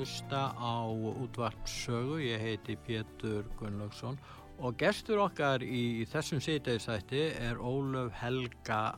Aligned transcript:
Hlusta 0.00 0.56
á 0.56 0.88
útvarpsögu 0.88 2.16
ég 2.24 2.40
heiti 2.40 2.72
Pétur 2.86 3.44
Gunnlaugsson 3.58 4.16
og 4.64 4.76
gestur 4.80 5.18
okkar 5.20 5.60
í 5.60 6.06
þessum 6.08 6.40
sýtegisætti 6.40 7.20
er 7.36 7.58
Ólöf 7.60 8.14
Helga 8.16 8.96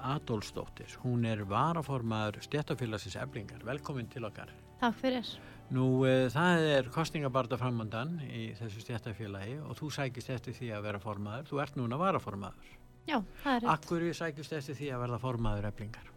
Adolfsdóttir. 0.00 0.94
Hún 1.02 1.26
er 1.28 1.42
varaformaður 1.44 2.38
stjættafélagsins 2.46 3.18
eflingar, 3.20 3.60
velkomin 3.68 4.08
til 4.08 4.24
okkar. 4.24 4.48
Takk 4.80 4.96
fyrir. 4.96 5.28
Nú 5.76 6.06
e, 6.08 6.14
það 6.32 6.64
er 6.70 6.88
kostningabarta 6.94 7.58
framandan 7.60 8.14
í 8.24 8.46
þessu 8.56 8.86
stjættafélagi 8.86 9.58
og 9.60 9.76
þú 9.76 9.90
sækist 9.98 10.30
eftir 10.32 10.56
því 10.56 10.70
að 10.78 10.86
vera 10.86 11.02
formaður. 11.02 11.50
Þú 11.50 11.60
ert 11.66 11.76
núna 11.76 11.98
varaformaður. 12.00 12.70
Já, 13.10 13.18
það 13.42 13.58
er 13.58 13.60
rétt. 13.66 13.74
Akkur 13.74 14.08
sækist 14.22 14.56
eftir 14.56 14.80
því 14.80 14.88
að 14.94 15.04
verða 15.04 15.20
formaður 15.26 15.68
eflingar? 15.68 16.08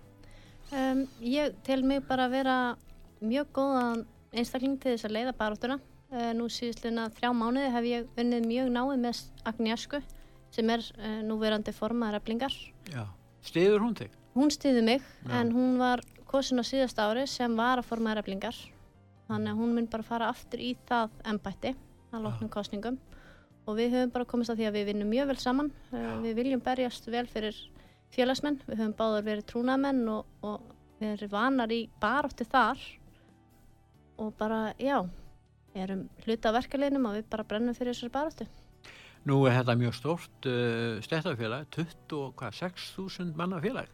Um, 0.72 1.03
ég 1.20 1.59
tel 1.67 1.81
mig 1.83 2.05
bara 2.08 2.30
að 2.30 2.38
vera 2.38 2.55
mjög 3.22 3.52
góðan 3.55 4.05
einstakling 4.31 4.77
til 4.81 4.95
þess 4.95 5.08
að 5.08 5.16
leiða 5.17 5.33
baróttuna. 5.38 5.77
Uh, 6.11 6.31
nú 6.36 6.50
síðustlega 6.52 7.08
þrjá 7.16 7.30
mánuði 7.31 7.69
hef 7.72 7.86
ég 7.88 8.19
unnið 8.19 8.47
mjög 8.50 8.72
náið 8.75 8.97
með 9.05 9.19
Agniasku 9.47 10.02
sem 10.52 10.72
er 10.73 10.83
uh, 10.97 11.22
núverandi 11.23 11.72
formaður 11.75 12.19
eflingar. 12.19 12.55
Já, 12.92 13.05
stiður 13.47 13.86
hún 13.86 13.95
þig? 13.95 14.17
Hún 14.36 14.52
stiði 14.52 14.83
mig 14.83 15.05
Já. 15.23 15.38
en 15.39 15.53
hún 15.55 15.77
var 15.80 16.03
kosin 16.27 16.59
á 16.59 16.66
síðast 16.67 16.99
ári 16.99 17.23
sem 17.27 17.55
var 17.55 17.80
að 17.80 17.88
formaður 17.88 18.25
eflingar. 18.25 18.59
Þannig 19.31 19.53
að 19.53 19.64
hún 19.64 19.73
mun 19.77 19.88
bara 19.92 20.08
fara 20.08 20.30
aftur 20.31 20.59
í 20.64 20.73
það 20.89 21.16
ennbætti 21.31 21.73
að 22.11 22.27
loknum 22.27 22.52
kostningum 22.52 22.99
og 23.69 23.77
við 23.77 23.94
höfum 23.95 24.11
bara 24.11 24.27
komist 24.27 24.52
að 24.52 24.59
því 24.59 24.67
að 24.67 24.77
við 24.80 24.88
vinnum 24.92 25.11
mjög 25.14 25.31
vel 25.31 25.39
saman. 25.39 25.72
Uh, 25.94 26.17
við 26.25 26.42
viljum 26.42 26.64
berjast 26.66 27.08
vel 27.08 27.27
fyrir 27.31 27.55
félagsmenn, 28.11 28.59
við 28.67 28.81
höfum 28.81 28.97
báðar 28.99 29.27
verið 29.30 29.47
trúnamenn 29.47 30.03
og, 30.11 30.27
og 30.44 30.73
við 30.99 31.16
erum 31.16 31.31
vanar 31.31 31.72
í 31.72 31.86
barótti 32.02 32.44
þar 32.52 32.81
og 34.22 34.33
bara, 34.39 34.61
já 34.80 35.00
erum 35.75 36.05
hluta 36.25 36.50
af 36.52 36.58
verkefliðnum 36.59 37.05
og 37.09 37.17
við 37.19 37.27
bara 37.31 37.45
brennum 37.47 37.75
fyrir 37.77 37.95
þessari 37.95 38.14
baróttu. 38.14 38.47
Nú 39.30 39.38
er 39.45 39.53
þetta 39.59 39.75
mjög 39.77 39.94
stórt 40.00 40.47
uh, 40.50 40.97
stættafélag, 41.05 41.67
26.000 41.75 43.36
manna 43.38 43.59
félag. 43.61 43.89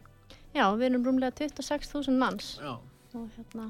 Já, 0.56 0.64
við 0.74 0.86
erum 0.88 1.04
rúmlega 1.06 1.36
26.000 1.44 2.16
manns 2.18 2.54
Já. 2.62 2.78
og 3.14 3.28
hérna, 3.36 3.68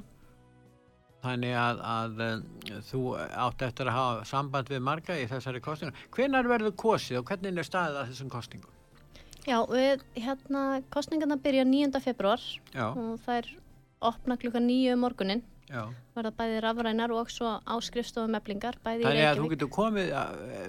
Þannig 1.19 1.55
að, 1.59 1.81
að 1.83 2.21
uh, 2.23 2.81
þú 2.87 3.01
átt 3.19 3.65
eftir 3.67 3.89
að 3.91 3.97
hafa 3.99 4.27
samband 4.31 4.71
við 4.71 4.85
marga 4.87 5.17
í 5.19 5.27
þessari 5.27 5.61
kostningu. 5.65 6.07
Hvenar 6.15 6.47
verður 6.47 6.77
kosið 6.79 7.19
og 7.21 7.33
hvernig 7.33 7.59
er 7.59 7.67
staðið 7.67 8.03
að 8.05 8.13
þessum 8.13 8.31
kostningum? 8.37 8.75
já, 9.49 9.59
við, 9.71 10.03
hérna 10.21 10.63
kostningarna 10.93 11.39
byrja 11.41 11.65
9. 11.65 11.99
februar 12.05 12.43
Já, 12.75 12.91
og 12.93 13.15
það 13.25 13.39
er 13.41 13.47
opna 14.05 14.37
klukka 14.39 14.61
9 14.61 14.93
um 14.95 15.01
morgunin, 15.03 15.43
já. 15.69 15.83
verða 16.17 16.33
bæði 16.41 16.63
rafrænar 16.65 17.15
og 17.15 17.31
svo 17.33 17.55
á 17.63 17.75
skrifstofum 17.85 18.37
bæði 18.41 19.03
í 19.03 19.07
Þannig 19.07 19.29
að 19.29 19.41
þú 19.43 19.51
getur 19.53 19.73
komið, 19.77 20.13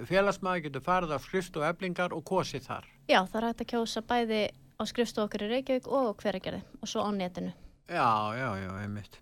félagsmaður 0.08 0.64
getur 0.68 0.84
farið 0.86 1.16
á 1.16 1.18
skrifst 1.24 1.56
og 1.56 1.66
eflingar 1.70 2.14
og 2.16 2.24
kosið 2.24 2.68
þar. 2.68 2.86
Já, 3.08 3.20
það 3.24 3.40
er 3.40 3.48
hægt 3.48 3.64
að 3.64 3.70
kjósa 3.74 4.04
bæði 4.06 4.42
á 4.80 4.82
skrifstofu 4.88 5.26
okkur 5.28 5.44
í 5.44 5.50
Reykjavík 5.54 5.90
og 5.90 6.22
hveragerði 6.22 6.62
og 6.80 6.88
svo 6.88 7.04
á 7.04 7.10
netinu. 7.12 7.52
Já, 7.90 8.08
já, 8.38 8.48
já, 8.62 8.70
einmitt. 8.80 9.18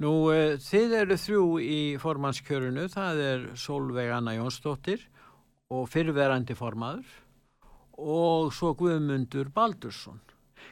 Nú, 0.00 0.10
uh, 0.32 0.56
þið 0.56 0.94
eru 1.02 1.16
þrjú 1.20 1.44
í 1.60 1.80
formannskjörunu, 2.00 2.86
það 2.88 3.18
er 3.26 3.42
Solveig 3.60 4.12
Anna 4.16 4.32
Jónsdóttir 4.38 5.02
og 5.70 5.90
fyrrverandi 5.92 6.56
formaður 6.56 7.10
og 8.00 8.48
svo 8.56 8.72
Guðmundur 8.78 9.50
Baldursson. 9.52 10.22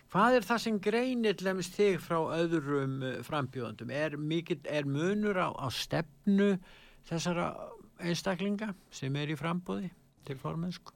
Hvað 0.09 0.39
er 0.39 0.47
það 0.49 0.61
sem 0.65 0.77
greinir 0.81 1.43
lemst 1.45 1.75
þig 1.77 1.99
frá 2.01 2.17
öðrum 2.39 3.03
uh, 3.05 3.17
frambjóðandum? 3.27 3.91
Er, 3.93 4.17
mikill, 4.17 4.63
er 4.65 4.89
munur 4.89 5.37
á, 5.37 5.53
á 5.53 5.69
stefnu 5.69 6.55
þessara 7.09 7.51
einstaklinga 8.01 8.71
sem 8.95 9.17
er 9.21 9.35
í 9.35 9.37
frambóði 9.37 9.91
til 10.25 10.39
formennsku? 10.41 10.95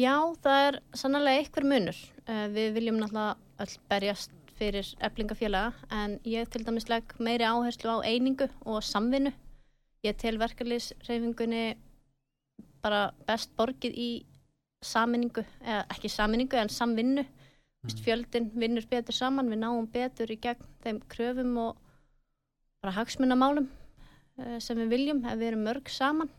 Já, 0.00 0.16
það 0.42 0.62
er 0.70 0.80
sannlega 0.96 1.42
einhver 1.42 1.68
munur. 1.74 2.00
Uh, 2.24 2.46
við 2.56 2.72
viljum 2.78 3.02
náttúrulega 3.02 3.36
öll 3.66 3.76
berjast 3.92 4.32
fyrir 4.56 4.88
eflingafélaga 5.02 5.72
en 5.92 6.16
ég 6.24 6.48
til 6.48 6.64
dæmis 6.64 6.88
legg 6.88 7.12
meiri 7.18 7.44
áherslu 7.44 7.98
á 8.00 8.06
einingu 8.06 8.48
og 8.64 8.80
samvinnu. 8.86 9.34
Ég 10.04 10.16
tel 10.20 10.38
verkefliðsreyfingunni 10.40 11.74
bara 12.84 13.10
best 13.28 13.52
borgið 13.58 13.96
í 13.96 14.10
saminningu, 14.84 15.44
eða 15.64 15.84
ekki 15.92 16.10
saminningu 16.12 16.58
en 16.60 16.72
samvinnu. 16.72 17.24
Mm. 17.84 17.96
Fjöldin 18.04 18.50
vinnur 18.56 18.86
betur 18.90 19.16
saman, 19.16 19.50
við 19.52 19.60
náum 19.60 19.88
betur 19.92 20.32
í 20.32 20.38
gegn 20.40 20.68
þeim 20.84 21.00
kröfum 21.12 21.56
og 21.60 21.80
bara 22.82 22.96
hagsmunamálum 22.98 23.68
uh, 23.68 24.58
sem 24.58 24.80
við 24.80 24.94
viljum 24.96 25.24
ef 25.24 25.38
við 25.40 25.52
erum 25.52 25.66
mörg 25.68 25.90
saman. 25.92 26.32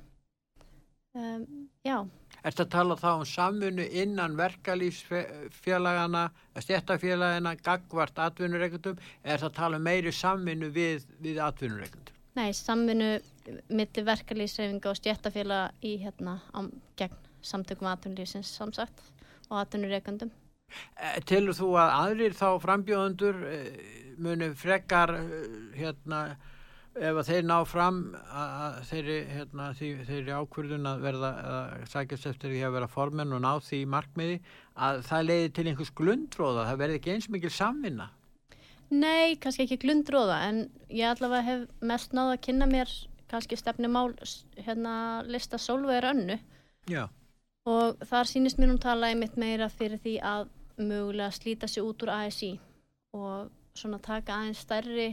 Um, 1.16 1.70
já, 1.86 2.02
Ertu 2.46 2.62
að 2.62 2.74
tala 2.76 2.96
þá 3.00 3.08
um 3.10 3.24
samfunnu 3.26 3.86
innan 4.04 4.36
verkalýsfélagana, 4.38 6.28
stjættafélagana, 6.62 7.56
gagvart 7.66 8.20
atvinnureikundum, 8.22 9.00
er 9.24 9.42
það 9.42 9.48
að 9.48 9.56
tala 9.58 9.80
um 9.80 9.88
meiri 9.88 10.14
samvinnu 10.14 10.70
við, 10.76 11.08
við 11.26 11.40
atvinnureikundum? 11.42 12.20
Nei, 12.38 12.52
samvinnu 12.54 13.10
milli 13.74 14.06
verkalýsreifinga 14.12 14.92
og 14.92 15.00
stjættafélaga 15.00 15.72
í 15.82 15.96
hérna 16.04 16.38
á 16.54 16.70
gegn 17.00 17.18
samtökum 17.46 17.90
atvinnulífsins 17.90 18.52
samsagt 18.60 19.02
og 19.50 19.64
atvinnureikundum. 19.64 20.30
Eh, 20.96 21.22
Tilur 21.28 21.56
þú 21.58 21.72
að 21.82 21.94
aðrir 22.00 22.36
þá 22.38 22.48
frambjóðundur 22.64 23.40
eh, 23.52 23.72
muni 24.22 24.52
frekar 24.58 25.16
eh, 25.18 25.48
hérna 25.76 26.26
ef 26.96 27.18
að 27.20 27.28
þeir 27.28 27.48
ná 27.50 27.56
fram 27.68 27.98
að 28.32 28.78
þeirri, 28.88 29.16
hérna, 29.28 29.66
þeirri 29.76 30.36
ákvörðun 30.36 30.88
að 30.88 31.02
verða 31.04 31.32
að 31.56 31.74
sækjast 31.92 32.30
eftir 32.30 32.54
því 32.54 32.62
að 32.64 32.78
vera 32.78 32.92
formenn 32.92 33.36
og 33.36 33.42
ná 33.44 33.50
því 33.66 33.82
markmiði 33.92 34.38
að 34.80 35.02
það 35.10 35.26
leiði 35.28 35.50
til 35.58 35.66
einhvers 35.68 35.92
glundróða, 36.00 36.70
það 36.70 36.80
verði 36.84 37.02
ekki 37.02 37.12
eins 37.16 37.28
mikil 37.34 37.52
samvinna. 37.52 38.08
Nei, 38.96 39.36
kannski 39.42 39.66
ekki 39.66 39.82
glundróða 39.84 40.40
en 40.48 40.64
ég 40.88 41.10
allavega 41.10 41.44
hef 41.50 41.68
mest 41.84 42.16
náða 42.16 42.38
að 42.38 42.44
kynna 42.48 42.70
mér 42.70 42.96
kannski 43.32 43.58
stefnumál 43.60 44.14
hérna 44.62 44.96
lista 45.28 45.60
Solveig 45.60 46.06
önnu 46.06 46.38
Já, 46.88 47.08
og 47.66 48.04
þar 48.06 48.30
sýnist 48.30 48.60
mér 48.62 48.72
hún 48.72 48.82
tala 48.82 49.10
einmitt 49.10 49.40
meira 49.42 49.68
fyrir 49.74 50.00
því 50.04 50.20
að 50.22 50.52
mögulega 50.78 51.32
slíta 51.32 51.68
sig 51.68 51.84
út 51.84 52.04
úr 52.04 52.12
ASI 52.14 52.56
og 53.16 53.52
svona 53.76 54.00
taka 54.00 54.36
aðeins 54.36 54.64
stærri 54.66 55.10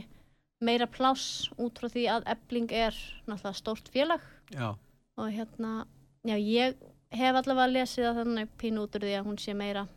meira 0.63 0.87
pláss 0.87 1.49
út 1.59 1.79
frá 1.79 1.89
því 1.91 2.05
að 2.11 2.27
ebling 2.35 2.71
er 2.71 2.97
náttúrulega 3.27 3.59
stórt 3.59 3.89
félag 3.91 4.21
já, 4.51 4.75
og 5.17 5.31
hérna, 5.31 5.85
já 6.23 6.37
ég 6.37 6.77
hef 7.13 7.35
allavega 7.35 7.71
lesið 7.71 8.09
að 8.09 8.21
þannig 8.21 8.53
pínu 8.61 8.85
út 8.85 8.95
úr 8.97 9.07
því 9.07 9.17
að 9.17 9.27
hún 9.27 9.39
sé 9.41 9.55
meira 9.57 9.87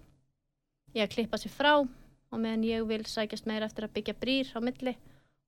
ég 0.97 1.07
að 1.07 1.15
klippa 1.15 1.41
sér 1.41 1.55
frá 1.55 1.73
og 1.77 2.41
meðan 2.43 2.67
ég 2.67 2.87
vil 2.89 3.05
sækjast 3.07 3.47
meira 3.47 3.69
eftir 3.69 3.87
að 3.87 3.95
byggja 3.99 4.17
brýr 4.21 4.51
á 4.57 4.61
milli 4.61 4.97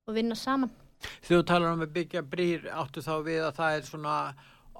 og 0.08 0.14
vinna 0.16 0.37
saman. 0.38 0.70
Þú 1.26 1.42
talar 1.46 1.75
um 1.75 1.84
að 1.84 1.94
byggja 1.96 2.22
brýr 2.26 2.69
áttu 2.72 3.02
þá 3.04 3.14
við 3.26 3.42
að 3.46 3.58
það 3.58 3.76
er 3.76 3.88
svona 3.88 4.16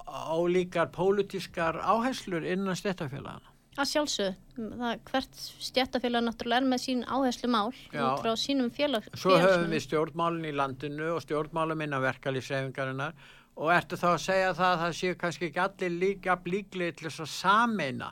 ólíkar 0.09 0.89
pólitískar 0.95 1.79
áherslur 1.83 2.45
innan 2.47 2.77
stjættafélagana. 2.77 3.48
Að 3.79 3.87
sjálfsögðu, 3.93 4.87
hvert 5.07 5.37
stjættafélag 5.63 6.25
náttúrulega 6.25 6.59
er 6.59 6.67
með 6.67 6.81
sín 6.83 7.03
áherslu 7.07 7.47
mál 7.51 7.69
Já. 7.93 8.01
út 8.03 8.23
frá 8.25 8.33
sínum 8.35 8.71
félag, 8.75 9.05
Svo 9.15 9.37
höfum 9.39 9.71
við 9.71 9.85
stjórnmálinn 9.85 10.49
í 10.49 10.55
landinu 10.57 11.13
og 11.15 11.21
stjórnmálum 11.23 11.83
innan 11.85 12.03
verkalýsreifingarinnar 12.03 13.13
og 13.59 13.71
ertu 13.75 13.95
þá 13.99 14.07
að 14.11 14.23
segja 14.25 14.49
það 14.57 14.73
að 14.73 14.81
það 14.83 14.97
séu 14.99 15.15
kannski 15.21 15.47
ekki 15.49 15.63
allir 15.63 15.95
líka 16.01 16.35
blíklið 16.43 16.97
til 16.99 17.07
þess 17.07 17.23
að 17.23 17.31
sameina 17.37 18.09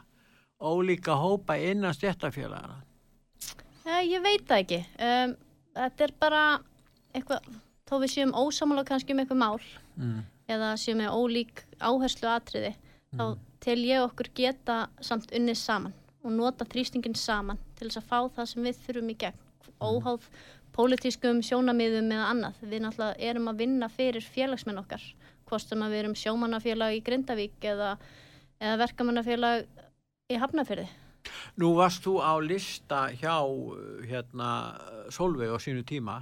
ólíka 0.64 1.18
hópa 1.20 1.58
innan 1.60 1.96
stjættafélagana 1.96 2.84
ég 4.08 4.24
veit 4.24 4.48
það 4.48 4.64
ekki. 4.64 4.80
Um, 5.00 5.36
þetta 5.78 6.04
er 6.08 6.14
bara 6.20 6.42
eitthvað, 7.16 7.46
þó 7.88 7.94
við 8.04 8.12
séum 8.14 8.34
ósamála 8.36 8.84
kannski 8.88 9.16
um 9.16 9.22
eitthvað 9.24 9.44
mál 9.44 9.62
Mm. 9.98 10.20
eða 10.48 10.76
séum 10.78 11.00
með 11.02 11.16
ólík 11.18 11.62
áherslu 11.82 12.28
atriði, 12.30 12.76
þá 13.18 13.24
tel 13.64 13.80
ég 13.86 14.04
okkur 14.04 14.30
geta 14.36 14.88
samt 15.02 15.32
unnið 15.36 15.60
saman 15.60 15.96
og 16.24 16.34
nota 16.36 16.66
þrýstingin 16.68 17.16
saman 17.18 17.60
til 17.78 17.88
þess 17.88 18.02
að 18.02 18.10
fá 18.10 18.20
það 18.36 18.50
sem 18.52 18.68
við 18.68 18.80
þurfum 18.86 19.12
í 19.14 19.18
gegn. 19.24 19.44
Óháð 19.78 20.30
pólitískum 20.76 21.42
sjónamiðum 21.46 22.12
eða 22.14 22.30
annað. 22.34 22.62
Við 22.62 22.84
náttúrulega 22.84 23.30
erum 23.32 23.50
að 23.52 23.60
vinna 23.64 23.90
fyrir 23.90 24.26
félagsmenn 24.26 24.82
okkar. 24.82 25.04
Hvort 25.48 25.70
sem 25.70 25.84
að 25.84 25.94
við 25.94 26.04
erum 26.04 26.16
sjómannafélag 26.20 26.98
í 26.98 27.04
Grindavík 27.06 27.68
eða, 27.72 27.92
eða 28.60 28.80
verkamannafélag 28.84 29.68
í 30.28 30.40
Hafnafyrði. 30.42 30.88
Nú 31.60 31.74
varst 31.78 32.04
þú 32.06 32.18
á 32.24 32.34
lista 32.40 33.08
hjá 33.20 33.38
hérna 34.08 34.50
Solveig 35.14 35.52
á 35.52 35.58
sínu 35.60 35.86
tíma. 35.88 36.22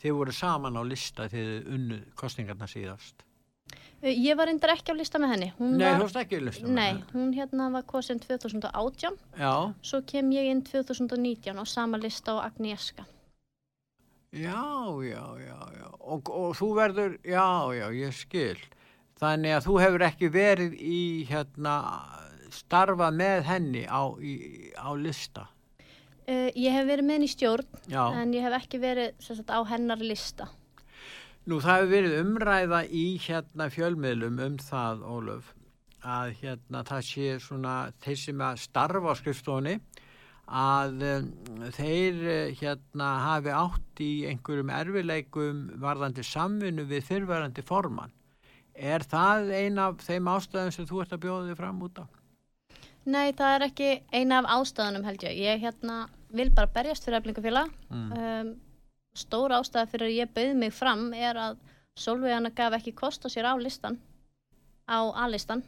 Þið 0.00 0.16
voru 0.16 0.34
saman 0.34 0.78
á 0.80 0.82
lista 0.86 1.28
þegar 1.28 1.66
unnu 1.74 2.00
kostningarna 2.16 2.68
síðast. 2.70 3.26
Uh, 4.00 4.08
Ég 4.16 4.36
var 4.38 4.48
reyndar 4.48 4.72
ekki 4.74 4.92
á 4.92 4.96
lista 4.96 5.18
með 5.20 5.32
henni. 5.34 5.48
Hún 5.58 5.74
Nei, 5.76 5.86
var, 5.90 6.00
varst 6.06 6.16
ekki 6.22 6.38
á 6.40 6.42
lista 6.46 6.64
með 6.66 6.76
nei, 6.78 6.86
henni. 6.90 7.04
hún 7.12 7.32
hérna 7.36 7.66
var 7.74 7.82
kosin 7.88 8.20
2018, 8.22 9.18
Já, 9.38 9.52
svo 9.84 10.00
kem 10.08 10.30
ég 10.32 10.48
inn 10.54 10.62
2019 10.64 11.60
á 11.60 11.64
sama 11.68 12.00
lista 12.00 12.32
á 12.38 12.48
Agnieszka. 12.48 13.04
já, 14.32 14.62
já, 15.02 15.24
já, 15.42 15.58
já. 15.80 15.88
Og, 16.00 16.30
og 16.30 16.52
þú 16.56 16.68
verður, 16.78 17.16
já, 17.26 17.46
já, 17.76 17.86
ég 17.92 18.14
skil. 18.14 18.58
Þannig 19.20 19.52
að 19.58 19.64
þú 19.66 19.74
hefur 19.82 20.02
ekki 20.06 20.28
verið 20.32 20.76
í 20.80 21.00
hérna 21.28 21.74
starfa 22.50 23.10
með 23.12 23.42
henni 23.50 23.82
á, 23.90 24.02
í, 24.22 24.34
á 24.80 24.88
lista. 24.96 25.44
Uh, 26.30 26.48
ég 26.54 26.70
hef 26.72 26.86
verið 26.86 27.04
með 27.08 27.16
henni 27.18 27.28
í 27.28 27.32
stjórn, 27.34 27.66
Já. 27.90 28.04
en 28.22 28.32
ég 28.36 28.44
hef 28.46 28.54
ekki 28.62 28.78
verið 28.80 29.12
sagt, 29.20 29.50
á 29.50 29.60
hennar 29.66 29.98
lista. 30.00 30.46
Nú 31.50 31.56
það 31.58 31.80
hefur 31.80 31.90
verið 31.90 32.12
umræða 32.20 32.78
í 32.94 33.06
hérna 33.24 33.66
fjölmiðlum 33.74 34.36
um 34.44 34.58
það, 34.62 35.00
Ólöf, 35.02 35.48
að 36.06 36.36
hérna 36.44 36.84
það 36.86 37.00
sé 37.08 37.32
svona 37.42 37.72
þeir 38.04 38.20
sem 38.20 38.44
að 38.46 38.60
starfa 38.62 39.10
á 39.10 39.18
skrifstofunni 39.18 39.72
að 40.60 41.02
þeir 41.74 42.20
hérna 42.60 43.08
hafi 43.24 43.50
átt 43.54 44.04
í 44.04 44.12
einhverjum 44.30 44.70
erfileikum 44.76 45.66
varðandi 45.82 46.22
samvinnu 46.26 46.86
við 46.90 47.04
fyrrverandi 47.08 47.66
formann. 47.66 48.14
Er 48.74 49.02
það 49.02 49.50
ein 49.58 49.82
af 49.82 50.06
þeim 50.06 50.30
ástæðum 50.30 50.72
sem 50.78 50.86
þú 50.86 51.02
ert 51.02 51.18
að 51.18 51.24
bjóða 51.26 51.50
þig 51.50 51.60
fram 51.64 51.84
út 51.86 52.02
á? 52.02 52.04
Nei, 53.10 53.34
það 53.34 53.54
er 53.56 53.68
ekki 53.72 53.92
eina 54.14 54.38
af 54.44 54.50
ástæðunum 54.60 55.10
held 55.10 55.26
ég. 55.26 55.38
Ég 55.50 55.62
hérna 55.66 56.02
vil 56.30 56.52
bara 56.54 56.70
berjast 56.70 57.02
fyrir 57.06 57.18
eflingafélag. 57.18 57.78
Mm. 57.90 58.10
Um, 58.14 58.58
stóra 59.16 59.58
ástæða 59.60 59.90
fyrir 59.90 60.06
að 60.08 60.16
ég 60.18 60.32
bauð 60.36 60.54
mig 60.62 60.72
fram 60.74 61.10
er 61.14 61.36
að 61.40 61.58
Solveigana 62.00 62.52
gaf 62.56 62.76
ekki 62.78 62.94
kost 62.96 63.26
á 63.26 63.28
sér 63.28 63.48
á 63.50 63.54
listan, 63.60 63.98
á 64.88 64.98
A-listan. 65.24 65.62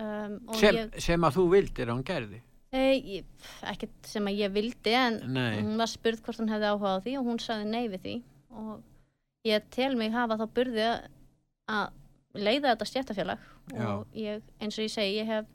Um, 0.00 0.38
Sem, 0.56 0.90
sem 0.98 1.24
að 1.24 1.36
þú 1.38 1.44
vildir 1.54 1.88
að 1.90 1.98
hún 1.98 2.06
gerði? 2.08 2.40
e, 2.72 3.22
ekkert 3.66 4.06
sem 4.06 4.28
að 4.30 4.42
ég 4.44 4.52
vildi 4.54 4.92
en 4.94 5.16
Nei. 5.34 5.60
hún 5.60 5.78
var 5.80 5.90
spurð 5.90 6.22
hvort 6.24 6.38
hún 6.40 6.50
hefði 6.52 6.68
áhuga 6.70 6.92
á 6.96 7.02
því 7.04 7.14
og 7.18 7.26
hún 7.26 7.40
sagði 7.42 7.70
nei 7.70 7.88
við 7.90 8.04
því 8.04 8.14
og 8.60 9.48
ég 9.48 9.66
tel 9.74 9.96
mig 9.98 10.12
hafa 10.14 10.38
þá 10.38 10.44
burði 10.54 10.84
að 11.70 11.88
leiða 12.38 12.72
þetta 12.72 12.88
stjættafélag 12.90 13.48
Já. 13.74 13.86
og 13.90 14.14
ég, 14.14 14.44
eins 14.62 14.78
og 14.78 14.86
ég 14.86 14.94
segi, 14.94 15.18
ég 15.18 15.26
hef 15.30 15.50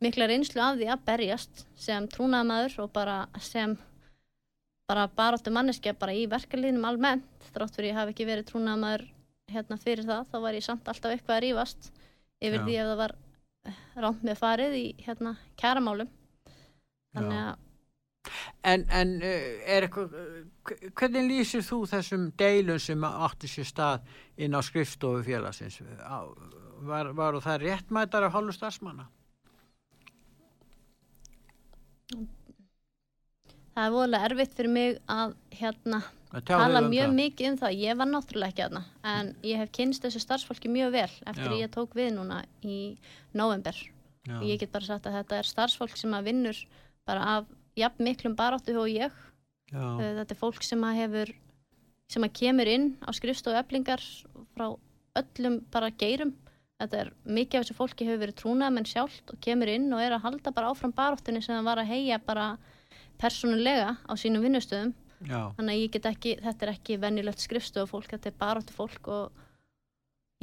mikla 0.00 0.28
reynslu 0.30 0.62
af 0.64 0.78
því 0.80 0.88
að 0.92 1.04
berjast 1.10 1.66
sem 1.76 2.08
trúnaðamaður 2.12 2.78
og 2.86 2.92
bara 2.96 3.18
sem 3.40 3.76
bara 4.86 5.08
baráttu 5.10 5.50
manneskja 5.50 5.94
bara 5.98 6.14
í 6.14 6.26
verkefliðnum 6.30 6.86
almennt 6.86 7.50
þrátt 7.54 7.76
fyrir 7.76 7.90
ég 7.90 7.98
hafi 7.98 8.14
ekki 8.14 8.28
verið 8.28 8.48
trúnaðamaður 8.50 9.06
hérna 9.50 9.78
fyrir 9.82 10.06
það, 10.06 10.24
þá 10.30 10.36
var 10.42 10.58
ég 10.58 10.66
samt 10.66 10.88
alltaf 10.90 11.12
eitthvað 11.12 11.36
að 11.36 11.44
rífast 11.44 11.92
yfir 12.42 12.58
Já. 12.60 12.64
því 12.66 12.78
ef 12.80 12.90
það 12.90 13.00
var 13.02 13.14
rámt 14.06 14.26
með 14.26 14.42
farið 14.42 14.76
í 14.78 14.86
hérna 15.06 15.36
kæramálum 15.58 16.10
þannig 17.14 17.40
að 17.44 17.54
En, 18.66 18.82
en 18.90 19.12
eh, 19.22 19.60
er 19.70 19.84
eitthvað, 19.86 20.14
eh, 20.18 20.88
hvernig 20.98 21.28
lýsir 21.28 21.62
þú 21.62 21.76
þessum 21.86 22.24
deilum 22.38 22.80
sem 22.82 23.04
átti 23.06 23.50
sér 23.50 23.68
stað 23.68 24.08
inn 24.42 24.56
á 24.58 24.60
skrifstofu 24.66 25.22
félagsins? 25.26 25.78
Var, 26.88 27.12
var 27.14 27.38
það 27.44 27.62
réttmætar 27.62 28.26
af 28.26 28.34
hálfu 28.34 28.56
starfsmanna? 28.56 29.06
Það 33.76 33.88
er 33.88 33.94
voðalega 33.94 34.28
erfitt 34.30 34.54
fyrir 34.56 34.72
mig 34.72 35.00
að 35.12 35.34
hérna 35.58 36.00
tala 36.48 36.82
mjög 36.84 37.10
það? 37.10 37.18
mikið 37.20 37.50
um 37.50 37.58
það 37.60 37.76
ég 37.82 37.98
var 38.00 38.10
náttúrulega 38.10 38.52
ekki 38.52 38.64
aðna 38.66 38.82
en 39.12 39.28
ég 39.46 39.60
hef 39.62 39.72
kynst 39.76 40.04
þessu 40.04 40.22
starfsfólki 40.24 40.72
mjög 40.72 40.94
vel 40.96 41.10
eftir 41.32 41.52
Já. 41.52 41.58
ég 41.62 41.72
tók 41.76 41.96
við 41.96 42.10
núna 42.16 42.42
í 42.64 42.78
november 43.36 43.76
Já. 44.26 44.36
og 44.40 44.46
ég 44.48 44.60
get 44.60 44.72
bara 44.72 44.88
sagt 44.88 45.06
að 45.06 45.20
þetta 45.20 45.40
er 45.40 45.50
starfsfólk 45.52 45.96
sem 45.96 46.16
að 46.16 46.30
vinnur 46.32 46.62
bara 47.06 47.28
af 47.36 47.52
jafn 47.78 48.08
miklum 48.08 48.36
baráttu 48.36 48.76
og 48.80 48.88
ég 48.90 49.12
Já, 49.72 49.84
þetta 49.98 50.32
er 50.32 50.40
fólk 50.40 50.62
sem 50.62 50.82
að 50.86 50.98
hefur 51.02 51.32
sem 52.12 52.22
að 52.22 52.34
kemur 52.38 52.68
inn 52.70 52.90
á 53.02 53.10
skrifstofu 53.16 53.58
eflingar 53.58 54.02
frá 54.54 54.68
öllum 55.18 55.60
bara 55.74 55.90
geirum 55.90 56.34
þetta 56.80 57.00
er 57.00 57.12
mikið 57.24 57.58
af 57.58 57.64
þessu 57.64 57.76
fólki 57.78 58.06
hefur 58.06 58.22
verið 58.26 58.38
trúnamenn 58.42 58.86
sjálft 58.88 59.32
og 59.32 59.40
kemur 59.42 59.70
inn 59.72 59.88
og 59.96 60.02
er 60.04 60.14
að 60.14 60.26
halda 60.26 60.52
bara 60.54 60.70
áfram 60.70 60.94
baráttunni 60.94 61.42
sem 61.42 61.56
það 61.56 61.68
var 61.70 61.82
að 61.82 61.90
heia 61.90 62.18
bara 62.22 62.48
persónulega 63.20 63.96
á 64.04 64.12
sínum 64.18 64.44
vinnustöðum. 64.44 64.94
Já, 65.24 65.48
þannig 65.56 65.72
að 65.72 65.80
ég 65.80 65.92
get 65.94 66.06
ekki, 66.10 66.32
þetta 66.44 66.66
er 66.66 66.72
ekki 66.74 66.96
venjulegt 67.00 67.40
skrifstofu 67.40 67.88
fólk, 67.88 68.10
þetta 68.12 68.28
er 68.28 68.40
baráttu 68.40 68.74
fólk 68.76 69.08
og 69.08 69.44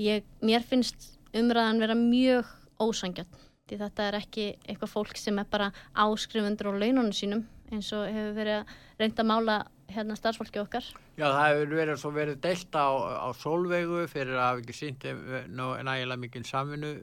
ég, 0.02 0.26
mér 0.42 0.66
finnst 0.66 1.12
umræðan 1.38 1.82
vera 1.84 1.98
mjög 1.98 2.50
ósangjarn 2.82 3.44
því 3.70 3.80
þetta 3.80 4.08
er 4.08 4.18
ekki 4.20 4.48
eitthvað 4.66 4.92
fólk 4.92 5.20
sem 5.20 5.38
er 5.40 5.48
bara 5.50 5.70
áskrifundur 5.94 6.74
á 6.74 6.82
laununum 6.82 7.14
sínum 7.16 7.46
eins 7.72 7.92
og 7.96 8.10
hefur 8.10 8.36
verið 8.38 8.60
að 8.60 8.74
reynda 9.00 9.24
að 9.24 9.30
mála 9.30 9.58
hérna 9.92 10.16
starfsfólki 10.18 10.62
okkar 10.62 10.86
já, 11.18 11.26
það 11.26 11.44
hefur 11.44 11.74
verið 11.78 12.00
svo 12.02 12.12
verið 12.16 12.40
deilt 12.44 12.78
á, 12.78 12.88
á 13.26 13.30
sólveigu 13.38 14.06
fyrir 14.12 14.38
að 14.38 14.48
hafa 14.48 14.64
ekki 14.64 14.76
sínt 14.78 15.06
nægilega 15.52 16.20
mikil 16.22 16.44
samvinnu 16.48 16.94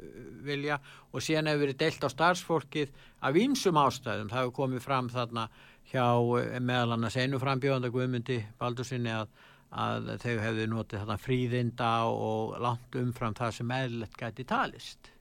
vilja 0.46 0.80
og 1.12 1.24
síðan 1.24 1.50
hefur 1.50 1.66
verið 1.66 1.80
deilt 1.84 2.06
á 2.06 2.08
starfsfólkið 2.14 2.96
af 3.20 3.36
ýmsum 3.36 3.78
ástæðum. 3.80 4.30
Það 4.32 4.42
hefur 4.42 4.56
komið 4.56 4.84
fram 4.84 5.10
þarna 5.12 5.46
hjá 5.90 6.06
eh, 6.40 6.58
meðal 6.62 6.96
annars 6.96 7.18
einu 7.18 7.40
frambjóðanda 7.42 7.90
Guðmundi 7.92 8.40
Baldursinni 8.60 9.12
að, 9.14 9.32
að 9.70 10.12
þau 10.22 10.34
hefðu 10.44 10.68
notið 10.70 11.02
þarna 11.02 11.18
fríðinda 11.20 11.90
og 12.10 12.54
langt 12.62 13.00
umfram 13.00 13.36
það 13.38 13.56
sem 13.58 13.74
eðlilegt 13.78 14.20
gæti 14.20 14.46
talist. 14.48 15.12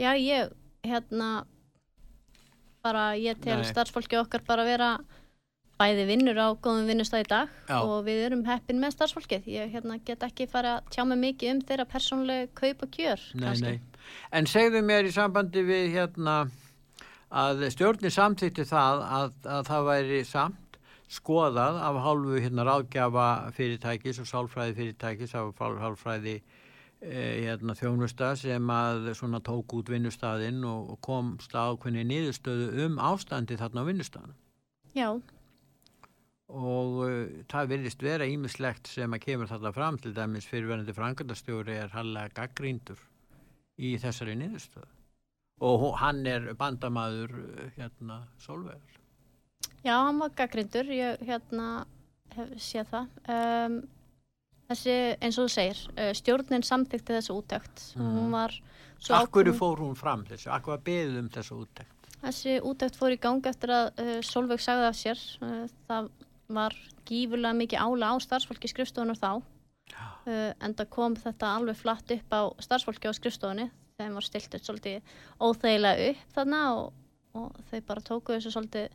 Já, 0.00 0.14
ég, 0.16 0.52
hérna 0.86 1.44
bara, 2.82 3.12
ég 3.18 3.38
tel 3.42 3.60
Nei. 3.60 3.68
starfsfólki 3.68 4.18
okkar 4.18 4.44
bara 4.46 4.64
vera 4.66 4.94
bæði 5.82 6.06
vinnur 6.08 6.38
á 6.38 6.48
góðum 6.62 6.88
vinnustæð 6.90 7.24
í 7.24 7.28
dag 7.32 7.52
Já. 7.68 7.76
og 7.82 8.06
við 8.06 8.24
erum 8.28 8.44
heppin 8.46 8.80
með 8.82 8.94
starfsfólkið 8.96 9.48
ég 9.50 9.72
hérna, 9.74 9.98
get 10.06 10.22
ekki 10.26 10.46
fara 10.50 10.78
að 10.78 10.90
tjá 10.94 11.04
mig 11.10 11.22
mikið 11.26 11.54
um 11.56 11.62
þeirra 11.68 11.88
persónlega 11.90 12.50
kaup 12.58 12.86
og 12.86 12.92
kjör 12.94 13.28
Nei, 13.34 13.46
kannski. 13.46 13.72
nei. 13.72 14.08
En 14.34 14.48
segðu 14.50 14.82
mér 14.86 15.08
í 15.08 15.14
sambandi 15.14 15.62
við 15.66 15.92
hérna 15.96 16.36
að 17.32 17.66
stjórnir 17.72 18.12
samþýtti 18.12 18.66
það 18.68 19.04
að, 19.18 19.30
að 19.48 19.70
það 19.70 19.86
væri 19.88 20.24
samt 20.28 20.78
skoðað 21.12 21.78
af 21.84 22.00
hálfu 22.06 22.40
hérna 22.40 22.66
ráðgjafa 22.68 23.28
fyrirtækis 23.56 24.20
og 24.22 24.28
sálfræði 24.28 24.76
fyrirtækis 24.78 25.34
af 25.36 25.60
hálfræði 25.60 26.38
e, 26.38 27.24
hérna 27.44 27.76
þjónusta 27.76 28.32
sem 28.40 28.72
að 28.72 29.12
svona 29.18 29.42
tók 29.44 29.76
út 29.76 29.92
vinnustaðinn 29.92 30.62
og, 30.68 30.94
og 30.94 31.02
kom 31.04 31.34
staðkvæmni 31.44 32.06
niðurstöðu 32.08 32.86
um 32.86 32.98
ástandi 33.12 33.58
þarna 33.60 33.84
á 33.84 33.88
vinnustaðinu. 33.90 34.36
Já, 34.96 35.08
og 36.48 36.96
uh, 37.06 37.44
það 37.50 37.68
virðist 37.74 38.02
vera 38.04 38.26
ímislegt 38.28 38.90
sem 38.90 39.12
að 39.14 39.22
kemur 39.26 39.48
þarna 39.50 39.72
fram 39.76 39.98
til 40.02 40.12
dæmis 40.16 40.48
fyrirverandi 40.50 40.94
frangandastjóri 40.96 41.76
er 41.84 41.92
hallega 41.94 42.32
gaggríndur 42.42 43.00
í 43.78 43.94
þessari 44.02 44.34
niðurstöðu. 44.40 44.88
Og 45.62 45.84
hann 46.00 46.24
er 46.26 46.50
bandamaður 46.58 47.36
uh, 47.38 47.70
hérna 47.78 48.22
Solveig 48.42 48.82
já, 49.82 49.96
hann 49.98 50.18
var 50.22 50.30
gaggrindur 50.38 50.86
ég 50.94 51.22
hérna 51.26 51.84
hef 52.36 52.52
séð 52.62 52.86
það. 52.92 53.08
Um, 53.34 53.74
þessi, 54.70 54.92
eins 55.20 55.38
og 55.38 55.48
þú 55.48 55.52
segir 55.56 55.80
uh, 55.96 56.10
stjórnin 56.16 56.62
samþykti 56.66 57.16
þessu 57.18 57.34
úttökt 57.40 57.82
Mhm. 57.96 58.12
hún 58.18 58.30
var 58.36 58.54
svo 59.02 59.16
Akkur 59.18 59.42
ákveðin- 59.48 59.58
fór 59.58 59.80
hún 59.82 59.96
fram 59.98 60.22
þessu, 60.24 60.50
akkur 60.54 60.76
var 60.76 60.84
beðið 60.86 61.18
um 61.24 61.28
þessu 61.34 61.58
úttekt? 61.64 62.10
Þessi 62.22 62.60
útækt 62.62 62.94
fór 62.96 63.10
í 63.16 63.18
gang 63.20 63.46
eftir 63.50 63.72
að 63.74 63.88
uh, 63.98 64.20
Solveig 64.22 64.60
sagði 64.62 64.86
af 64.86 64.94
sér. 65.00 65.18
Uh, 65.42 65.66
það 65.88 66.10
var 66.54 66.76
gífurlega 67.08 67.58
mikið 67.58 67.82
ála 67.84 68.12
á 68.12 68.14
starfsfólki 68.22 68.70
skrifstofunar 68.70 69.18
þá. 69.18 69.42
Uh, 70.22 70.52
en 70.62 70.74
það 70.78 70.88
kom 70.94 71.16
þetta 71.18 71.54
alveg 71.58 71.76
flatt 71.76 72.12
upp 72.14 72.34
á 72.34 72.42
starfsfólki 72.62 73.10
á 73.10 73.12
skrifstofunni. 73.16 73.70
Þeim 74.00 74.14
var 74.16 74.26
stilt 74.26 74.54
upp 74.56 74.64
svolítið 74.66 75.16
óþægilega 75.42 76.12
upp 76.12 76.36
þarna 76.36 76.60
og, 76.78 76.92
og 77.36 77.58
þau 77.70 77.80
bara 77.90 78.06
tóku 78.06 78.36
þessu 78.36 78.54
svolítið 78.54 78.94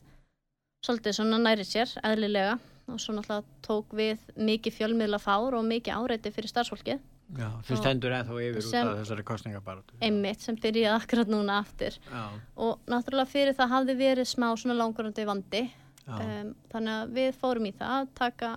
svolítið 0.85 1.17
svona 1.17 1.37
næri 1.41 1.65
sér, 1.67 1.91
eðlilega. 2.05 2.57
Og 2.87 3.01
svo 3.03 3.17
náttúrulega 3.17 3.43
tók 3.67 3.93
við 3.99 4.21
mikið 4.39 4.75
fjölmiðla 4.77 5.19
fár 5.19 5.57
og 5.57 5.65
mikið 5.67 5.97
áreiti 5.99 6.31
fyrir 6.31 6.51
starfsfólkið. 6.53 7.01
Já, 7.35 7.49
sem 7.67 7.75
stendur 7.75 8.13
ennþá 8.15 8.37
yfir 8.39 8.63
Sem- 8.63 8.87
út 8.87 8.93
af 8.93 9.01
þessari 9.01 9.23
kostningabaratu. 9.27 9.97
einmitt 9.99 10.39
sem 10.39 10.55
byrjaði 10.55 10.95
akkurat 10.95 11.27
núna 11.27 11.57
aftur. 11.59 11.97
Já, 12.07 12.23
og 12.55 12.79
náttúrulega 12.87 13.27
fyrir 13.27 13.57
það 13.57 13.73
hafði 13.73 13.95
verið 13.99 14.29
smá 14.31 14.47
svona 14.55 14.77
langurandi 14.79 15.25
vandi 15.27 15.63
um, 16.07 16.53
þannig 16.71 16.93
að 17.01 17.13
við 17.17 17.31
fórum 17.41 17.65
í 17.67 17.73
það 17.77 17.95
að 18.01 18.11
taka 18.15 18.51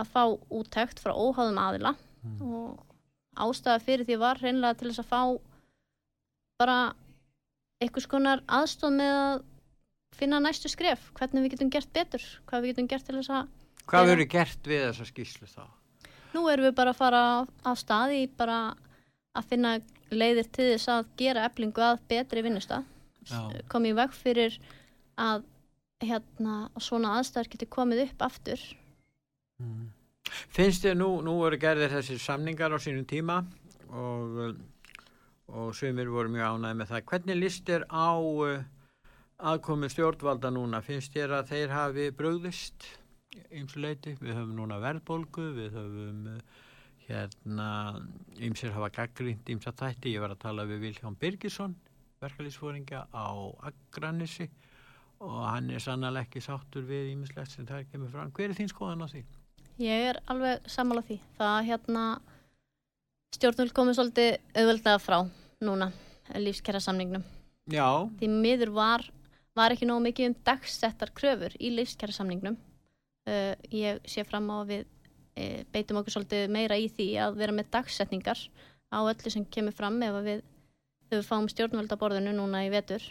að 0.00 0.08
fá 0.14 0.22
úttekt 0.58 1.02
frá 1.02 1.12
óháðum 1.14 1.58
aðila 1.62 1.94
Mm. 2.22 2.38
og 2.54 2.84
ástæða 3.34 3.80
fyrir 3.82 4.06
því 4.06 4.16
var 4.22 4.38
reynilega 4.38 4.76
til 4.78 4.90
þess 4.92 5.00
að 5.02 5.08
fá 5.10 5.22
bara 6.60 6.76
einhvers 7.82 8.06
konar 8.06 8.42
aðstof 8.46 8.92
með 8.94 9.14
að 9.18 9.40
finna 10.14 10.38
næstu 10.44 10.70
skref, 10.70 11.08
hvernig 11.18 11.42
við 11.46 11.54
getum 11.56 11.70
gert 11.74 11.90
betur 11.96 12.22
hvað 12.46 12.62
við 12.62 12.70
getum 12.74 12.88
gert 12.92 13.06
til 13.08 13.16
þess 13.18 13.32
að 13.40 13.48
Hvað 13.90 14.06
verður 14.12 14.28
gert 14.30 14.68
við 14.70 14.84
þessa 14.86 15.06
skýslu 15.10 15.48
þá? 15.50 15.64
nú 16.36 16.44
erum 16.48 16.68
við 16.68 16.76
bara 16.78 16.92
að 16.94 17.00
fara 17.00 17.22
á 17.66 17.70
stað 17.76 18.14
í 18.14 18.22
bara 18.38 18.58
að 19.34 19.48
finna 19.50 19.72
leiðir 20.14 20.46
til 20.54 20.68
þess 20.76 20.88
að 20.94 21.10
gera 21.18 21.48
eflingu 21.48 21.82
að 21.82 22.04
betri 22.08 22.44
vinnustaf 22.46 22.84
Já. 23.26 23.40
kom 23.68 23.84
í 23.90 23.92
veg 23.98 24.14
fyrir 24.14 24.60
að 25.18 25.42
hérna, 26.08 26.54
svona 26.82 27.16
aðstæður 27.18 27.52
getur 27.54 27.70
komið 27.78 28.06
upp 28.08 28.24
aftur 28.28 28.62
Mm. 29.62 29.90
Finnst 30.52 30.84
þér 30.86 30.98
nú, 30.98 31.08
nú 31.24 31.36
voru 31.40 31.58
gerðir 31.60 31.92
þessir 31.92 32.20
samningar 32.22 32.72
á 32.72 32.78
sínum 32.82 33.04
tíma 33.08 33.42
og, 33.92 34.56
og 35.52 35.74
sumir 35.76 36.10
voru 36.12 36.32
mjög 36.32 36.56
ánæði 36.56 36.78
með 36.80 36.92
það. 36.92 37.04
Hvernig 37.10 37.38
líst 37.40 37.68
þér 37.68 37.86
á 37.90 38.10
uh, 38.16 38.64
aðkomi 39.52 39.90
stjórnvalda 39.92 40.52
núna? 40.54 40.82
Finnst 40.84 41.14
þér 41.14 41.36
að 41.40 41.52
þeir 41.52 41.76
hafi 41.76 42.08
brugðist 42.16 42.88
eins 43.50 43.76
og 43.76 43.84
leiti? 43.84 44.16
Við 44.20 44.36
höfum 44.38 44.56
núna 44.56 44.80
verðbólgu, 44.82 45.46
við 45.58 45.78
höfum 45.78 46.26
uh, 46.32 46.66
hérna, 47.08 47.68
ymsir 48.40 48.72
hafa 48.76 48.92
gaggrínt 49.02 49.52
ymsa 49.52 49.74
þætti. 49.76 50.16
Ég 50.16 50.24
var 50.24 50.34
að 50.36 50.44
tala 50.46 50.68
við 50.70 50.86
Vilhján 50.86 51.18
Birgisson, 51.20 51.76
verkalýsfóringa 52.24 53.06
á 53.12 53.28
Akranissi 53.68 54.48
og 55.22 55.38
hann 55.46 55.70
er 55.70 55.82
sannlega 55.82 56.24
ekki 56.26 56.42
sáttur 56.42 56.84
við 56.86 57.12
ýmislegt 57.12 57.54
sem 57.54 57.66
það 57.68 57.86
kemur 57.92 58.10
fram. 58.10 58.32
Hver 58.34 58.50
er 58.50 58.58
þín 58.58 58.70
skoðan 58.72 59.04
á 59.04 59.08
því? 59.12 59.22
Ég 59.82 60.08
er 60.10 60.18
alveg 60.30 60.66
sammála 60.70 61.04
því. 61.06 61.18
Það 61.38 61.58
hérna 61.68 62.04
stjórnvöld 63.36 63.74
komið 63.76 63.98
svolítið 63.98 64.32
auðveldlega 64.58 65.02
frá 65.02 65.18
núna 65.62 65.92
lífskjæra 66.42 66.82
samningnum. 66.82 67.24
Já, 67.70 67.86
Því 68.18 68.28
miður 68.32 68.74
var, 68.74 69.06
var 69.54 69.74
ekki 69.74 69.86
nógu 69.86 70.08
mikið 70.08 70.32
um 70.32 70.36
dagsettar 70.46 71.12
kröfur 71.14 71.54
í 71.62 71.70
lífskjæra 71.76 72.16
samningnum. 72.16 72.58
Uh, 73.22 73.54
ég 73.70 74.02
sé 74.10 74.24
fram 74.26 74.50
á 74.50 74.56
að 74.58 74.70
við 74.72 74.84
uh, 74.84 75.60
beitum 75.70 76.00
okkur 76.00 76.16
svolítið 76.16 76.48
meira 76.50 76.78
í 76.78 76.88
því 76.90 77.08
að 77.22 77.36
vera 77.38 77.54
með 77.54 77.70
dagsetningar 77.76 78.40
á 78.90 78.98
öllu 78.98 79.30
sem 79.30 79.46
kemur 79.46 79.76
fram 79.76 80.00
ef 80.02 80.18
við, 80.26 80.42
við 81.14 81.22
fáum 81.28 81.46
stjórnvöldaborðinu 81.50 82.34
núna 82.34 82.64
í 82.66 82.72
vetur 82.74 83.06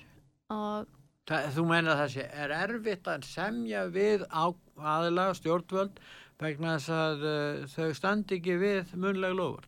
og 0.51 0.89
það, 1.29 1.47
þú 1.55 1.65
meina 1.69 1.97
það 1.99 2.13
sé, 2.15 2.27
er 2.43 2.53
erfitt 2.57 3.09
að 3.11 3.25
semja 3.29 3.85
við 3.93 4.25
á, 4.31 4.45
aðila 4.95 5.31
stjórnvöld 5.37 5.99
vegna 6.41 6.77
þess 6.77 6.93
að 6.95 7.25
uh, 7.29 7.65
þau 7.75 7.97
standi 7.97 8.39
ekki 8.39 8.55
við 8.61 8.95
munlega 8.97 9.37
lofur. 9.37 9.67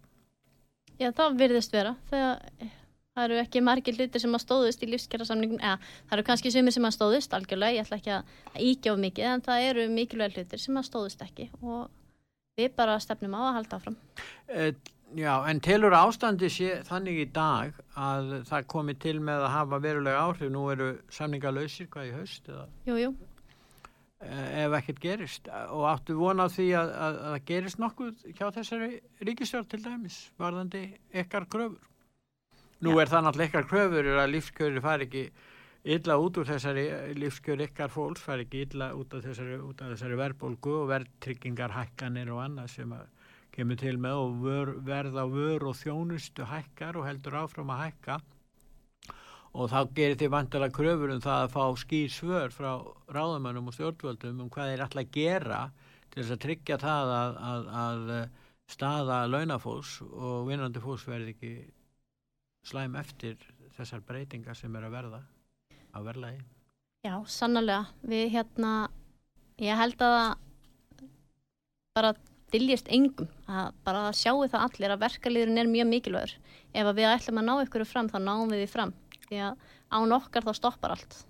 Já, 1.01 1.10
það 1.13 1.38
virðist 1.41 1.74
vera. 1.74 1.93
Það, 2.10 2.69
það 3.13 3.25
eru 3.27 3.41
ekki 3.43 3.63
margir 3.65 3.98
hlutir 3.98 4.24
sem 4.24 4.38
að 4.38 4.43
stóðust 4.45 4.86
í 4.86 4.89
lífskjærasamningum, 4.89 5.62
eða 5.62 5.77
það 5.81 6.15
eru 6.17 6.27
kannski 6.29 6.53
sumir 6.53 6.75
sem 6.75 6.88
að 6.89 6.95
stóðust 6.98 7.36
algjörlega, 7.38 7.77
ég 7.77 7.86
ætla 7.86 8.00
ekki 8.01 8.15
að 8.17 8.63
íkja 8.72 8.93
of 8.93 9.03
mikið, 9.03 9.29
en 9.29 9.45
það 9.45 9.67
eru 9.69 9.86
mikilvæg 9.93 10.39
hlutir 10.39 10.63
sem 10.63 10.79
að 10.81 10.89
stóðust 10.89 11.25
ekki 11.25 11.50
og 11.62 11.91
við 12.57 12.74
bara 12.77 13.00
stefnum 13.01 13.38
á 13.38 13.41
að 13.41 13.55
halda 13.60 13.79
áfram. 13.79 13.98
Já, 15.13 15.34
en 15.46 15.60
telur 15.62 15.93
ástandi 15.93 16.48
sé 16.50 16.79
þannig 16.88 17.20
í 17.22 17.25
dag 17.34 17.75
að 18.00 18.32
það 18.50 18.65
komi 18.72 18.96
til 18.98 19.20
með 19.22 19.43
að 19.46 19.53
hafa 19.53 19.79
verulega 19.84 20.24
áhrif, 20.25 20.50
nú 20.50 20.63
eru 20.74 20.89
samninga 21.13 21.51
lausir 21.53 21.89
hvað 21.93 22.10
í 22.10 22.13
haust 22.15 22.50
eða? 22.50 22.65
Jú, 22.88 22.98
jú, 22.98 23.12
uh, 24.25 24.50
ef 24.63 24.75
ekkert 24.79 25.01
gerist. 25.03 25.50
Og 25.75 25.86
áttu 25.91 26.17
vona 26.17 26.48
á 26.50 26.53
því 26.53 26.67
að, 26.79 26.91
að, 27.05 27.22
að 27.22 27.36
það 27.36 27.48
gerist 27.51 27.82
nokkuð 27.84 28.27
hjá 28.32 28.46
þessari 28.58 28.91
ríkistjórn 29.29 29.70
til 29.70 29.82
dæmis 29.86 30.20
varðandi 30.41 30.84
ykkar 31.24 31.50
kröfur. 31.53 31.89
Nú 32.84 32.98
er 33.00 33.12
það 33.12 33.27
náttúrulega 33.27 33.51
ykkar 33.51 33.70
kröfur 33.70 34.13
er 34.13 34.22
að 34.24 34.34
lífskjöri 34.34 34.84
fari 34.84 35.10
ekki 35.10 35.27
illa 35.93 36.15
út 36.20 36.39
úr 36.39 36.48
þessari 36.48 36.88
lífskjöri 37.20 37.70
ykkar 37.70 37.93
fólks 37.93 38.24
fari 38.25 38.48
ekki 38.48 38.65
illa 38.65 38.93
út 38.98 39.13
af 39.13 39.27
þessari, 39.27 39.62
þessari 39.84 40.20
verðbólgu 40.20 40.79
og 40.82 40.89
verðtryggingar 40.89 41.75
hækkanir 41.77 42.32
og 42.34 42.48
annað 42.48 42.74
sem 42.79 42.96
að 42.96 43.12
kemur 43.53 43.79
til 43.79 43.95
með 44.01 44.19
og 44.19 44.38
vör, 44.43 44.72
verð 44.86 45.17
á 45.17 45.25
vör 45.29 45.67
og 45.69 45.77
þjónustu 45.77 46.48
hækkar 46.50 46.98
og 46.98 47.07
heldur 47.07 47.38
áfram 47.43 47.74
að 47.74 47.83
hækka 47.86 48.19
og 49.53 49.69
þá 49.69 49.79
gerir 49.93 50.17
þið 50.17 50.31
vantilega 50.33 50.74
kröfur 50.74 51.13
um 51.13 51.22
það 51.22 51.43
að 51.43 51.51
fá 51.53 51.65
skýr 51.83 52.13
svör 52.13 52.53
frá 52.53 52.72
ráðamannum 53.13 53.69
og 53.69 53.75
stjórnvöldum 53.77 54.41
um 54.41 54.50
hvað 54.53 54.72
þeir 54.72 54.86
ætla 54.88 55.03
að 55.05 55.13
gera 55.13 55.60
til 56.10 56.24
þess 56.24 56.36
að 56.36 56.41
tryggja 56.48 56.79
það 56.81 57.13
að, 57.19 57.38
að, 57.51 57.69
að 57.83 58.03
staða 58.74 59.19
launafólks 59.29 60.00
og 60.07 60.50
vinnandi 60.50 60.81
fólks 60.81 61.05
verði 61.10 61.36
ekki 61.36 61.53
slæm 62.65 62.98
eftir 62.98 63.38
þessar 63.77 64.03
breytingar 64.07 64.57
sem 64.57 64.74
er 64.77 64.88
að 64.88 64.95
verða 64.98 65.22
á 65.93 66.00
verðlagi. 66.01 66.41
já, 67.05 67.15
sannlega. 67.29 67.86
Við 68.01 68.29
hérna, 68.33 68.74
ég 69.62 69.77
held 69.77 70.01
að 70.01 70.19
bara 71.93 72.13
diljist 72.53 72.89
engum, 72.93 73.29
að 73.50 73.74
bara 73.83 74.07
að 74.10 74.17
sjáu 74.22 74.45
það 74.45 74.65
allir 74.67 74.95
að 74.95 75.03
verkaliðurinn 75.07 75.62
er 75.63 75.74
mjög 75.74 75.91
mikilvægur. 75.91 76.38
Ef 76.74 76.93
við 76.93 77.10
ætlum 77.10 77.41
að 77.41 77.50
ná 77.50 77.53
ykkur 77.65 77.86
fram, 77.89 78.10
þá 78.10 78.17
náum 78.22 78.53
við 78.53 78.63
því 78.63 78.72
fram. 78.77 78.95
Því 79.27 79.45
að 79.50 79.69
án 79.93 80.17
okkar 80.17 80.48
þá 80.48 80.53
stoppar 80.57 80.95
allt. 80.95 81.24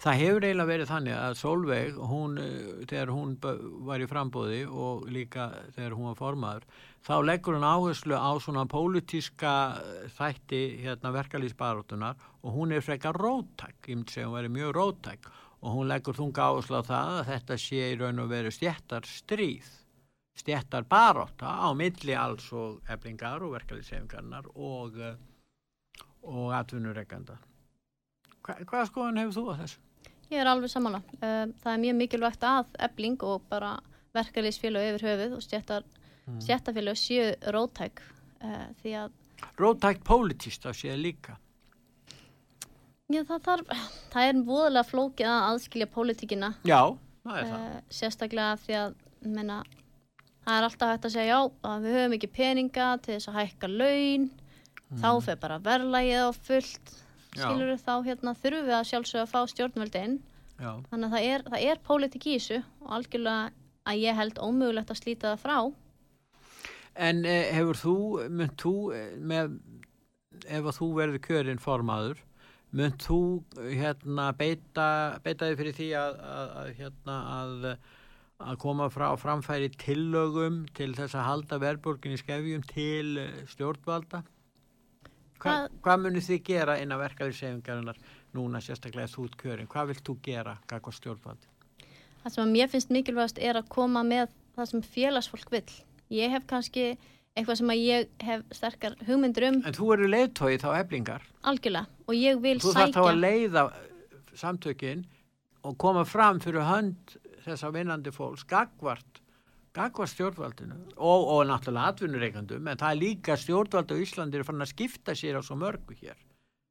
Það 0.00 0.18
hefur 0.20 0.44
eiginlega 0.46 0.70
verið 0.70 0.90
þannig 0.90 1.16
að 1.16 1.38
Solveig, 1.40 1.96
hún, 2.10 2.36
eh, 2.40 2.84
þegar 2.88 3.12
hún 3.12 3.32
var 3.88 4.02
í 4.02 4.08
frambóði 4.10 4.60
og 4.66 5.06
líka 5.12 5.48
þegar 5.76 5.96
hún 5.96 6.08
var 6.10 6.20
formaður, 6.20 6.68
þá 7.06 7.14
leggur 7.24 7.58
hún 7.58 7.66
áherslu 7.66 8.16
á 8.16 8.30
svona 8.40 8.66
pólitíska 8.70 9.54
þætti 10.16 10.62
hérna 10.84 11.12
verkalýsbaróttunar 11.16 12.16
og 12.42 12.54
hún 12.56 12.72
er 12.72 12.80
frekar 12.80 13.18
róttæk, 13.18 13.76
ég 13.88 13.96
myndi 13.96 14.12
segja 14.12 14.28
hún 14.28 14.38
verið 14.38 14.56
mjög 14.56 14.76
róttæk 14.78 15.28
og 15.62 15.72
hún 15.74 15.90
leggur 15.90 16.14
þunga 16.14 16.48
áherslu 16.50 16.80
á 16.80 16.84
það 16.86 17.12
að 17.18 17.26
þetta 17.32 17.58
sé 17.58 17.82
í 17.92 17.98
raun 17.98 18.22
og 18.22 18.30
veru 18.30 18.54
stjættar 18.54 19.08
stríð, 19.08 19.68
stjættar 20.36 20.84
barótta 20.84 21.48
á 21.48 21.68
milli 21.76 22.14
alls 22.14 22.50
og 22.52 22.80
eflingar 22.92 23.42
og 23.42 23.54
verkalýsefingarnar 23.56 24.46
og, 24.54 24.98
eh, 25.00 25.16
og 26.22 26.52
atvinnureikanda. 26.58 27.38
Hva, 28.46 28.58
hvaða 28.64 28.86
skoðan 28.90 29.18
hefur 29.22 29.36
þú 29.38 29.44
á 29.50 29.54
þessu? 29.62 29.78
Ég 30.30 30.40
er 30.42 30.46
alveg 30.50 30.70
sammála. 30.70 31.00
Um, 31.22 31.52
Það 31.62 31.72
er 31.72 31.82
mjög 31.84 31.96
mikilvægt 32.00 32.42
að 32.46 32.66
ebling 32.88 33.22
og 33.22 33.42
bara 33.48 33.76
verkalýsfélög 34.14 34.88
yfir 34.94 35.06
höfuð 35.08 35.36
og 35.36 35.42
stjættar, 35.42 35.82
Mm. 36.26 36.40
stjættarfélög 36.42 36.96
séu 36.98 37.26
rótæk 37.54 38.00
uh, 38.42 38.66
því 38.82 38.94
að 39.04 39.10
Rótækt 39.60 40.02
pólitíst 40.04 40.66
á 40.66 40.74
séð 40.74 40.96
líka. 40.98 41.36
já, 43.08 43.22
það, 43.22 43.40
þarf, 43.46 43.66
það 44.10 44.28
er 44.30 44.40
voðalega 44.48 44.88
flókið 44.90 45.28
að 45.30 45.44
aðskilja 45.52 45.86
pólitíkina 45.94 46.48
Já, 46.66 46.80
það 47.22 47.36
er 47.38 47.44
það. 47.52 47.66
sérstaklega 47.90 48.56
því 48.64 48.74
að 48.80 48.94
menna, 49.36 49.60
það 50.46 50.58
er 50.58 50.68
alltaf 50.68 50.92
hægt 50.92 51.08
að 51.08 51.16
segja 51.16 51.32
já 51.34 51.40
að 51.70 51.86
við 51.86 51.98
höfum 51.98 52.16
ekki 52.16 52.32
peninga 52.38 52.88
til 53.02 53.16
þess 53.16 53.30
að 53.32 53.38
hækka 53.42 53.72
laun. 53.72 54.30
Þá 54.96 55.10
fer 55.26 55.38
bara 55.42 55.58
verðlægið 55.58 56.22
á 56.22 56.30
fullt 56.46 56.96
skilur 57.36 57.76
þá 57.82 57.94
hérna 58.06 58.34
þurfum 58.38 58.68
við 58.68 58.76
að 58.76 58.88
sjálfsögja 58.90 59.26
að 59.26 59.32
fá 59.34 59.40
Já. 60.56 60.72
þannig 60.88 61.06
að 61.06 61.12
það 61.12 61.26
er, 61.30 61.42
það 61.50 61.64
er 61.70 61.80
pólitík 61.84 62.26
í 62.26 62.36
þessu 62.38 62.60
og 62.80 62.92
algjörlega 62.96 63.50
að 63.86 63.98
ég 64.02 64.16
held 64.16 64.38
ómögulegt 64.40 64.92
að 64.92 65.00
slíta 65.02 65.32
það 65.34 65.42
frá. 65.42 65.58
En 67.06 67.20
eh, 67.28 67.50
hefur 67.52 67.80
þú, 67.82 67.96
mynd 68.32 68.54
þú 68.62 68.72
eh, 68.96 69.10
með, 69.20 69.58
ef 70.46 70.70
að 70.70 70.78
þú 70.78 70.88
verður 70.96 71.22
kjörinn 71.26 71.60
formaður, 71.60 72.22
mynd 72.76 72.96
þú 73.04 73.20
eh, 73.60 73.74
hérna 73.82 74.30
beita, 74.38 74.88
beita 75.26 75.50
þig 75.50 75.60
fyrir 75.60 75.76
því 75.76 75.90
að, 76.00 76.18
að, 76.24 76.54
að 76.62 76.72
hérna 76.80 77.18
að 77.34 77.68
að 78.42 78.58
koma 78.60 78.88
frá 78.92 79.08
framfæri 79.18 79.70
tillögum 79.80 80.64
til 80.76 80.92
þess 80.96 81.16
að 81.16 81.28
halda 81.30 81.58
verðborgin 81.62 82.16
í 82.16 82.20
skefjum 82.20 82.64
til 82.68 83.18
eh, 83.22 83.42
stjórnvalda? 83.52 84.22
Hva, 85.40 85.56
hvað 85.84 86.00
munir 86.02 86.24
þið 86.24 86.42
gera 86.44 86.78
innan 86.80 87.00
verkaðursefingarinnar 87.00 87.98
núna 88.36 88.60
sérstaklega 88.64 89.08
þú 89.12 89.26
út 89.28 89.36
kjörin? 89.40 89.68
Hvað 89.68 89.92
vilt 89.92 90.06
þú 90.08 90.16
gera, 90.24 90.56
hvað 90.68 90.96
stjórnvaldi? 90.96 91.50
það 92.26 92.34
sem 92.34 92.42
að 92.42 92.54
mér 92.56 92.70
finnst 92.72 92.90
mikilvægast 92.90 93.36
er 93.38 93.58
að 93.60 93.68
koma 93.70 94.02
með 94.06 94.32
það 94.56 94.70
sem 94.72 94.86
félagsfólk 94.96 95.52
vill 95.54 95.76
ég 96.10 96.32
hef 96.34 96.46
kannski 96.50 96.86
eitthvað 97.36 97.58
sem 97.60 97.70
að 97.70 97.82
ég 97.84 98.08
hef 98.26 98.42
sterkar 98.56 98.96
hugmyndur 99.06 99.46
um 99.50 99.60
En 99.68 99.76
þú 99.76 99.92
eru 99.94 100.08
leiðtóið 100.10 100.64
þá 100.64 100.68
eflingar. 100.80 101.26
algjörlega 101.46 101.86
og 102.08 102.16
ég 102.18 102.40
vil 102.42 102.56
Þú 102.64 102.72
þarf 102.72 102.96
þá 102.96 102.98
sækja 102.98 103.12
að 103.12 103.20
leiða 103.22 103.64
samtökin 104.34 105.04
og 105.66 105.78
koma 105.78 106.04
fram 106.08 106.40
fyrir 106.42 106.66
hönd 106.66 107.16
þessa 107.46 107.72
vinnandi 107.74 108.12
fólks 108.14 108.44
gagvart, 108.48 109.20
gagvart 109.76 110.12
stjórnvaldinu. 110.12 110.78
Og, 110.96 111.26
og 111.32 111.42
náttúrulega 111.50 111.92
atvinnureikandum 111.94 112.70
en 112.70 112.80
það 112.80 112.94
er 112.94 113.02
líka 113.02 113.36
stjórnvald 113.40 113.92
á 113.92 113.96
Íslandi 114.02 114.40
er 114.40 114.46
fann 114.48 114.64
að 114.64 114.72
skipta 114.72 115.16
sér 115.18 115.38
á 115.38 115.42
svo 115.46 115.58
mörgu 115.60 115.96
hér. 116.00 116.18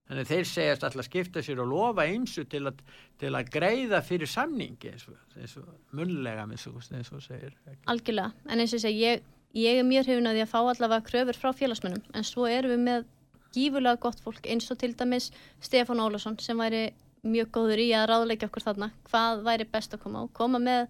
Þannig 0.05 0.27
þeir 0.29 0.46
segjast 0.46 0.84
alltaf 0.86 1.08
skipta 1.08 1.41
sér 1.41 1.63
og 1.63 1.72
lofa 1.72 2.03
eins 2.05 2.36
til, 2.38 2.62
að, 2.70 2.82
til 3.22 3.32
að 3.34 3.48
greiða 3.55 4.03
fyrir 4.05 4.29
samningi 4.29 4.91
eins 4.91 5.08
og, 5.10 5.15
eins 5.39 5.55
og 5.58 5.72
munlega 5.98 6.46
eins 6.46 6.67
og 6.70 7.24
segir. 7.25 7.55
Algjörlega, 7.89 8.36
en 8.46 8.62
eins 8.62 8.75
og 8.77 8.84
segja 8.84 9.15
ég, 9.15 9.25
ég 9.58 9.82
er 9.82 9.88
mjög 9.88 10.12
hefun 10.12 10.29
að 10.29 10.44
að 10.44 10.51
fá 10.51 10.60
allavega 10.62 11.08
kröfur 11.10 11.39
frá 11.41 11.55
félagsmennum 11.58 12.05
en 12.13 12.27
svo 12.27 12.46
erum 12.46 12.75
við 12.75 12.86
með 12.86 13.08
gífurlega 13.55 14.01
gott 14.03 14.22
fólk 14.22 14.46
eins 14.51 14.70
og 14.70 14.77
til 14.82 14.94
dæmis 15.00 15.32
Stefán 15.63 16.03
Ólason 16.03 16.38
sem 16.44 16.60
væri 16.60 16.86
mjög 17.25 17.51
góður 17.58 17.82
í 17.82 17.88
að 17.98 18.10
ráðleika 18.12 18.50
okkur 18.50 18.65
þarna. 18.67 18.91
Hvað 19.10 19.46
væri 19.48 19.67
best 19.72 19.96
að 19.96 20.03
koma 20.05 20.24
á, 20.24 20.25
koma 20.36 20.62
með 20.62 20.86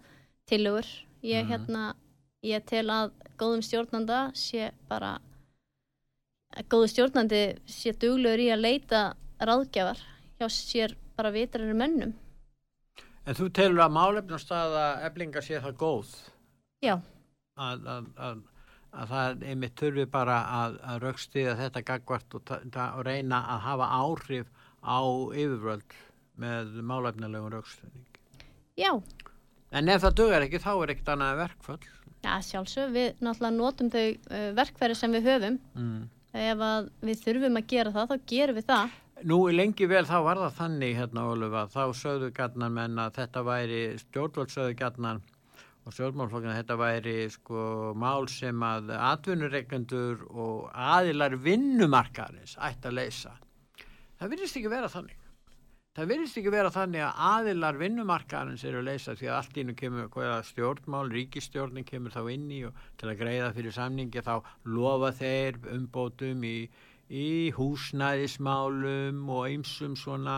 tilugur, 0.50 0.90
ég, 1.26 1.46
mm. 1.46 1.52
hérna, 1.52 1.86
ég 2.46 2.66
tel 2.70 2.86
að 2.94 3.14
góðum 3.40 3.64
stjórnanda 3.66 4.20
sé 4.38 4.70
bara 4.90 5.18
góðu 6.72 6.92
stjórnandi 6.92 7.42
sé 7.68 7.96
duglegur 8.00 8.46
í 8.46 8.52
að 8.54 8.64
leita 8.64 9.02
ráðgjafar 9.44 10.00
hjá 10.40 10.48
sér 10.52 10.96
bara 11.16 11.34
vitrarinn 11.36 11.80
mönnum. 11.80 12.14
En 13.26 13.36
þú 13.36 13.50
telur 13.58 13.84
að 13.84 13.96
málefnarstaða 13.96 14.86
eblinga 15.08 15.42
sé 15.42 15.60
það 15.64 15.80
góð? 15.82 16.12
Já. 16.86 17.00
Að, 17.58 17.88
að, 17.90 18.10
að, 18.28 18.42
að 18.94 19.14
það 19.14 19.46
einmitt 19.50 19.80
þurfi 19.80 20.06
bara 20.12 20.38
að 20.60 20.78
raukstiða 21.02 21.56
þetta 21.64 21.86
gagvart 21.88 22.38
og, 22.38 22.52
og 22.52 23.02
reyna 23.08 23.42
að 23.56 23.64
hafa 23.66 23.88
áhrif 24.04 24.52
á 24.86 25.02
yfirvöld 25.34 25.96
með 26.42 26.82
málefnilegum 26.82 27.54
raukstöðning 27.54 28.20
Já 28.80 28.92
En 29.76 29.92
ef 29.92 30.04
það 30.04 30.18
dugar 30.20 30.46
ekki 30.46 30.62
þá 30.64 30.74
er 30.76 30.96
ekkert 30.96 31.14
annað 31.16 31.40
verkfall 31.44 31.80
Já 32.26 32.34
sjálfsög, 32.42 32.92
við 32.96 33.22
náttúrulega 33.22 33.56
notum 33.60 33.90
þau 33.94 34.06
uh, 34.10 34.52
verkfæri 34.58 34.98
sem 34.98 35.14
við 35.14 35.28
höfum 35.30 35.58
mm 35.78 36.04
ef 36.36 36.64
við 37.06 37.22
þurfum 37.24 37.60
að 37.60 37.70
gera 37.72 37.94
það, 37.96 38.12
þá 38.12 38.30
gerum 38.32 38.58
við 38.60 38.68
það. 38.70 38.96
Nú 39.26 39.38
lengi 39.50 39.88
vel 39.88 40.04
þá 40.06 40.18
var 40.26 40.42
það 40.42 40.58
þannig 40.58 40.98
hérna 40.98 41.24
Óluf 41.32 41.56
að 41.56 41.72
þá 41.76 41.84
sögðu 42.02 42.32
gætnan 42.36 42.76
menn 42.76 43.00
að 43.00 43.16
þetta 43.22 43.44
væri 43.48 43.82
stjórnvöldsögðu 44.02 44.76
gætnan 44.82 45.22
og 45.86 45.96
stjórnmálflokkina 45.96 46.58
þetta 46.58 46.78
væri 46.82 47.16
sko 47.32 47.94
mál 48.02 48.28
sem 48.32 48.66
að 48.66 48.92
atvinnureikendur 48.98 50.26
og 50.34 50.68
aðilar 50.74 51.38
vinnumarkarins 51.40 52.58
ætti 52.60 52.92
að 52.92 53.00
leysa. 53.00 53.36
Það 54.20 54.34
virðist 54.34 54.60
ekki 54.60 54.74
vera 54.74 54.92
þannig. 54.92 55.22
Það 55.96 56.10
verðist 56.12 56.38
ekki 56.42 56.52
vera 56.52 56.72
þannig 56.76 57.02
að 57.06 57.20
aðilar 57.24 57.78
vinnumarkaðarins 57.80 58.64
eru 58.68 58.82
að 58.82 58.88
leysa 58.90 59.14
því 59.16 59.28
að 59.30 59.38
allt 59.38 59.60
ínu 59.62 59.76
kemur 59.80 60.10
hvaða 60.12 60.42
stjórnmál, 60.44 61.06
ríkistjórnin 61.14 61.88
kemur 61.88 62.12
þá 62.12 62.26
inn 62.34 62.50
í 62.52 62.58
og 62.68 62.82
til 63.00 63.08
að 63.08 63.22
greiða 63.22 63.54
fyrir 63.56 63.76
samningi 63.78 64.24
þá 64.26 64.34
lofa 64.68 65.14
þeir 65.16 65.60
umbótum 65.72 66.44
í, 66.44 66.58
í 67.08 67.30
húsnæðismálum 67.56 69.22
og 69.38 69.48
einsum 69.48 69.96
svona 69.96 70.36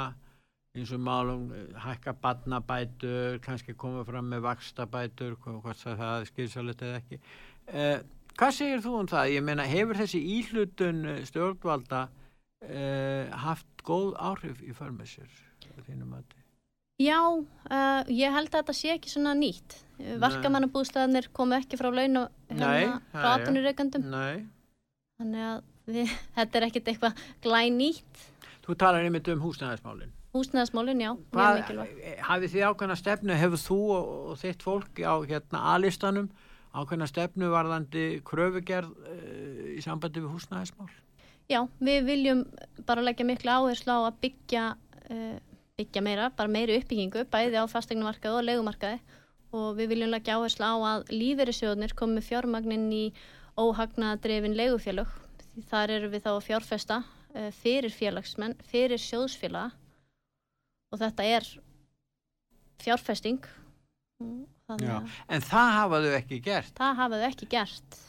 eins 0.78 0.94
og 0.94 1.02
málum 1.02 1.50
hækka 1.88 2.14
badnabætur, 2.22 3.42
kannski 3.42 3.74
koma 3.74 4.06
fram 4.06 4.30
með 4.30 4.46
vakstabætur, 4.46 5.40
hvort 5.42 5.82
það 5.82 6.06
er 6.20 6.30
skilsalit 6.30 6.86
eða 6.86 7.02
ekki. 7.02 7.22
Eh, 7.74 8.06
hvað 8.38 8.56
segir 8.60 8.86
þú 8.86 8.94
um 9.02 9.10
það? 9.10 9.34
Ég 9.40 9.50
meina, 9.50 9.66
hefur 9.66 10.04
þessi 10.04 10.22
íhlutun 10.38 11.02
stjórnvalda 11.34 12.06
eh, 12.62 13.26
haft 13.48 13.86
góð 13.88 14.14
áhrif 14.22 14.62
í 14.62 14.78
förmessir? 14.78 15.47
Þínum 15.86 16.18
að 16.18 16.36
Já, 16.98 17.20
uh, 17.22 18.08
ég 18.10 18.34
held 18.34 18.50
að 18.50 18.56
þetta 18.56 18.74
sé 18.74 18.94
ekki 18.96 19.12
svona 19.12 19.36
nýtt. 19.38 19.76
Verkamannabústæðanir 20.22 21.28
komu 21.34 21.54
ekki 21.58 21.78
frá 21.78 21.92
laun 21.94 22.24
og 22.24 22.32
hérna 22.50 22.96
frá 23.12 23.28
aðtunurreikandum. 23.36 24.08
Þannig 25.22 25.44
að 25.46 25.60
við, 25.94 26.16
þetta 26.40 26.60
er 26.60 26.66
ekkit 26.72 26.90
eitthvað 26.90 27.22
glæn 27.46 27.78
nýtt. 27.78 28.24
Þú 28.66 28.78
talar 28.82 29.06
einmitt 29.06 29.30
um 29.30 29.46
húsnæðismálinn. 29.46 30.16
Húsnæðismálinn, 30.34 31.04
já, 31.06 31.12
mjög 31.38 31.60
mikilvægt. 31.62 32.02
Eh, 32.02 32.18
hafið 32.26 32.56
þið 32.56 32.66
ákveðna 32.72 32.98
stefnu, 33.00 33.38
hefur 33.44 33.62
þú 33.62 33.80
og, 33.94 34.10
og 34.32 34.42
þitt 34.42 34.66
fólk 34.66 35.02
á 35.06 35.16
hérna 35.30 35.62
aðlistanum 35.76 36.32
ákveðna 36.78 37.08
stefnu 37.10 37.50
varðandi 37.54 38.08
kröfugerð 38.28 38.90
uh, 39.06 39.68
í 39.78 39.82
sambandi 39.86 40.22
við 40.22 40.34
húsnæðismál? 40.34 40.90
Já, 41.48 41.62
við 41.80 42.10
viljum 42.10 42.44
bara 42.90 43.06
leggja 43.06 43.26
miklu 43.26 43.54
áherslu 43.54 43.94
á 43.94 44.02
að 44.10 44.20
byggja 44.26 44.66
uh, 44.76 45.38
byggja 45.78 46.02
meira, 46.02 46.32
bara 46.34 46.50
meiri 46.50 46.80
uppbyggingu 46.80 47.22
bæði 47.30 47.60
á 47.62 47.70
fastegnumarkaðu 47.70 48.40
og 48.40 48.46
legumarkaði 48.48 48.98
og 49.54 49.76
við 49.78 49.92
viljum 49.92 50.10
leggja 50.10 50.40
áherslu 50.40 50.66
á 50.66 50.74
að 50.74 51.12
lífeyrissjóðnir 51.13 51.92
komi 52.00 52.24
fjármagnin 52.26 52.88
í 52.90 53.02
óhagnadrefin 53.62 54.56
legufélög 54.58 55.12
þar 55.70 55.94
eru 55.94 56.08
við 56.10 56.24
þá 56.24 56.32
að 56.32 56.40
fjárfesta 56.48 56.98
uh, 57.04 57.52
fyrir 57.60 57.94
félagsmenn, 57.94 58.56
fyrir 58.66 58.98
sjóðsfélaga. 59.04 59.76
Og 60.90 61.02
þetta 61.04 61.28
er 61.36 61.46
fjárfesting. 62.82 63.46
Já, 64.82 64.96
en 65.30 65.46
það 65.46 65.70
hafaðu 65.76 66.16
ekki 66.18 66.40
gert. 66.48 66.74
Það 66.80 67.02
hafaðu 67.04 67.28
ekki 67.30 67.50
gert. 67.54 68.00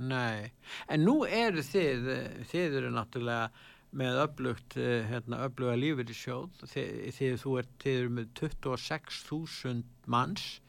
Nei, 0.00 0.48
en 0.88 1.04
nú 1.04 1.18
eru 1.28 1.60
þið 1.68 2.08
þið 2.48 2.80
eru 2.80 2.94
náttúrulega 2.96 3.50
með 3.96 4.22
öflugt, 4.24 4.76
eh, 4.78 5.06
hérna, 5.10 5.42
öfluga 5.46 5.74
lífið 5.78 6.12
í 6.12 6.16
sjóð 6.16 6.64
því 6.70 7.30
þú 7.42 7.54
er, 7.58 7.68
er 7.90 8.08
með 8.08 8.28
26.000 8.38 9.82
manns 10.06 10.60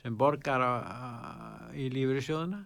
sem 0.00 0.16
borgar 0.16 0.64
á, 0.64 0.72
á, 0.80 1.00
í 1.76 1.90
lífið 1.92 2.20
í 2.22 2.26
sjóðuna 2.28 2.60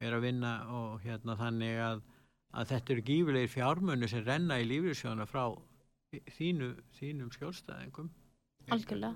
er 0.00 0.16
að 0.16 0.24
vinna 0.24 0.52
og 0.72 1.04
hérna 1.04 1.36
þannig 1.36 1.80
að, 1.84 2.02
að 2.56 2.72
þetta 2.72 2.94
eru 2.94 3.06
gífilegir 3.10 3.52
fjármunni 3.52 4.08
sem 4.08 4.24
renna 4.24 4.60
í 4.60 4.68
lífið 4.68 4.94
í 4.94 4.98
sjóðuna 5.00 5.28
frá 5.28 5.44
þínu, 6.36 6.72
þínum 6.96 7.32
skjólstæðingum. 7.34 8.10
Algjörlega. 8.72 9.14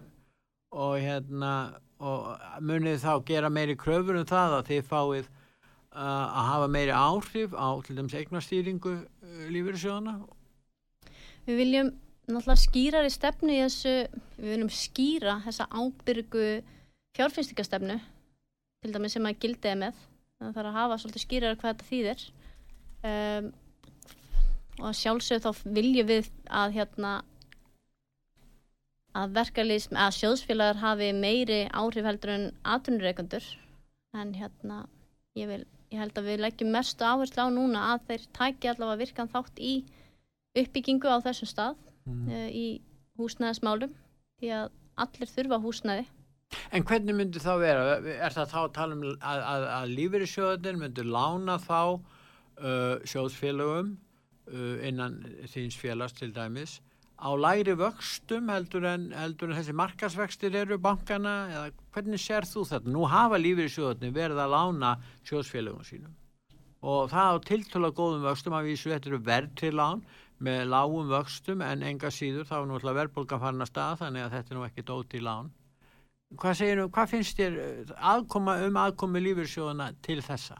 Og 0.70 0.96
hérna 1.02 1.52
og 2.00 2.28
munið 2.62 3.00
þá 3.02 3.12
gera 3.26 3.50
meiri 3.52 3.76
kröfur 3.76 4.20
um 4.20 4.28
það 4.28 4.56
að 4.60 4.68
þið 4.70 4.84
fáið 4.88 5.30
að 5.90 6.44
hafa 6.50 6.68
meiri 6.70 6.92
áhrif 6.94 7.54
á 7.56 7.68
til 7.82 7.96
dæmis 7.98 8.14
eignastýringu 8.14 8.92
uh, 9.00 9.46
lífyrirsjóðana? 9.50 10.14
Við 11.48 11.58
viljum 11.64 11.90
náttúrulega 12.30 12.62
skýra 12.62 13.02
í 13.06 13.10
stefnu 13.10 13.56
í 13.56 13.62
þessu, 13.64 13.94
við 14.38 14.52
viljum 14.54 14.70
skýra 14.74 15.40
þessa 15.46 15.66
ábyrgu 15.70 16.44
fjárfinnstingastefnu 17.18 17.98
til 18.84 18.92
dæmis 18.94 19.16
sem 19.16 19.26
að 19.26 19.40
gildiði 19.42 19.80
með. 19.82 20.04
Það 20.40 20.54
þarf 20.56 20.70
að 20.70 20.78
hafa 20.78 21.00
svolítið 21.00 21.24
skýrar 21.24 21.58
hvað 21.60 21.74
þetta 21.74 21.90
þýðir. 21.90 22.22
Um, 23.10 23.50
og 24.80 24.94
sjálfsög 24.96 25.42
þá 25.44 25.50
viljum 25.74 26.08
við 26.08 26.30
að 26.46 26.76
hérna 26.78 27.10
að 29.18 29.34
verkefliðs, 29.40 29.90
að 29.90 30.16
sjóðsfélagar 30.20 30.80
hafi 30.84 31.10
meiri 31.16 31.64
áhrif 31.74 32.06
heldur 32.06 32.32
en 32.36 32.46
atvinnureikundur 32.62 33.46
en 34.16 34.32
hérna 34.38 34.84
ég 35.38 35.50
vil 35.50 35.64
ég 35.90 35.98
held 35.98 36.18
að 36.18 36.28
við 36.30 36.44
leggjum 36.44 36.70
mestu 36.74 37.06
áherslu 37.06 37.46
á 37.46 37.48
núna 37.52 37.86
að 37.94 38.06
þeir 38.10 38.28
tækja 38.38 38.74
allavega 38.74 39.00
virkan 39.02 39.32
þátt 39.32 39.58
í 39.58 39.74
uppbyggingu 40.60 41.10
á 41.10 41.18
þessum 41.24 41.50
stað 41.50 41.76
mm. 42.06 42.24
uh, 42.30 42.48
í 42.50 42.66
húsnæðismálum 43.20 43.92
því 44.40 44.54
að 44.60 44.72
allir 45.04 45.32
þurfa 45.34 45.60
húsnæði 45.64 46.08
En 46.74 46.82
hvernig 46.86 47.14
myndir 47.14 47.42
þá 47.42 47.52
vera? 47.62 47.82
Er 48.10 48.34
það 48.34 48.48
þá 48.50 48.60
að 48.60 48.72
tala 48.74 48.96
um 48.96 49.02
að, 49.06 49.42
að, 49.52 49.64
að 49.70 49.92
lífeyrissjóðin 49.94 50.80
myndir 50.80 51.06
lána 51.06 51.56
þá 51.62 51.80
uh, 51.94 52.96
sjóðsfélögum 53.06 53.92
uh, 54.50 54.76
innan 54.86 55.20
þýns 55.52 55.78
félags 55.78 56.16
til 56.18 56.32
dæmis 56.34 56.80
á 57.20 57.30
læri 57.36 57.74
vöxtum 57.76 58.48
heldur 58.50 58.86
en, 58.88 59.10
heldur 59.12 59.50
en 59.50 59.58
þessi 59.60 59.74
markasvextir 59.76 60.56
eru 60.62 60.78
bankana 60.80 61.34
eða 61.52 61.66
hvernig 61.92 62.22
sér 62.22 62.48
þú 62.48 62.64
þetta? 62.70 62.94
Nú 62.94 63.04
hafa 63.10 63.38
lífið 63.40 63.68
í 63.68 63.74
sjóðunni 63.74 64.10
verið 64.16 64.40
að 64.40 64.54
lána 64.56 64.94
sjóðsfélagum 65.28 65.84
sínum 65.84 66.16
og 66.80 67.10
það 67.12 67.36
á 67.36 67.44
tiltöla 67.44 67.92
góðum 67.92 68.24
vöxtum 68.24 68.56
að 68.56 68.70
vísu 68.70 68.88
þetta 68.88 69.10
eru 69.10 69.20
verð 69.24 69.54
til 69.60 69.72
lán 69.76 70.02
með 70.40 70.62
lágum 70.72 71.10
vöxtum 71.10 71.60
en 71.64 71.84
enga 71.84 72.08
síður 72.08 72.48
þá 72.48 72.54
er 72.62 72.68
nú 72.68 72.78
alltaf 72.78 72.96
verðbólka 72.96 73.40
farin 73.42 73.64
að 73.64 73.72
stað 73.74 73.98
þannig 74.00 74.24
að 74.24 74.36
þetta 74.36 74.54
er 74.54 74.58
nú 74.58 74.64
ekki 74.64 74.86
dót 74.88 75.16
í 75.16 75.20
lán. 75.20 75.50
Hvað 76.40 76.56
segir 76.56 76.82
hvað 76.94 77.10
finnst 77.10 77.36
þér 77.36 77.94
aðkoma 78.14 78.56
um 78.64 78.78
aðkomi 78.80 79.20
lífið 79.20 79.84
til 80.00 80.20
þessa? 80.24 80.56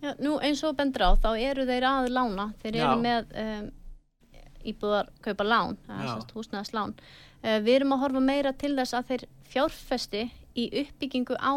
Já, 0.00 0.14
nú 0.16 0.38
eins 0.40 0.62
og 0.64 0.78
bendur 0.78 1.04
á 1.04 1.10
þá 1.20 1.30
eru 1.36 1.66
þeir 1.68 1.84
að 1.84 2.08
lána, 2.16 2.46
þeir 2.62 2.78
eru 2.80 2.94
Já. 2.96 3.00
með 3.04 3.34
um, 3.42 3.66
íbúðar 4.66 5.10
kaupa 5.24 5.46
lán, 5.46 5.78
húsnæðaslán 6.34 6.94
uh, 6.96 7.58
við 7.64 7.74
erum 7.78 7.94
að 7.96 8.02
horfa 8.04 8.24
meira 8.24 8.52
til 8.52 8.74
þess 8.78 8.96
að 8.98 9.12
þeir 9.12 9.24
fjárfesti 9.52 10.24
í 10.58 10.66
uppbyggingu 10.82 11.38
á 11.40 11.54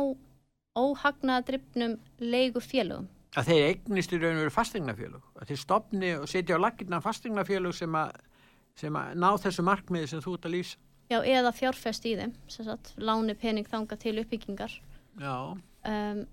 óhagnaðadryfnum 0.77 1.97
leigu 2.21 2.63
félögum 2.63 3.09
að 3.37 3.49
þeir 3.49 3.67
eignist 3.71 4.13
í 4.13 4.21
raun 4.21 4.37
og 4.37 4.43
veru 4.43 4.53
fastegnafélög 4.53 5.27
að 5.41 5.51
þeir 5.51 5.61
stopni 5.63 6.13
og 6.19 6.29
setja 6.29 6.57
á 6.57 6.63
laginna 6.63 7.01
fastegnafélög 7.01 7.75
sem 7.77 7.97
að, 7.97 8.15
sem 8.79 8.97
að 8.97 9.13
ná 9.21 9.29
þessu 9.41 9.65
markmiði 9.65 10.11
sem 10.11 10.23
þú 10.23 10.37
ert 10.37 10.49
að 10.49 10.55
lýsa. 10.57 10.81
Já, 11.11 11.17
eða 11.19 11.51
fjárfest 11.53 12.05
í 12.09 12.13
þeim, 12.17 12.31
sagt, 12.49 12.93
láni 12.97 13.35
pening 13.37 13.67
þanga 13.69 13.97
til 14.01 14.15
uppbyggingar. 14.21 14.77
Já, 15.19 15.35
Um, 15.83 16.23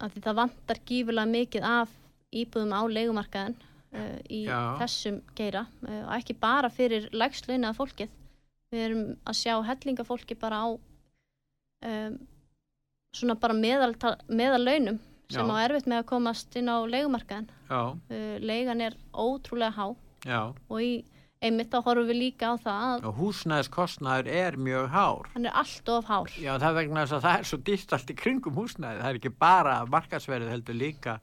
af 0.00 0.12
því 0.12 0.20
það 0.26 0.38
vantar 0.42 0.78
gífurlega 0.88 1.30
mikið 1.30 1.64
af 1.64 1.92
íbúðum 2.36 2.72
á 2.76 2.82
leigumarkaðin 2.84 3.54
í 4.30 4.44
Já. 4.46 4.58
þessum 4.80 5.20
geira 5.38 5.64
uh, 5.86 6.02
og 6.06 6.12
ekki 6.18 6.36
bara 6.40 6.70
fyrir 6.70 7.08
lægslunni 7.12 7.66
að 7.70 7.78
fólkið. 7.80 8.16
Við 8.70 8.84
erum 8.86 9.04
að 9.26 9.34
sjá 9.40 9.54
hellingafólki 9.66 10.36
bara 10.38 10.60
á 10.62 10.68
um, 10.70 12.18
svona 13.16 13.34
bara 13.42 13.56
meðal, 13.58 13.94
meðal 14.30 14.62
launum 14.64 15.00
sem 15.30 15.46
Já. 15.46 15.54
á 15.54 15.62
erfitt 15.66 15.86
með 15.90 16.02
að 16.02 16.08
komast 16.10 16.56
inn 16.58 16.70
á 16.70 16.78
leigumarkaðin. 16.90 17.48
já, 17.70 17.80
Uh, 18.10 18.36
leigan 18.42 18.80
er 18.80 18.94
ótrúlega 19.14 19.70
há 19.74 19.96
já. 20.26 20.54
og 20.68 20.78
í 20.82 21.04
einmitt 21.42 21.70
þá 21.72 21.78
horfum 21.86 22.08
við 22.10 22.18
líka 22.18 22.50
á 22.52 22.54
það 22.60 22.80
að 22.86 23.04
Og 23.08 23.14
húsnæðiskostnaður 23.20 24.26
er 24.28 24.56
mjög 24.58 24.88
hár. 24.90 25.28
hann 25.34 25.46
er 25.46 25.52
allt 25.54 25.88
of 25.88 26.04
hár. 26.10 26.28
Já, 26.36 26.58
það 26.58 26.80
það 27.22 27.38
er 27.38 27.44
svo 27.48 27.58
dýrt 27.58 27.92
allt 27.92 28.10
í 28.10 28.14
kringum 28.18 28.54
húsnæði. 28.58 29.00
Það 29.00 29.08
er 29.10 29.18
ekki 29.20 29.32
bara 29.38 29.76
markasverðið 29.86 30.50
heldur 30.50 30.74
líka 30.74 31.20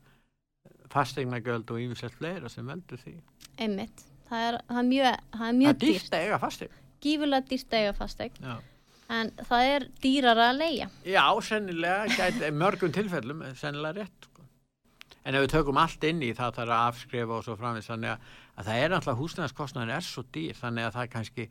fastegnagjöld 0.94 1.74
og 1.74 1.82
yfirsett 1.84 2.16
fleira 2.18 2.50
sem 2.52 2.68
veldur 2.68 3.02
því. 3.02 3.18
Einmitt. 3.58 4.06
Það 4.28 4.48
er, 4.48 4.58
það 4.68 4.80
er 4.80 4.88
mjög, 4.88 5.20
það 5.34 5.50
er 5.50 5.60
mjög 5.62 5.78
dýrt 5.84 6.16
að 6.16 6.26
eiga 6.26 6.40
fastegn. 6.42 6.82
Gífurlega 7.04 7.48
dýrt 7.52 7.76
að 7.76 7.86
eiga 7.86 7.94
fastegn. 7.96 8.42
Já. 8.44 8.58
En 9.18 9.30
það 9.48 9.70
er 9.74 9.86
dýrara 10.04 10.50
að 10.52 10.58
leia. 10.60 10.90
Já, 11.08 11.24
sennilega, 11.48 12.10
gæti, 12.18 12.50
mörgum 12.52 12.92
tilfellum, 12.96 13.46
sennilega 13.56 14.04
rétt. 14.04 14.28
Sko. 14.28 14.44
En 15.24 15.38
ef 15.38 15.46
við 15.46 15.54
tökum 15.54 15.80
allt 15.80 16.04
inn 16.08 16.20
í 16.24 16.34
það 16.36 16.60
þarf 16.60 16.76
að 16.76 16.90
afskrifa 16.92 17.38
og 17.38 17.46
svo 17.46 17.56
framvist, 17.60 17.92
þannig 17.94 18.14
að, 18.14 18.28
að 18.56 18.70
það 18.70 18.84
er 18.84 18.94
náttúrulega 18.94 19.22
húsnæðiskostnaðin 19.22 19.96
er 19.96 20.08
svo 20.08 20.24
dýr, 20.36 20.60
þannig 20.60 20.88
að 20.88 20.96
það 20.98 21.10
kannski 21.16 21.48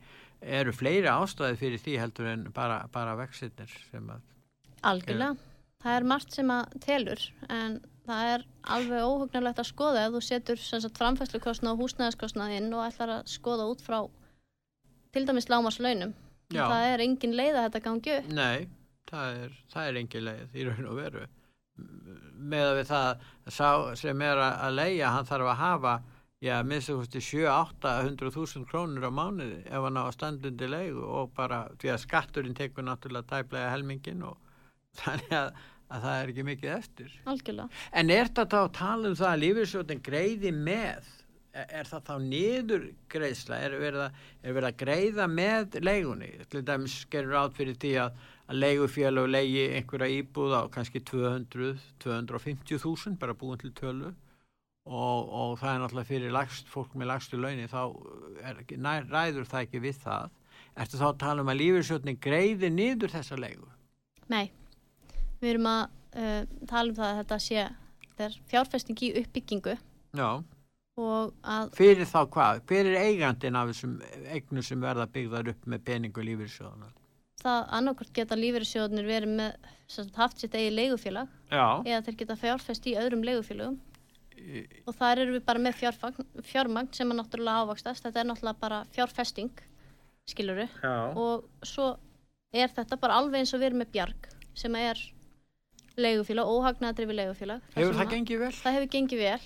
eru 0.57 0.73
fleiri 0.77 1.09
ástæði 1.09 1.59
fyrir 1.63 1.81
því 1.81 1.99
heldur 2.03 2.29
en 2.29 2.47
bara, 2.53 2.79
bara 2.93 3.17
að, 3.17 4.17
Algjörlega. 4.85 5.53
Það 5.81 5.95
er 5.95 6.05
margt 6.09 6.33
sem 6.33 6.49
að 6.53 6.77
telur 6.83 7.23
en 7.53 7.77
það 8.07 8.29
er 8.33 8.45
alveg 8.75 9.03
óhugnarlegt 9.03 9.59
að 9.61 9.69
skoða 9.69 10.05
ef 10.05 10.15
þú 10.15 10.21
setur 10.27 10.95
framfæslukostnað 10.97 11.75
og 11.75 11.83
húsnæðiskostnaðinn 11.83 12.73
og 12.75 12.85
ætlar 12.87 13.13
að 13.17 13.29
skoða 13.31 13.67
út 13.71 13.83
frá 13.83 13.99
til 15.15 15.27
dæmis 15.27 15.49
lámarslaunum. 15.51 16.13
Það 16.53 16.89
er 16.93 17.03
engin 17.03 17.35
leið 17.35 17.55
að 17.57 17.65
þetta 17.65 17.83
gangi 17.83 18.13
upp. 18.17 18.27
nei, 18.37 18.67
það 19.09 19.39
er, 19.41 19.55
það 19.73 19.89
er 19.89 19.99
engin 20.01 20.27
leið 20.27 20.55
í 20.55 20.67
raun 20.67 20.91
og 20.91 20.99
veru. 21.01 21.23
Með 22.53 22.67
að 22.67 22.77
við 22.79 22.91
það, 22.91 23.81
sem 24.01 24.21
er 24.25 24.43
að 24.43 24.77
leia, 24.77 25.11
hann 25.13 25.27
þarf 25.27 25.51
að 25.51 25.59
hafa, 25.61 25.95
já, 26.43 26.55
minnst 26.65 26.91
þú 26.91 26.97
veist, 27.01 27.17
7-800.000 27.27 28.69
krónur 28.69 29.09
á 29.09 29.11
mánuði 29.13 29.59
ef 29.65 29.87
hann 29.87 29.99
á 29.99 30.05
standundi 30.15 30.69
leigu 30.71 31.03
og 31.05 31.33
bara, 31.37 31.65
því 31.81 31.93
að 31.93 32.03
skatturinn 32.05 32.57
tekur 32.57 32.87
náttúrulega 32.87 33.29
tæplega 33.33 33.73
helmingin 33.73 34.23
og 34.29 34.39
þannig 35.01 35.35
að, 35.37 35.51
að 35.87 36.07
það 36.07 36.21
er 36.21 36.31
ekki 36.33 36.47
mikið 36.47 36.73
eftir. 36.73 37.13
Algjörlega. 37.31 37.83
En 38.01 38.11
er 38.13 38.31
þetta 38.31 38.63
að 38.63 38.73
tala 38.77 39.11
um 39.11 39.15
það 39.17 39.29
að 39.31 39.43
lífeyrissjóðin 39.43 40.03
greiði 40.03 40.51
með? 40.55 41.09
Er, 41.57 41.67
er 41.79 41.89
það 41.89 42.03
þá 42.09 42.13
niður 42.27 42.85
greiðsla? 43.13 43.59
Er 43.63 43.77
verið, 43.81 44.03
að, 44.07 44.21
er 44.43 44.57
verið 44.57 44.69
að 44.69 44.79
greiða 44.83 45.27
með 45.31 45.79
leigunni? 45.87 46.31
Til 46.51 46.63
dæmis 46.67 46.97
gerur 47.13 47.39
átt 47.41 47.57
fyrir 47.57 47.79
því 47.81 47.93
að, 48.03 48.21
að 48.47 48.61
leigufélag 48.65 49.31
leigi 49.31 49.65
einhverja 49.79 50.21
íbúð 50.21 50.57
á 50.59 50.61
kannski 50.75 51.03
200, 51.07 51.75
250.000 52.03 53.19
bara 53.21 53.37
búin 53.37 53.61
til 53.63 53.73
tölu 53.77 54.11
og, 54.87 55.31
og 55.31 55.55
það 55.59 55.73
er 55.73 55.81
náttúrulega 55.83 56.11
fyrir 56.11 56.35
lagst, 56.35 56.69
fólk 56.71 56.93
með 56.95 57.11
lagstu 57.11 57.39
launi 57.39 57.67
þá 57.71 57.81
er, 58.47 58.61
nær, 58.79 59.07
ræður 59.11 59.47
það 59.49 59.65
ekki 59.65 59.83
við 59.83 60.03
það. 60.03 60.35
Ertu 60.77 60.99
þá 60.99 61.07
að 61.09 61.19
tala 61.23 61.43
um 61.43 61.51
að 61.51 61.59
lífeyrissjóðin 61.63 62.21
greiði 62.21 62.69
niður 62.71 63.13
þessa 63.15 63.39
leigu? 63.39 63.67
Nei. 64.31 64.47
Við 65.41 65.53
erum 65.53 65.71
að 65.71 65.81
uh, 66.17 66.43
tala 66.69 66.91
um 66.91 66.99
það 66.99 67.09
að 67.09 67.19
þetta 67.21 67.39
sé 67.47 67.65
þetta 68.03 68.27
er 68.27 68.37
fjárfesting 68.53 69.03
í 69.05 69.13
uppbyggingu 69.23 69.75
Já. 70.17 70.29
Fyrir 71.77 72.07
þá 72.09 72.21
hvað? 72.33 72.63
Hver 72.69 72.87
er 72.89 73.03
eigandinn 73.05 73.57
af 73.59 73.67
þessum 73.69 73.99
eignum 74.33 74.65
sem 74.65 74.81
verða 74.81 75.05
byggðar 75.13 75.51
upp 75.53 75.67
með 75.69 75.83
peningu 75.85 76.23
lífyrsjóðana? 76.25 76.89
það 77.43 77.67
annarkvort 77.77 78.13
geta 78.15 78.37
lífeyrissjóðnir 78.37 79.07
verið 79.07 79.33
með 79.39 79.67
sem 79.87 80.05
sagt, 80.07 80.17
haft 80.19 80.41
sitt 80.41 80.55
eigi 80.57 80.71
leigufélag 80.73 81.29
Já. 81.51 81.83
eða 81.85 82.01
þeir 82.07 82.17
geta 82.21 82.37
fjárfest 82.41 82.89
í 82.89 82.95
öðrum 82.99 83.23
leigufélögum 83.27 83.77
og 84.87 84.97
þar 84.97 85.23
eru 85.23 85.35
við 85.37 85.45
bara 85.47 85.61
með 85.61 85.77
fjárfagn, 85.79 86.27
fjármagn 86.45 86.91
sem 86.93 87.11
er 87.11 87.19
náttúrulega 87.19 87.65
ávakstast 87.65 88.05
þetta 88.05 88.21
er 88.21 88.29
náttúrulega 88.29 88.61
bara 88.61 88.81
fjárfesting 88.95 89.63
skiluru 90.29 90.67
Já. 90.81 90.95
og 91.13 91.47
svo 91.65 91.93
er 92.53 92.73
þetta 92.73 92.99
bara 93.01 93.21
alveg 93.21 93.43
eins 93.43 93.53
og 93.53 93.61
við 93.61 93.71
erum 93.71 93.83
með 93.83 93.93
bjarg 93.95 94.29
sem 94.57 94.77
er 94.79 95.01
leigufélag, 95.97 96.45
óhagnaðadrifi 96.45 97.15
leigufélag 97.17 97.61
Hefur 97.73 97.93
það 97.97 98.03
að- 98.03 98.11
gengið 98.13 98.39
vel? 98.43 98.51
það 98.53 98.75
hefur 98.77 98.89
gengið 98.95 99.21
vel 99.23 99.39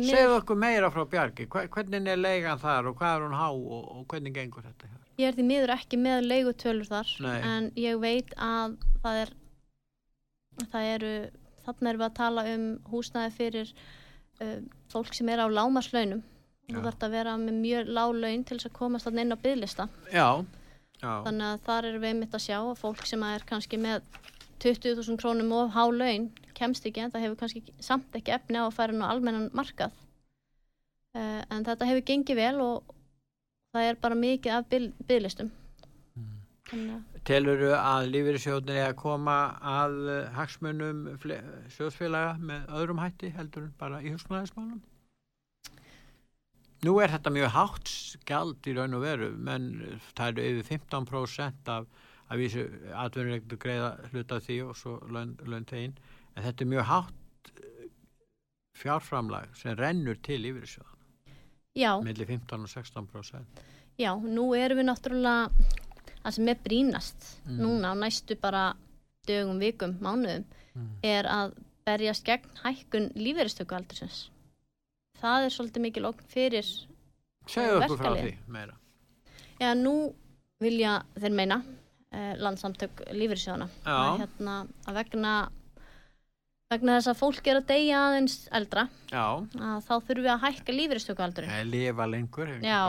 miður, 0.00 0.16
Segðu 0.16 0.36
okkur 0.40 0.56
meira 0.56 0.90
frá 0.90 1.04
Bjargi. 1.10 1.46
Hva- 1.46 1.68
Hvernig 1.68 2.08
er 2.08 2.16
leigan 2.16 2.58
þar 2.58 2.86
og 2.88 2.96
hvað 2.98 3.16
er 3.16 3.26
hún 3.26 3.36
há 3.36 3.48
og, 3.50 3.84
og 3.96 4.06
hvernig 4.08 4.34
gengur 4.34 4.62
þetta? 4.62 4.88
hér? 4.88 4.96
ég 5.20 5.28
er 5.28 5.32
því 5.36 5.44
miður 5.44 5.72
ekki 5.76 5.98
með 6.00 6.24
leigutölur 6.30 6.88
þar 6.88 7.08
Nei. 7.20 7.40
en 7.44 7.70
ég 7.76 8.00
veit 8.00 8.30
að 8.38 8.76
það 9.04 9.16
er 9.26 9.30
það 10.72 10.84
eru 10.94 11.30
þannig 11.66 11.88
erum 11.90 12.00
við 12.00 12.06
að 12.08 12.14
tala 12.14 12.44
um 12.54 12.64
húsnæði 12.90 13.32
fyrir 13.36 13.72
uh, 14.40 14.60
fólk 14.88 15.12
sem 15.14 15.28
er 15.28 15.38
á 15.44 15.46
lámarslaunum 15.52 16.22
þú 16.70 16.78
Já. 16.78 16.82
þarf 16.86 17.04
að 17.04 17.10
vera 17.10 17.36
með 17.36 17.60
mjög 17.60 17.92
lág 17.92 18.14
laun 18.16 18.44
til 18.44 18.56
þess 18.56 18.70
að 18.70 18.78
komast 18.80 19.06
þannig 19.06 19.20
inn 19.26 19.36
á 19.36 19.44
bygglista 19.44 19.88
Já. 20.12 20.44
Já. 21.02 21.12
þannig 21.26 21.46
að 21.52 21.60
þar 21.68 21.84
erum 21.90 22.00
við 22.02 22.08
einmitt 22.14 22.34
að 22.34 22.46
sjá 22.48 22.58
að 22.64 22.78
fólk 22.80 23.04
sem 23.06 23.22
er 23.22 23.44
kannski 23.44 23.76
með 23.76 24.00
20.000 24.62 25.18
krónum 25.20 25.52
of 25.56 25.74
há 25.74 25.84
laun 25.88 26.30
kemst 26.56 26.86
ekki 26.86 27.04
en 27.04 27.12
það 27.14 27.26
hefur 27.26 27.40
kannski 27.42 27.64
samt 27.80 28.16
ekki 28.18 28.34
efni 28.36 28.60
á 28.60 28.66
að 28.66 28.76
færa 28.76 28.96
nú 28.96 29.06
almennan 29.08 29.50
markað 29.56 29.94
uh, 31.16 31.42
en 31.48 31.64
þetta 31.66 31.88
hefur 31.88 32.06
gengið 32.12 32.42
vel 32.42 32.60
og 32.64 32.94
það 33.74 33.88
er 33.88 34.02
bara 34.02 34.22
mikið 34.26 34.58
af 34.58 34.70
bygglistum 35.08 35.50
Mm. 36.70 37.02
Telur 37.26 37.62
að 37.74 38.12
lífyrsjóðin 38.12 38.76
er 38.76 38.92
að 38.92 38.98
koma 39.00 39.36
að 39.66 39.96
eh, 40.12 40.28
hagsmunum 40.36 41.00
sjóðsfélaga 41.74 42.36
með 42.38 42.68
öðrum 42.78 43.02
hætti 43.02 43.32
heldur 43.34 43.66
bara 43.80 43.98
í 44.04 44.12
húsnæðismálum? 44.14 44.78
Nú 46.86 46.94
er 47.02 47.12
þetta 47.12 47.32
mjög 47.34 47.50
hátt 47.56 47.90
skjald 47.90 48.70
í 48.70 48.76
raun 48.76 48.96
og 48.96 49.02
veru, 49.04 49.32
menn 49.36 49.98
það 50.14 50.30
eru 50.30 50.46
yfir 50.62 50.78
15% 50.78 51.72
af, 51.74 51.90
af 52.30 52.38
vísu 52.38 52.62
atvinnureikndu 52.94 53.56
greiða 53.58 53.88
hluta 54.12 54.38
því 54.40 54.60
og 54.68 54.76
svo 54.78 54.98
laun, 55.10 55.36
laun 55.46 55.64
tegin, 55.66 55.94
en 56.36 56.44
þetta 56.46 56.62
er 56.64 56.70
mjög 56.70 56.84
hátt 56.86 57.50
eh, 57.56 57.88
fjárframlag 58.78 59.56
sem 59.58 59.76
rennur 59.78 60.18
til 60.22 60.40
lífyrsjóðan, 60.44 60.98
já, 61.76 61.92
millir 62.04 62.26
15 62.26 62.60
og 62.64 62.68
16%. 62.70 63.64
já, 63.98 64.12
nú 64.14 64.54
erum 64.56 64.78
við 64.80 64.88
náttúrulega 64.88 65.50
það 66.22 66.30
sem 66.36 66.48
er 66.48 66.58
brínast 66.64 67.26
Mm. 67.46 67.58
núna 67.60 67.92
á 67.92 67.94
næstu 67.98 68.36
bara 68.40 68.74
dögum, 69.26 69.58
vikum, 69.58 69.98
mánuðum 70.00 70.44
Mm. 70.74 70.88
er 71.02 71.24
að 71.24 71.54
berjast 71.86 72.24
gegn 72.24 72.46
hækkun 72.62 73.10
lífeyristökualdursins 73.16 74.30
það 75.20 75.44
er 75.44 75.50
svolítið 75.50 75.80
mikil 75.82 76.04
okn 76.06 76.24
fyrir 76.28 76.64
Segðu 77.50 77.80
okkur 77.82 77.98
frá 77.98 78.14
því 78.14 78.36
meira. 78.48 78.74
Já, 79.60 79.74
nú 79.74 80.14
vilja 80.60 81.02
þeir 81.18 81.32
meina 81.34 81.62
landsamtök 82.10 83.02
lífyrirsjóðana 83.14 83.68
Já. 83.84 83.94
að, 83.94 84.20
hérna, 84.24 84.54
að 84.86 84.96
vegna 85.00 85.32
vegna 86.70 86.96
þess 86.98 87.10
að 87.10 87.18
fólk 87.18 87.48
er 87.50 87.58
að 87.58 87.66
deyja 87.70 88.00
aðeins 88.06 88.36
eldra 88.54 88.84
Já, 89.10 89.24
að 89.42 89.80
þá 89.86 89.92
þurfum 89.94 90.22
við 90.26 90.30
að 90.34 90.44
hækka 90.44 90.74
lífeyristökualdurinn. 90.76 91.54
Eða 91.56 91.70
lifa 91.70 92.06
lengur. 92.06 92.52
ekki 92.54 92.70
Já, 92.70 92.80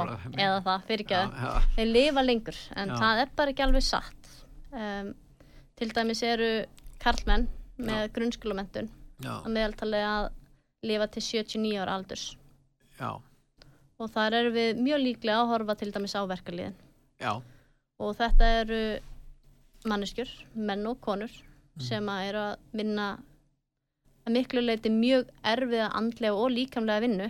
eða 0.46 0.60
það, 0.68 0.84
fyrirgjöðu 0.90 1.32
Já, 1.32 1.48
já. 1.48 1.72
þeir 1.78 1.90
lifa 1.96 2.26
lengur 2.26 2.60
en 2.76 2.94
Já. 2.94 2.98
það 3.02 3.24
er 3.24 3.34
bara 3.42 3.54
ekki 3.56 3.66
alveg 3.66 3.86
satt. 3.88 4.30
Um, 4.72 5.10
til 5.82 5.90
dæmis 5.98 6.22
eru 6.24 6.52
karlmenn 7.02 7.48
með 7.82 8.12
grunnskólamentun 8.16 8.92
að 9.26 9.50
meðaltali 9.50 10.02
að 10.06 10.30
lifa 10.86 11.08
til 11.14 11.24
79 11.26 11.82
ára 11.82 11.98
aldurs. 11.98 12.28
Já, 13.02 13.18
og 14.02 14.10
þar 14.14 14.38
eru 14.42 14.52
við 14.54 14.82
mjög 14.82 15.02
líklega 15.06 15.42
að 15.42 15.52
horfa 15.56 15.76
til 15.80 15.90
dæmis 15.94 16.14
á 16.18 16.22
verkaliðin 16.30 16.78
já, 17.22 17.34
og 18.02 18.14
þetta 18.18 18.50
eru 18.62 18.82
manneskjur, 19.88 20.30
menn 20.56 20.86
og 20.88 21.00
konur 21.02 21.32
Mm. 21.72 21.82
sem 21.88 22.06
að 22.12 22.26
eru 22.28 22.40
að 22.50 22.56
vinna 22.76 23.06
að 24.28 24.34
miklu 24.36 24.62
leiti 24.62 24.90
mjög 24.92 25.30
erfiða 25.48 25.86
andlega 25.96 26.34
og 26.36 26.52
líkamlega 26.52 27.00
vinnu 27.06 27.30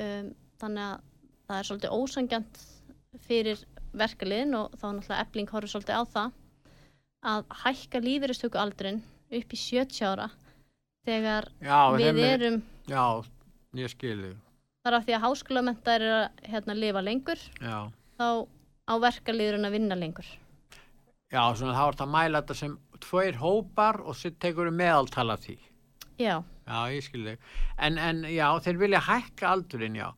um, 0.00 0.30
þannig 0.58 0.86
að 0.86 1.02
það 1.50 1.58
er 1.58 1.68
svolítið 1.68 1.94
ósangjant 1.98 2.60
fyrir 3.28 3.60
verkaliðin 3.92 4.54
og 4.56 4.72
þá 4.80 4.86
náttúrulega 4.88 5.20
ebling 5.26 5.50
horfður 5.52 5.72
svolítið 5.74 6.00
á 6.00 6.04
það 6.14 6.32
að 7.34 7.44
hækka 7.64 8.00
lífeyristöku 8.08 8.58
aldrin 8.64 9.02
upp 9.30 9.52
í 9.52 9.60
70 9.60 10.02
ára 10.08 10.30
þegar 11.06 11.50
já, 11.60 11.80
við 12.00 12.08
er- 12.24 12.34
erum 12.40 12.62
já, 12.88 13.04
ég 13.76 13.92
skilu, 13.92 14.32
þar 14.86 14.96
af 14.96 15.04
því 15.06 15.18
að 15.18 15.24
háskólamenta 15.28 15.94
er 16.00 16.06
að 16.08 16.28
hérna, 16.54 16.74
lifa 16.74 17.02
lengur 17.04 17.36
já, 17.60 17.90
þá 18.16 18.48
á 18.88 18.94
verkalýðurinn 18.96 19.68
að 19.68 19.76
vinna 19.76 19.94
lengur. 19.94 20.24
Já, 21.30 21.42
svona 21.54 21.76
þá 21.76 21.82
er 21.82 21.92
þetta 21.94 22.06
að 22.06 22.14
mæla 22.14 22.40
þetta 22.42 22.56
sem 22.58 22.78
tveir 23.00 23.36
hópar 23.40 24.00
og 24.02 24.16
svo 24.18 24.32
tekur 24.42 24.70
við 24.70 24.80
meðaltala 24.80 25.36
því. 25.40 25.58
Já, 26.20 26.40
Já, 26.70 26.86
ég 26.94 27.02
skilði. 27.02 27.32
En, 27.82 27.96
en 27.98 28.22
já, 28.30 28.46
þeir 28.62 28.78
vilja 28.78 29.00
hækka 29.02 29.48
aldurinn, 29.50 29.96
já. 29.98 30.10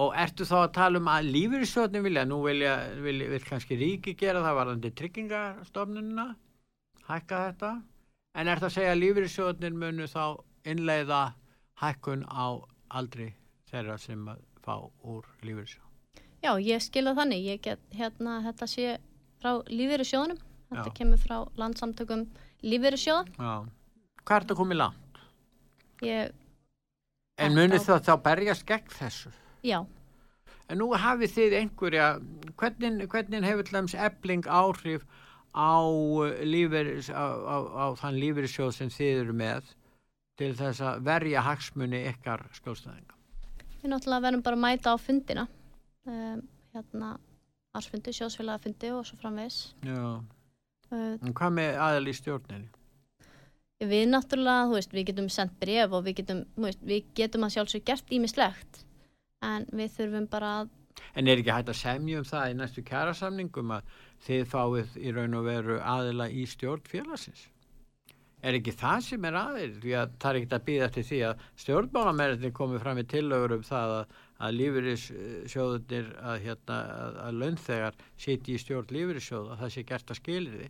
Og 0.00 0.14
ertu 0.18 0.46
þá 0.46 0.56
að 0.60 0.72
tala 0.74 1.00
um 1.02 1.10
að 1.10 1.28
lífyrirsjóðin 1.34 2.04
vilja, 2.06 2.24
nú 2.26 2.40
vilja, 2.42 2.72
vilja, 3.02 3.28
vil 3.30 3.42
kannski 3.46 3.78
ríki 3.78 4.14
gera 4.18 4.42
það 4.42 4.58
varðandi 4.58 4.90
tryggingastofnunina, 4.98 6.26
hækka 7.06 7.42
þetta. 7.46 7.70
En 8.38 8.50
er 8.50 8.62
það 8.62 8.70
að 8.70 8.74
segja 8.78 8.94
að 8.94 9.02
lífyrirsjóðin 9.04 9.78
munu 9.82 10.08
þá 10.10 10.24
innleiða 10.70 11.20
hækkun 11.82 12.26
á 12.26 12.58
aldri 13.00 13.30
þeirra 13.70 13.98
sem 14.02 14.26
fá 14.64 14.74
úr 14.82 15.26
lífyrirsjóð? 15.46 15.86
já, 16.42 16.52
ég 16.58 16.82
skilða 16.82 17.14
þannig. 17.18 17.46
Ég 17.52 17.62
get, 17.64 17.82
hérna, 17.94 18.40
þetta 18.48 18.70
sé 18.70 18.98
frá 19.42 19.60
lífeyri 19.70 20.06
sjóðunum. 20.06 20.42
Þetta 20.70 20.86
Já. 20.86 20.94
kemur 20.94 21.18
frá 21.18 21.36
landsamtökum 21.58 22.26
lífeyri 22.62 22.98
sjóða. 23.00 23.26
Já. 23.38 23.54
Hvað 24.24 24.36
er 24.36 24.44
þetta 24.46 24.58
komið 24.60 24.78
langt? 24.78 25.22
Ég, 26.06 26.32
En 27.38 27.52
á- 27.80 27.86
það 27.88 28.04
þá 28.06 28.22
berjast 28.22 28.66
gegn 28.66 28.88
þessu? 28.98 29.32
já, 29.64 29.86
En 30.70 30.78
nú 30.78 30.86
hafið 30.94 31.32
þið 31.34 31.54
einhverja, 31.58 32.20
hvernig, 32.56 33.08
hvernig 33.10 33.42
hefur 33.44 33.64
dæmis 33.72 33.94
ebling 33.98 34.44
áhrif 34.46 35.02
á, 35.52 35.82
uh, 35.82 36.30
lífeyris, 36.46 37.08
á, 37.10 37.26
á, 37.26 37.56
á 37.74 37.84
þann 37.98 38.20
lífeyrissjóð 38.22 38.72
sem 38.76 38.88
þið 38.88 39.20
eru 39.24 39.32
með 39.34 39.64
til 40.38 40.54
þess 40.54 40.80
að 40.80 41.02
verja 41.02 41.42
hagsmuni 41.42 42.04
ykkar 42.12 42.46
skjólstæðinga? 42.54 43.16
við 43.82 43.90
náttúrulega 43.90 44.22
verðum 44.28 44.42
bara 44.44 44.56
að 44.56 44.62
mæta 44.62 44.92
á 44.94 44.96
fundina. 45.00 45.48
Um, 46.06 46.42
hérna, 46.74 47.18
arsfundi, 47.74 48.12
sjóðsfélagafundi 48.14 48.92
og 48.94 49.04
svo 49.08 49.16
framvegis. 49.18 49.74
Já. 49.82 50.22
En 50.90 51.34
hvað 51.36 51.56
með 51.56 51.80
aðal 51.86 52.10
í 52.10 52.14
stjórninni? 52.18 52.68
Við 53.80 54.02
náttúrulega, 54.10 54.66
þú 54.68 54.76
veist, 54.76 54.92
við 54.92 55.06
getum 55.08 55.28
sendt 55.32 55.54
bref 55.60 55.94
og 55.96 56.02
við 56.04 56.18
getum, 56.20 56.42
þú 56.56 56.66
veist, 56.66 56.82
við 56.84 57.06
getum 57.16 57.46
að 57.46 57.54
sjálfsög 57.54 57.84
gert 57.88 58.12
ímislegt 58.12 58.82
en 59.46 59.64
við 59.72 59.94
þurfum 59.96 60.26
bara 60.28 60.50
að, 60.58 60.74
En 61.16 61.30
er 61.30 61.40
ekki 61.40 61.54
hægt 61.54 61.70
að 61.72 61.78
semja 61.80 62.20
um 62.20 62.26
það 62.28 62.50
í 62.50 62.56
næstu 62.58 62.82
kjærasamningum 62.84 63.72
að 63.76 63.94
þið 64.26 64.42
fáið 64.50 64.98
í 65.00 65.14
raun 65.16 65.38
og 65.38 65.46
veru 65.46 65.78
aðila 65.80 66.26
í 66.28 66.44
stjórn 66.50 66.84
félagsins? 66.90 67.46
Er 68.40 68.56
ekki 68.56 68.72
það 68.76 69.00
sem 69.06 69.24
er 69.28 69.38
aðeins? 69.40 69.78
Því 69.82 69.94
að 70.00 70.12
það 70.20 70.30
er 70.30 70.38
ekkert 70.40 70.56
að 70.56 70.66
býða 70.68 70.88
eftir 70.88 71.06
því 71.10 71.20
að 71.28 71.46
stjórnmálamennir 71.64 72.54
komið 72.56 72.84
fram 72.84 73.00
í 73.00 73.06
tillögur 73.14 73.56
um 73.58 73.64
það 73.66 73.96
að, 73.96 74.14
að 74.40 74.54
lífeyrissjóðunir, 74.60 76.08
að, 76.22 76.38
hérna, 76.46 76.78
að, 77.04 77.18
að 77.26 77.38
launþegar 77.42 77.98
siti 78.20 78.54
í 78.56 78.60
stjórn 78.62 78.90
lífeyrissjóð 78.94 79.50
og 79.54 79.60
það 79.60 79.72
sé 79.76 79.84
gert 79.90 80.10
að 80.14 80.20
skilir 80.20 80.56
því. 80.60 80.68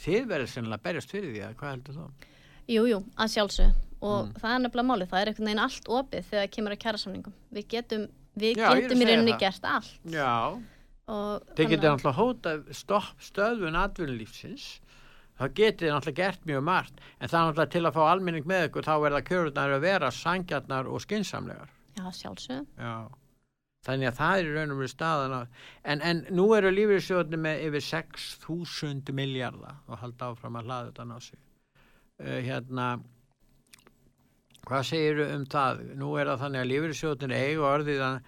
Þið 0.00 0.26
verður 0.30 0.50
sennilega 0.54 0.78
að 0.80 0.84
berjast 0.88 1.12
fyrir 1.14 1.32
því 1.34 1.42
að 1.48 1.54
hvað 1.60 1.74
heldur 1.74 1.98
þá? 2.00 2.26
jú, 2.70 2.82
jú, 2.86 2.98
að 3.18 3.32
sjálfsög 3.34 3.70
og 4.00 4.18
Mm. 4.26 4.34
það 4.40 4.52
er 4.54 4.60
nefnilega 4.64 4.88
málið, 4.90 5.08
það 5.10 5.20
er 5.20 5.28
einhvern 5.30 5.48
veginn 5.50 5.62
allt 5.64 5.88
opið 5.90 6.24
þegar 6.30 6.44
það 6.46 6.52
kemur 6.54 6.72
að 6.74 6.78
kærasamningum. 6.84 7.32
Við 7.52 7.64
getum, 7.74 8.04
við 8.40 8.56
Já, 8.56 8.68
er 8.70 8.80
getum 8.84 9.00
í 9.02 9.08
rauninni 9.10 9.32
það. 9.34 9.40
gert 9.40 9.64
allt 9.64 10.12
Já, 10.14 10.62
Þið 11.10 11.66
getið 11.66 11.84
að- 11.84 11.96
náttúrulega 11.96 12.20
hóta 12.20 12.52
stopp 12.72 13.20
stöðun 13.20 13.76
atvinnulífsins. 13.80 14.80
Það 15.40 15.54
getið 15.58 15.82
þið 15.88 15.92
náttúrulega 15.96 16.16
gert 16.22 16.46
mjög 16.46 16.62
margt. 16.62 17.00
En 17.20 17.28
það 17.28 17.40
er 17.40 17.46
náttúrulega 17.52 17.70
til 17.74 17.82
að 17.82 17.94
fá 17.96 18.02
almenning 18.12 18.44
með 18.46 18.68
ykkur 18.68 18.86
þá 18.86 18.94
verða 19.02 19.22
kjörurnar 19.26 19.74
að 19.74 19.80
vera 19.80 20.10
sangjarnar 20.10 20.86
og 20.86 21.00
skinsamlegar. 21.02 21.68
Já, 22.00 22.06
sjálfsög. 22.16 22.66
Já. 22.80 22.94
Þannig 23.86 24.10
að 24.10 24.18
það 24.18 24.38
er 24.38 24.48
í 24.48 24.56
raun 24.56 24.74
og 24.74 24.80
verið 24.80 24.92
staðan. 24.92 25.54
En, 25.92 26.02
en 26.04 26.18
nú 26.36 26.48
eru 26.56 26.72
lífeyrissjóðni 26.72 27.40
með 27.40 27.62
yfir 27.68 27.86
6.000 27.86 29.14
miljardar 29.16 29.78
og 29.88 30.02
halda 30.02 30.32
áfram 30.32 30.58
að 30.60 30.68
hlaða 30.68 30.90
þetta 30.90 31.08
ná 31.08 31.16
sig. 31.24 31.40
Uh, 32.20 32.38
hérna, 32.44 32.88
hvað 34.68 34.86
segir 34.90 35.22
um 35.30 35.46
það? 35.48 35.84
Nú 36.00 36.12
er 36.20 36.32
það 36.32 36.44
þannig 36.44 36.64
að 36.64 36.70
lífeyrissjóðni 36.74 37.40
eigu 37.40 37.66
orðið 37.70 38.04
að 38.06 38.20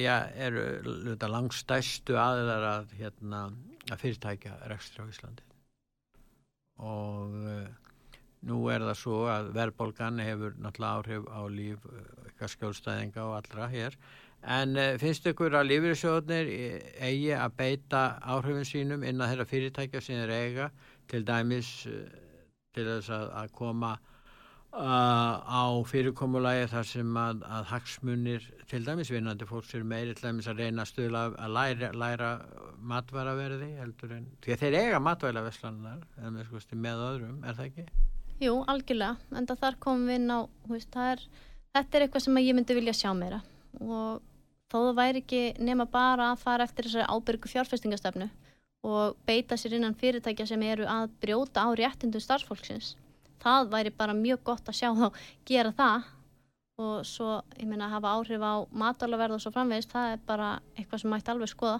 já, 0.00 0.14
eru 0.48 0.64
luta 1.06 1.28
langstæstu 1.30 2.16
aðilar 2.18 2.64
að, 2.70 2.94
hérna, 2.98 3.42
að 3.90 4.00
fyrirtækja 4.02 4.56
rekstri 4.72 5.04
á 5.04 5.10
Íslandi 5.12 5.44
og 6.82 7.36
uh, 7.40 7.85
nú 8.46 8.60
er 8.72 8.84
það 8.84 8.98
svo 9.00 9.22
að 9.32 9.50
verðbólgan 9.56 10.20
hefur 10.22 10.56
náttúrulega 10.60 11.00
áhrif 11.00 11.28
á 11.32 11.40
líf 11.50 11.86
uh, 11.88 12.00
ykkar 12.30 12.52
skjólstæðinga 12.52 13.24
og 13.24 13.36
allra 13.38 13.70
hér 13.72 13.96
en 14.42 14.76
uh, 14.76 14.90
finnst 15.02 15.26
ykkur 15.30 15.56
að 15.58 15.70
lífeyrissjóðnir 15.72 16.52
eigi 17.00 17.32
að 17.36 17.56
beita 17.58 18.02
áhrifin 18.22 18.68
sínum 18.68 19.06
inn 19.06 19.22
að 19.22 19.32
þeirra 19.32 19.48
fyrirtækja 19.52 20.04
sem 20.04 20.20
þeir 20.22 20.34
eiga 20.36 20.68
til 21.10 21.24
dæmis 21.26 21.72
uh, 21.90 22.04
til 22.76 22.86
þess 22.90 23.10
að, 23.16 23.26
að 23.40 23.52
koma 23.56 23.96
uh, 24.76 25.34
á 25.40 25.64
fyrirkomulagi 25.88 26.66
þar 26.72 26.88
sem 26.90 27.20
að, 27.20 27.44
að 27.58 27.70
hagsmunir 27.72 28.48
til 28.70 28.82
dæmis 28.86 29.12
vinnandi 29.14 29.48
fólks 29.48 29.74
eru 29.74 29.88
meiri 29.88 30.14
til 30.14 30.28
dæmis 30.28 30.50
að 30.50 30.62
reyna 30.62 30.84
að 30.84 30.92
stuðla 30.92 31.24
að 31.32 31.56
læra, 31.56 31.92
læra 32.04 32.32
matvaraverði 32.92 33.72
heldur 33.80 34.18
en 34.18 34.28
því 34.44 34.54
að 34.54 34.64
þeir 34.64 34.78
eiga 34.82 35.00
sko, 36.50 36.82
með 36.86 37.06
öðrum, 37.08 37.40
er 37.44 37.58
það 37.58 37.70
ekki? 37.70 37.88
Jú, 38.36 38.56
algjörlega, 38.68 39.16
en 39.32 39.46
þar 39.48 39.76
komum 39.80 40.10
við 40.10 40.18
inn 40.20 40.32
á, 40.32 40.38
þú 40.66 40.74
veist, 40.74 40.96
er, 41.00 41.22
þetta 41.72 41.96
er 41.96 42.04
eitthvað 42.04 42.24
sem 42.26 42.40
ég 42.42 42.56
myndi 42.56 42.76
vilja 42.76 42.96
sjá 42.96 43.12
meira 43.16 43.40
og 43.80 44.20
þó 44.72 44.76
það 44.76 44.98
væri 44.98 45.22
ekki 45.22 45.40
nema 45.64 45.86
bara 45.88 46.32
að 46.32 46.42
fara 46.42 46.66
eftir 46.66 46.88
þessari 46.88 47.08
ábyrgu 47.12 47.50
fjárfestingastöfnu 47.52 48.28
og 48.86 49.16
beita 49.26 49.56
sér 49.58 49.78
innan 49.78 49.96
fyrirtækja 49.98 50.46
sem 50.50 50.62
eru 50.68 50.86
að 50.90 51.10
brjóta 51.22 51.64
á 51.66 51.68
réttindum 51.76 52.22
starfsfólksins. 52.22 52.94
Það 53.42 53.72
væri 53.72 53.92
bara 53.96 54.14
mjög 54.16 54.44
gott 54.46 54.68
að 54.68 54.78
sjá 54.78 54.90
þá 54.96 55.08
gera 55.48 55.72
það 55.76 56.06
og 56.76 56.96
svo, 57.08 57.40
ég 57.56 57.68
meina, 57.68 57.88
hafa 57.88 58.12
áhrif 58.18 58.42
á 58.44 58.54
matalaverð 58.68 59.38
og 59.38 59.42
svo 59.42 59.52
framvegist, 59.54 59.92
það 59.92 60.12
er 60.12 60.24
bara 60.28 60.48
eitthvað 60.76 61.02
sem 61.02 61.12
mætti 61.12 61.32
alveg 61.32 61.52
skoða. 61.52 61.78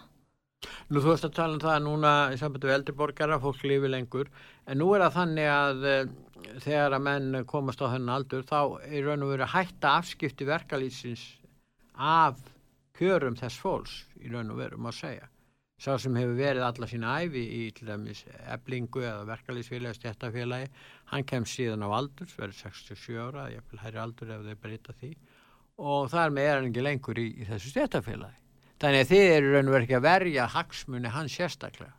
Nú 0.88 1.02
þú 1.02 1.10
veist 1.12 1.26
að 1.28 1.34
tala 1.36 1.56
um 1.56 1.62
það 1.62 1.82
núna 1.84 2.12
í 2.32 2.38
sambandi 2.40 2.70
við 2.70 2.76
eldri 2.78 2.94
borgara, 2.96 3.40
fólk 3.42 3.60
lifi 3.68 3.90
lengur 3.92 4.30
en 4.66 4.80
nú 4.80 4.88
er 4.96 5.04
það 5.04 5.18
þannig 5.18 5.50
að 5.52 5.84
uh, 5.90 6.14
þegar 6.62 6.96
að 6.96 7.06
menn 7.06 7.46
komast 7.48 7.82
á 7.84 7.92
þennan 7.92 8.14
aldur 8.16 8.44
þá 8.46 8.60
er 8.86 9.06
raun 9.06 9.24
og 9.26 9.32
verið 9.34 9.46
að 9.46 9.54
hætta 9.54 9.94
afskipti 10.00 10.48
verkalýsins 10.48 11.24
af 11.96 12.38
kjörum 12.96 13.36
þess 13.36 13.60
fólks 13.60 13.96
í 14.22 14.30
raun 14.32 14.52
og 14.54 14.60
veru 14.60 14.80
má 14.80 14.92
segja. 14.94 15.28
Sá 15.76 15.98
sem 16.00 16.14
hefur 16.16 16.38
verið 16.38 16.64
alla 16.64 16.86
sína 16.88 17.18
æfi 17.20 17.42
í 17.52 17.62
til 17.76 17.90
dæmis 17.90 18.22
eblingu 18.48 19.02
eða 19.04 19.26
verkalýsfélagi, 19.28 19.98
stjættafélagi, 19.98 20.70
hann 21.12 21.26
kemst 21.28 21.58
síðan 21.58 21.84
á 21.84 21.92
aldur, 21.92 22.30
verið 22.38 22.62
67 22.62 23.18
ára, 23.20 23.50
ég 23.52 23.60
vil 23.68 23.82
hæri 23.82 24.00
aldur 24.00 24.32
ef 24.32 24.46
þeir 24.46 24.62
breyta 24.62 24.96
því 24.96 25.12
og 25.76 26.08
þar 26.08 26.32
með 26.32 26.48
er 26.48 26.56
hann 26.56 26.70
ekki 26.70 26.86
lengur 26.86 27.20
í, 27.20 27.26
í 27.36 27.48
þessu 27.50 27.74
stjættafélagi. 27.74 28.40
Þannig 28.80 29.04
að 29.04 29.12
þið 29.12 29.34
eru 29.34 29.52
raun 29.52 29.68
og 29.68 29.76
verið 29.76 29.86
ekki 29.86 29.98
að 29.98 30.06
verja 30.06 30.48
hagsmuni 30.54 31.12
hans 31.12 31.36
sérstaklega. 31.36 31.92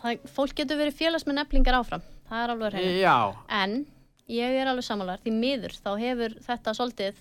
Það, 0.00 0.24
fólk 0.32 0.56
getur 0.56 0.80
verið 0.80 0.98
félagsmenn 0.98 1.40
eflingar 1.44 1.78
áfram, 1.78 2.04
það 2.28 2.42
er 2.44 2.52
alveg. 2.54 2.80
Já, 3.00 3.16
En 3.48 3.86
ég 4.28 4.58
er 4.60 4.66
alveg 4.70 4.84
samanlegar, 4.86 5.20
því 5.24 5.32
miður 5.38 5.74
þá 5.84 5.90
hefur 6.00 6.34
þetta 6.46 6.74
svolítið 6.78 7.14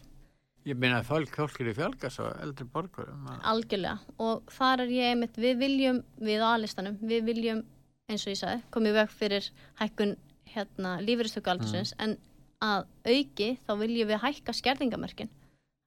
ég 0.66 0.78
meina 0.80 1.02
að 1.02 1.10
fólk 1.10 1.34
fólk 1.36 1.58
eru 1.60 1.74
fjölga 1.76 2.10
svo 2.10 2.30
eldri 2.42 2.64
borgurum. 2.72 3.26
að- 3.28 3.42
algjörlega 3.52 4.00
og 4.20 4.44
þar 4.48 4.80
er 4.86 4.88
ég 4.88 5.10
einmitt, 5.12 5.36
við 5.36 5.58
viljum 5.60 6.04
við 6.22 6.40
aðlistanum, 6.42 6.98
við 7.02 7.24
viljum 7.26 7.64
eins 8.10 8.24
og 8.28 8.32
ég 8.34 8.40
sagði, 8.40 8.62
komið 8.72 8.94
veg 8.94 9.10
fyrir 9.10 9.50
hækkun 9.82 10.16
hérna 10.54 11.02
lífeyristöku 11.04 11.50
aldursins 11.52 11.94
en 12.00 12.18
að 12.62 12.86
auki 13.06 13.58
þá 13.68 13.72
viljum 13.80 14.08
við 14.08 14.22
hækka 14.24 14.54
skerðingamörkin 14.56 15.30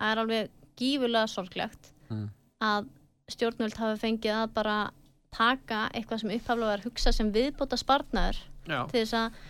það 0.00 0.12
er 0.12 0.18
alveg 0.18 0.50
gífulega 0.76 1.26
sorglegt 1.29 1.92
Mm. 2.11 2.29
að 2.61 2.88
stjórnvöld 3.31 3.74
hafi 3.81 3.98
fengið 3.98 4.35
að 4.44 4.52
bara 4.55 4.90
taka 5.35 5.89
eitthvað 5.95 6.23
sem 6.23 6.31
upphaflega 6.37 6.73
var 6.75 6.85
hugsa 6.87 7.12
sem 7.12 7.33
viðbóta 7.35 7.77
spartnaður 7.81 8.39
til 8.67 9.03
þess 9.03 9.15
að 9.15 9.43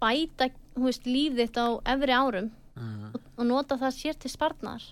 bæta 0.00 0.50
veist, 0.80 1.06
líf 1.06 1.36
þitt 1.38 1.60
á 1.60 1.66
efri 1.96 2.16
árum 2.16 2.50
Mm. 2.80 3.10
og, 3.12 3.22
og 3.36 3.46
nota 3.48 3.76
það 3.76 3.90
sér 3.96 4.18
til 4.22 4.30
spartnaðar 4.30 4.84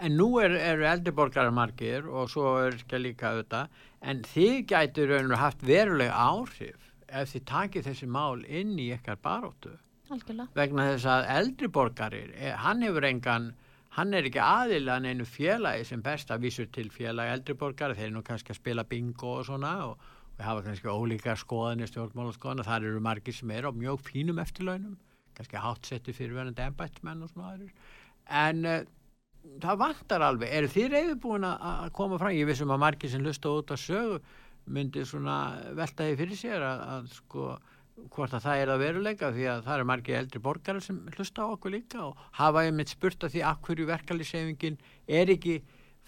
En 0.00 0.16
nú 0.18 0.26
er, 0.42 0.50
eru 0.58 0.84
eldri 0.88 1.12
borgarar 1.14 1.52
margir 1.54 2.08
og 2.08 2.30
svo 2.32 2.56
er 2.64 2.74
ekki 2.74 2.98
líka 2.98 3.30
auðvitað, 3.30 3.68
en 4.02 4.22
þið 4.26 4.56
gætu 4.72 5.04
raun 5.10 5.32
og 5.32 5.38
haft 5.38 5.62
veruleg 5.64 6.10
áhrif 6.10 6.90
ef 7.06 7.32
þið 7.34 7.44
takið 7.50 7.86
þessi 7.90 8.08
mál 8.08 8.42
inn 8.48 8.72
í 8.80 8.88
ykkar 8.96 9.20
baróttu. 9.22 9.74
algjörlega 10.10 10.48
Vegna 10.56 10.86
þess 10.90 11.08
að 11.14 11.28
eldri 11.36 11.68
borgarir, 11.68 12.32
eh, 12.34 12.54
hann 12.56 12.82
hefur 12.82 13.06
engan, 13.06 13.50
hann 13.96 14.14
er 14.14 14.28
ekki 14.28 14.40
aðilan 14.42 15.08
einu 15.08 15.26
félagi 15.26 15.86
sem 15.88 16.02
best 16.04 16.30
að 16.30 16.46
vísur 16.46 16.68
til 16.72 16.90
félagi 16.94 17.34
eldri 17.34 17.56
borgara, 17.58 17.96
þeir 17.98 18.10
eru 18.10 18.18
nú 18.18 18.24
kannski 18.26 18.54
að 18.54 18.60
spila 18.60 18.86
bingo 18.86 19.36
og 19.40 19.48
svona 19.48 19.72
og, 19.88 20.04
og 20.36 20.44
hafa 20.46 20.62
kannski 20.66 20.92
ólíkar 20.92 21.40
skoðanir, 21.40 21.90
stjórnmálaskoðanir, 21.90 22.68
þar 22.68 22.86
eru 22.90 23.02
margir 23.02 23.36
sem 23.36 23.50
eru 23.56 23.72
á 23.72 23.74
mjög 23.74 24.04
fínum 24.06 24.38
eftirlaunum, 24.42 24.94
kannski 25.38 25.64
hátsetti 25.64 26.14
fyrirverandi 26.14 26.64
embættmenn 26.68 27.26
og 27.26 27.32
svona 27.32 27.54
aðrir. 27.54 27.74
En 28.30 28.62
uh, 28.68 28.78
það 29.64 29.82
vantar 29.82 30.26
alveg, 30.28 30.54
er 30.54 30.70
þið 30.70 30.88
reyður 30.94 31.18
búin 31.24 31.48
að 31.48 31.90
koma 31.96 32.20
fram, 32.20 32.36
ég 32.36 32.48
vissum 32.48 32.70
að 32.70 32.82
margir 32.84 33.10
sem 33.10 33.26
hlusta 33.26 33.56
út 33.58 33.74
að 33.74 33.84
sögu 33.88 34.22
myndi 34.70 35.02
svona 35.08 35.36
velta 35.74 36.06
því 36.06 36.18
fyrir 36.20 36.38
sér 36.38 36.62
að, 36.62 36.82
að 36.94 37.12
sko 37.16 37.46
hvort 38.14 38.34
að 38.36 38.46
það 38.46 38.62
er 38.62 38.72
að 38.72 38.82
veruleika 38.84 39.32
því 39.34 39.46
að 39.52 39.60
það 39.66 39.74
eru 39.76 39.88
margir 39.90 40.18
eldri 40.20 40.42
borgarar 40.44 40.84
sem 40.84 40.98
hlusta 41.16 41.44
á 41.44 41.52
okkur 41.52 41.74
líka 41.74 42.00
og 42.06 42.24
hafa 42.38 42.64
ég 42.66 42.74
mitt 42.76 42.92
spurt 42.92 43.26
að 43.26 43.36
því 43.36 43.44
að 43.50 43.60
hverju 43.66 43.88
verkefliðsefingin 43.90 44.80
er 45.20 45.32
ekki 45.34 45.60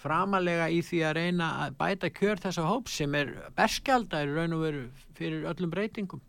framalega 0.02 0.68
í 0.72 0.80
því 0.84 1.00
að 1.06 1.16
reyna 1.20 1.48
að 1.64 1.76
bæta 1.78 2.10
kjör 2.14 2.42
þessa 2.42 2.66
hóp 2.66 2.90
sem 2.90 3.14
er 3.18 3.32
berskjaldar 3.56 4.30
raun 4.32 4.56
og 4.56 4.64
veru 4.66 4.84
fyrir 5.18 5.46
öllum 5.50 5.72
breytingum 5.72 6.22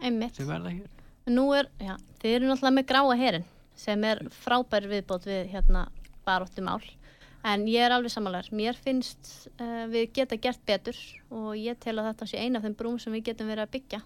Einmitt. 0.00 0.36
sem 0.38 0.48
verða 0.48 0.74
hér. 0.74 0.90
Nú 1.28 1.50
er, 1.54 1.68
já, 1.82 1.94
þið 2.22 2.36
eru 2.36 2.48
náttúrulega 2.48 2.76
með 2.78 2.88
gráa 2.88 3.18
herin 3.20 3.48
sem 3.78 4.04
er 4.08 4.22
frábær 4.34 4.88
viðbót 4.90 5.28
við 5.28 5.50
hérna 5.52 5.86
baróttu 6.26 6.64
mál 6.64 6.82
en 7.46 7.66
ég 7.70 7.84
er 7.84 7.94
alveg 7.94 8.12
samanlegar, 8.12 8.48
mér 8.50 8.78
finnst 8.78 9.48
uh, 9.60 9.86
við 9.90 10.10
geta 10.18 10.38
gert 10.40 10.62
betur 10.66 10.98
og 11.30 11.52
ég 11.58 11.78
tel 11.80 11.98
að 12.00 12.10
þetta 12.10 12.30
sé 12.30 12.42
eina 12.42 12.58
af 12.58 12.66
þeim 12.66 12.78
brúm 12.78 12.98
sem 13.02 13.14
við 13.14 13.30
getum 13.30 13.50
verið 13.52 13.66
að 13.66 13.74
byggja 13.76 14.00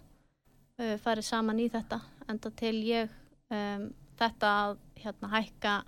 uh, 0.82 0.94
farið 1.02 1.28
saman 1.28 1.62
í 1.62 1.68
þetta 1.72 2.00
enda 2.30 2.52
til 2.58 2.74
ég 2.86 3.10
um, 3.52 3.88
þetta 4.20 4.52
að 4.66 4.76
hérna 5.02 5.32
hækka 5.36 5.78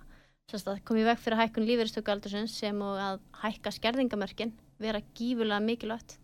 komið 0.85 1.07
veg 1.09 1.21
fyrir 1.23 1.41
hækkun 1.41 1.65
lífeyristökualdursins 1.65 2.53
sem 2.59 2.81
og 2.85 2.99
að 3.01 3.21
hækka 3.41 3.73
skerðingamörkin 3.73 4.53
vera 4.81 5.01
gífulega 5.17 5.61
mikilvægt 5.63 6.17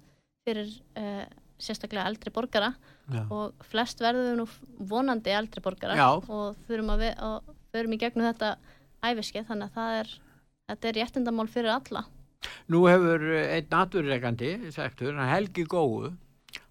fyrir 0.46 0.70
uh, 1.00 1.26
sérstaklega 1.62 2.10
eldri 2.10 2.34
borgara 2.34 2.72
Já. 3.12 3.24
og 3.30 3.66
flest 3.70 4.02
verður 4.02 4.38
nú 4.40 4.48
vonandi 4.90 5.34
eldri 5.34 5.62
borgara 5.64 5.98
Já. 5.98 6.10
og 6.22 6.58
þurfum 6.68 6.94
að 6.96 7.06
förum 7.72 7.96
í 7.96 8.00
gegnum 8.02 8.30
þetta 8.30 8.56
æfiskið 9.06 9.48
þannig 9.50 9.70
að 9.70 9.78
það 9.78 10.00
er, 10.00 10.12
þetta 10.72 10.90
er 10.90 11.00
réttindamál 11.00 11.48
fyrir 11.50 11.74
alla. 11.74 12.04
Nú 12.72 12.84
hefur 12.90 13.26
einn 13.38 13.70
naturreikandi, 13.70 14.52
sektur, 14.74 15.18
Helgi 15.30 15.66
Góðu, 15.70 16.12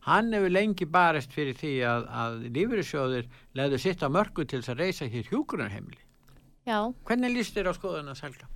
hann 0.07 0.33
hefur 0.35 0.53
lengi 0.53 0.87
barist 0.89 1.35
fyrir 1.35 1.57
því 1.59 1.73
að, 1.89 2.07
að 2.23 2.39
lífyrirsjóðir 2.57 3.29
leður 3.59 3.83
sitt 3.83 4.05
á 4.05 4.09
mörgu 4.13 4.47
til 4.47 4.63
þess 4.63 4.73
að 4.75 4.83
reysa 4.85 5.11
hér 5.11 5.29
hjúgrunarheimli. 5.29 6.01
Já. 6.69 6.79
Hvernig 7.09 7.35
líst 7.35 7.57
þér 7.57 7.73
á 7.73 7.75
skoðuna 7.77 8.17
selga? 8.19 8.49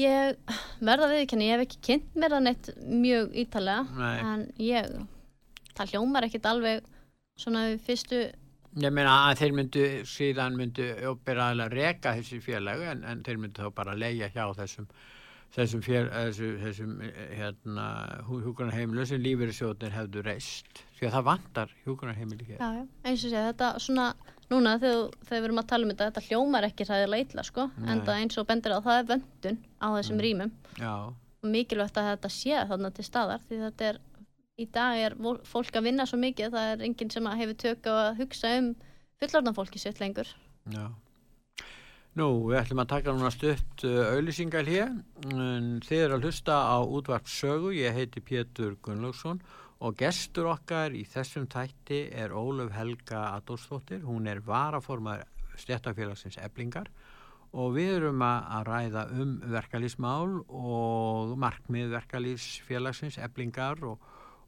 Ég 0.00 0.38
verða 0.80 1.10
viðkenni, 1.10 1.50
ég 1.50 1.58
hef 1.58 1.66
ekki 1.66 1.80
kynnt 1.88 2.14
mér 2.16 2.32
það 2.32 2.46
neitt 2.46 2.68
mjög 2.80 3.34
ítalega 3.42 3.82
Nei. 3.92 4.20
en 4.24 4.44
ég, 4.64 4.94
það 5.76 5.92
hljómar 5.92 6.26
ekkit 6.28 6.48
alveg 6.48 6.86
svona 7.36 7.66
við 7.68 7.82
fyrstu 7.88 8.22
Ég 8.80 8.88
meina 8.88 9.12
að 9.28 9.42
þeir 9.42 9.54
myndu 9.58 9.82
síðan 10.08 10.54
myndu 10.56 10.86
óbyrðaðilega 11.10 11.74
reka 11.76 12.14
þessi 12.16 12.38
félag 12.40 12.80
en, 12.88 13.02
en 13.04 13.20
þeir 13.26 13.42
myndu 13.42 13.66
þá 13.66 13.74
bara 13.76 13.96
leia 14.00 14.30
hjá 14.32 14.46
þessum 14.56 14.86
þessum, 15.52 15.82
fél, 15.84 16.04
þessum, 16.10 16.52
þessum 16.62 16.92
hérna, 17.36 17.86
húkunarheimilu 18.28 19.04
sem 19.08 19.20
lífeyrisjóðnir 19.22 19.94
hefðu 19.96 20.24
reist. 20.26 20.84
Því 20.98 21.08
að 21.08 21.16
það 21.16 21.26
vantar. 21.28 21.74
Já, 22.62 22.68
já, 22.78 22.84
eins 23.08 23.26
og 23.26 23.32
sé 23.32 23.42
þetta 23.48 23.72
svona 23.82 24.06
núna 24.52 24.76
þegar, 24.80 25.18
þegar 25.26 25.42
við 25.42 25.48
erum 25.48 25.62
að 25.62 25.68
tala 25.72 25.86
um 25.86 25.92
þetta 25.92 26.08
þetta 26.10 26.24
hljómar 26.28 26.68
ekki 26.68 26.86
ræðilega 26.88 27.26
illa 27.26 27.44
sko. 27.48 27.66
Nei. 27.76 27.90
en 27.92 28.06
eins 28.14 28.38
og 28.40 28.48
bendir 28.48 28.76
á 28.76 28.80
það 28.84 29.00
er 29.00 29.10
vöndun 29.10 29.60
á 29.80 29.88
þessum 29.98 30.16
mm. 30.16 30.24
rýmum. 30.26 30.54
Og 31.42 31.52
mikilvægt 31.52 32.00
að 32.00 32.10
þetta 32.12 32.32
sé 32.32 32.64
þarna 32.70 32.92
til 32.94 33.06
staðar 33.06 33.46
því 33.48 33.60
þetta 33.66 33.88
er 33.90 34.00
í 34.60 34.66
dag 34.70 34.98
er 35.00 35.16
fólk 35.48 35.76
að 35.76 35.88
vinna 35.88 36.06
svo 36.06 36.20
mikið 36.22 36.52
það 36.54 36.74
er 36.74 36.84
enginn 36.86 37.12
sem 37.12 37.30
hefur 37.40 37.60
tök 37.64 37.88
á 37.88 37.92
að 37.92 38.20
hugsa 38.20 38.52
um 38.60 38.74
fullorðan 39.20 39.56
fólki 39.56 39.80
sitt 39.82 40.00
lengur. 40.00 40.28
Já 40.70 40.86
Nú, 42.20 42.26
við 42.50 42.58
ætlum 42.60 42.82
að 42.82 42.90
taka 42.90 43.12
núna 43.14 43.30
stutt 43.32 43.84
uh, 43.88 44.12
auðlýsingal 44.12 44.66
hér. 44.68 44.90
Þið 45.86 45.98
eru 45.98 46.18
að 46.18 46.26
hlusta 46.26 46.58
á 46.68 46.78
útvart 46.84 47.30
sögu. 47.32 47.72
Ég 47.72 47.96
heiti 47.96 48.20
Pétur 48.20 48.76
Gunnlaugsson 48.84 49.40
og 49.82 49.96
gestur 49.98 50.50
okkar 50.52 50.92
í 50.92 51.06
þessum 51.08 51.48
tætti 51.50 52.04
er 52.12 52.34
Óluf 52.36 52.74
Helga 52.76 53.30
Adolfsdóttir. 53.38 54.04
Hún 54.04 54.28
er 54.28 54.42
varaformar 54.44 55.24
stjættafélagsins 55.56 56.36
eblingar 56.44 56.92
og 57.52 57.74
við 57.76 57.98
erum 57.98 58.22
að 58.24 58.68
ræða 58.68 59.08
um 59.20 59.32
verkalýsmál 59.52 60.38
og 60.48 61.32
markmið 61.40 61.96
verkalýsfélagsins 61.96 63.18
eblingar 63.24 63.80
og 63.88 64.00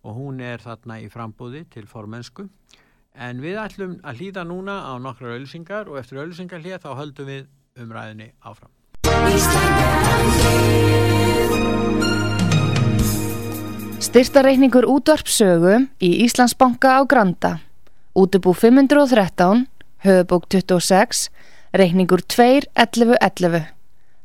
og 0.05 0.17
hún 0.19 0.41
er 0.45 0.63
þarna 0.63 1.01
í 1.01 1.09
frambúði 1.13 1.65
til 1.73 1.87
formensku 1.89 2.47
en 3.15 3.41
við 3.43 3.59
ætlum 3.63 3.99
að 4.03 4.21
hlýða 4.21 4.45
núna 4.49 4.79
á 4.91 4.93
nokkra 4.99 5.35
ölsingar 5.39 5.91
og 5.91 5.99
eftir 6.01 6.23
ölsingar 6.25 6.63
hlýða 6.63 6.83
þá 6.83 6.91
höldum 6.99 7.31
við 7.31 7.45
umræðinni 7.79 8.33
áfram. 8.43 8.73
Styrtareikningur 14.05 14.87
útvarpsögu 14.91 15.77
í 16.03 16.11
Íslandsbanka 16.27 16.99
á 16.99 17.03
Granda 17.09 17.53
Útubú 18.15 18.53
513 18.53 19.67
höfubók 20.05 20.47
26 20.53 21.31
reikningur 21.73 22.23
2.11.11 22.23 23.73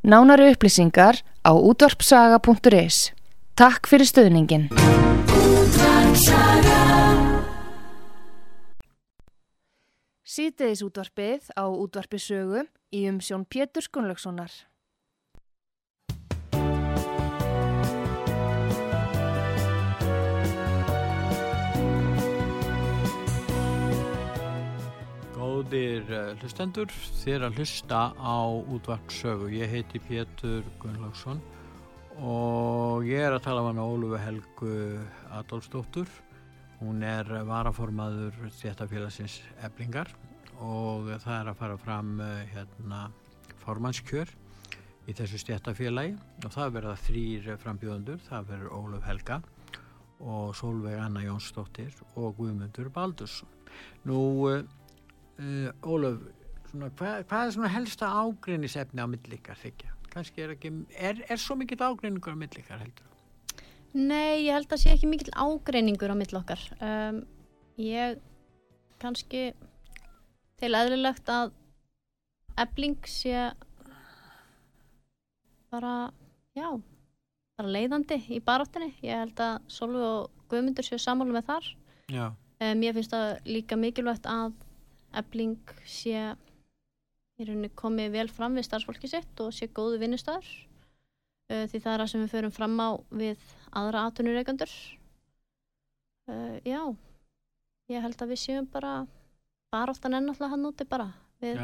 Nánari 0.02 0.52
upplýsingar 0.52 1.22
á 1.42 1.52
útvarpsaga.is 1.52 3.10
Takk 3.58 3.90
fyrir 3.90 4.08
stöðningin. 4.08 4.70
Sýteðis 10.30 10.84
útvarpið 10.86 11.48
á 11.58 11.66
útvarpisögu 11.66 12.60
í 12.94 13.00
umsjón 13.10 13.42
Pétur 13.50 13.82
Skunlökssonar. 13.82 14.52
Góðir 25.34 26.06
uh, 26.14 26.30
hlustendur, 26.38 26.94
þér 27.24 27.48
að 27.48 27.58
hlusta 27.58 28.06
á 28.14 28.38
útvarpsögu. 28.70 29.50
Ég 29.58 29.74
heiti 29.74 29.98
Pétur 30.06 30.62
Gunnlaugsson 30.78 31.42
og 32.22 33.02
ég 33.10 33.26
er 33.26 33.34
að 33.34 33.48
tala 33.50 33.66
um 33.66 33.72
hana 33.72 33.90
Ólufu 33.90 34.22
Helgu 34.22 34.74
Adolfsdóttur 35.42 36.20
hún 36.80 37.02
er 37.04 37.28
varaformaður 37.48 38.36
þéttafélagsins 38.56 39.40
eblingar 39.66 40.08
og 40.60 41.10
það 41.22 41.36
er 41.36 41.50
að 41.50 41.60
fara 41.60 41.76
fram 41.80 42.14
eh, 42.24 42.46
hérna 42.52 43.00
formannskjör 43.64 44.32
í 45.08 45.14
þessu 45.16 45.40
stjættafélagi 45.42 46.16
og 46.44 46.54
það 46.54 46.74
verða 46.76 46.96
þrýr 47.06 47.48
frambjóðundur, 47.62 48.20
það 48.28 48.50
verður 48.52 48.74
Óluf 48.78 49.06
Helga 49.08 49.40
og 50.20 50.52
Solveig 50.56 51.00
Anna 51.00 51.24
Jónsdóttir 51.24 51.94
og 52.14 52.34
Guðmundur 52.36 52.90
Baldursson. 52.92 53.48
Nú, 54.04 54.20
uh, 54.44 55.70
Óluf, 55.80 56.20
svona, 56.68 56.90
hvað, 56.98 57.24
hvað 57.30 57.46
er 57.46 57.56
svona 57.56 57.72
helsta 57.72 58.10
ágrinnisefni 58.20 59.00
á 59.00 59.08
millikar 59.08 59.58
þykja? 59.60 59.94
kannski 60.10 60.44
er 60.44 60.54
ekki, 60.56 60.72
er, 60.98 61.22
er 61.30 61.40
svo 61.40 61.56
mikill 61.58 61.80
ágreiningur 61.82 62.34
á 62.34 62.38
millikar 62.38 62.82
heldur? 62.82 63.06
Nei, 63.94 64.46
ég 64.46 64.54
held 64.54 64.70
að 64.70 64.82
sé 64.82 64.94
ekki 64.94 65.10
mikill 65.10 65.32
ágreiningur 65.34 66.12
á 66.14 66.16
millokkar 66.18 66.62
um, 66.78 67.22
ég 67.80 68.20
kannski 69.02 69.50
til 70.60 70.72
aðlilegt 70.76 71.30
að 71.32 71.52
ebling 72.60 72.98
sé 73.08 73.50
bara 75.70 76.10
já, 76.56 76.68
bara 77.56 77.72
leiðandi 77.76 78.18
í 78.34 78.40
baráttinni, 78.44 78.92
ég 79.06 79.22
held 79.22 79.40
að 79.44 79.58
Solveig 79.70 80.06
og 80.06 80.46
Guðmundur 80.50 80.86
séu 80.86 80.98
sammálu 81.00 81.34
með 81.36 81.46
þar. 81.52 81.68
Um, 82.60 82.82
ég 82.84 82.96
finnst 82.96 83.14
það 83.14 83.28
líka 83.48 83.78
mikilvægt 83.78 84.26
að 84.28 84.56
ebling 85.16 85.74
sé 85.88 86.34
í 87.40 87.46
rauninni 87.46 87.70
komið 87.78 88.10
vel 88.18 88.26
fram 88.28 88.58
við 88.58 88.66
starfsfólki 88.68 89.08
sitt 89.10 89.40
og 89.40 89.54
sé 89.56 89.70
góðu 89.72 90.00
vinnustöður 90.02 90.48
uh, 91.50 91.64
því 91.70 91.78
það 91.78 91.92
er 91.92 92.02
það 92.02 92.10
sem 92.12 92.24
við 92.24 92.34
förum 92.34 92.54
fram 92.54 92.76
á 92.76 92.88
við 93.22 93.46
aðra 93.80 94.04
atvinnureikandur 94.10 94.74
uh, 96.28 96.58
já 96.66 96.82
ég 97.90 98.04
held 98.04 98.20
að 98.20 98.34
við 98.34 98.42
séum 98.44 98.68
bara 98.70 98.92
bara 99.70 99.94
ofta 99.94 100.10
nennallega 100.12 100.50
hann 100.52 100.68
úti 100.68 100.86
bara 100.88 101.10
við 101.42 101.60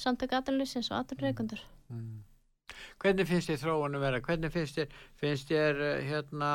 samtöku 0.00 0.36
atvinnulísins 0.38 0.90
og 0.92 1.02
atvinnureikandur 1.02 1.62
mm. 1.88 2.00
mm. 2.00 2.24
Hvernig 3.00 3.28
finnst 3.28 3.48
þér 3.52 3.62
þróun 3.62 3.96
að 3.96 4.04
vera? 4.04 4.24
Hvernig 4.26 4.52
finnst 4.52 4.76
þér, 4.76 4.98
finnst 5.20 5.48
þér 5.52 5.80
uh, 5.80 5.94
hérna 6.04 6.50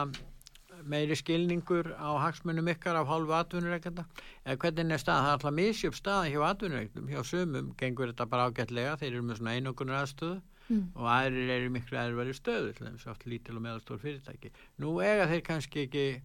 meiri 0.91 1.15
skilningur 1.17 1.91
á 1.97 2.09
hagsmunum 2.21 2.69
ykkar 2.73 2.97
af 2.99 3.09
hálfu 3.09 3.35
atvinnureikanda 3.37 4.05
eða 4.45 4.57
hvernig 4.63 4.95
er 4.95 5.01
stað, 5.01 5.19
það 5.21 5.29
er 5.29 5.35
alltaf 5.37 5.55
misjöf 5.57 5.97
stað 5.97 6.29
hjá 6.31 6.39
atvinnureikandum, 6.47 7.09
hjá 7.11 7.21
sumum 7.27 7.73
gengur 7.79 8.11
þetta 8.11 8.27
bara 8.31 8.47
ágætlega, 8.49 8.95
þeir 9.01 9.11
eru 9.11 9.25
með 9.27 9.41
svona 9.41 9.55
einogunar 9.57 10.01
aðstöðu 10.01 10.39
mm. 10.71 10.85
og 10.95 11.09
aðrir 11.13 11.53
eru 11.57 11.73
miklu 11.75 11.99
aðri 12.01 12.35
stöðu, 12.37 12.73
þannig 12.77 13.07
að 13.13 13.27
lítil 13.33 13.57
og 13.57 13.65
meðalstór 13.65 14.01
fyrirtæki. 14.01 14.53
Nú 14.81 14.95
ega 15.05 15.27
þeir 15.31 15.43
kannski 15.47 15.85
ekki 15.85 16.05
eh, 16.15 16.21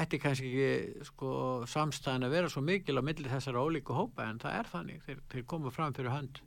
ætti 0.00 0.18
kannski 0.20 0.50
ekki 0.50 1.06
sko, 1.06 1.30
samstæðan 1.70 2.26
að 2.26 2.34
vera 2.34 2.50
svo 2.50 2.62
mikil 2.64 2.98
á 2.98 3.02
milli 3.06 3.30
þessara 3.30 3.62
ólíku 3.62 3.96
hópa 3.96 4.26
en 4.26 4.40
það 4.42 4.60
er 4.60 4.70
þannig, 4.72 5.02
þeir, 5.06 5.20
þeir 5.32 5.44
koma 5.52 5.72
fram 5.74 5.94
fyrir 5.96 6.14
hönd 6.14 6.40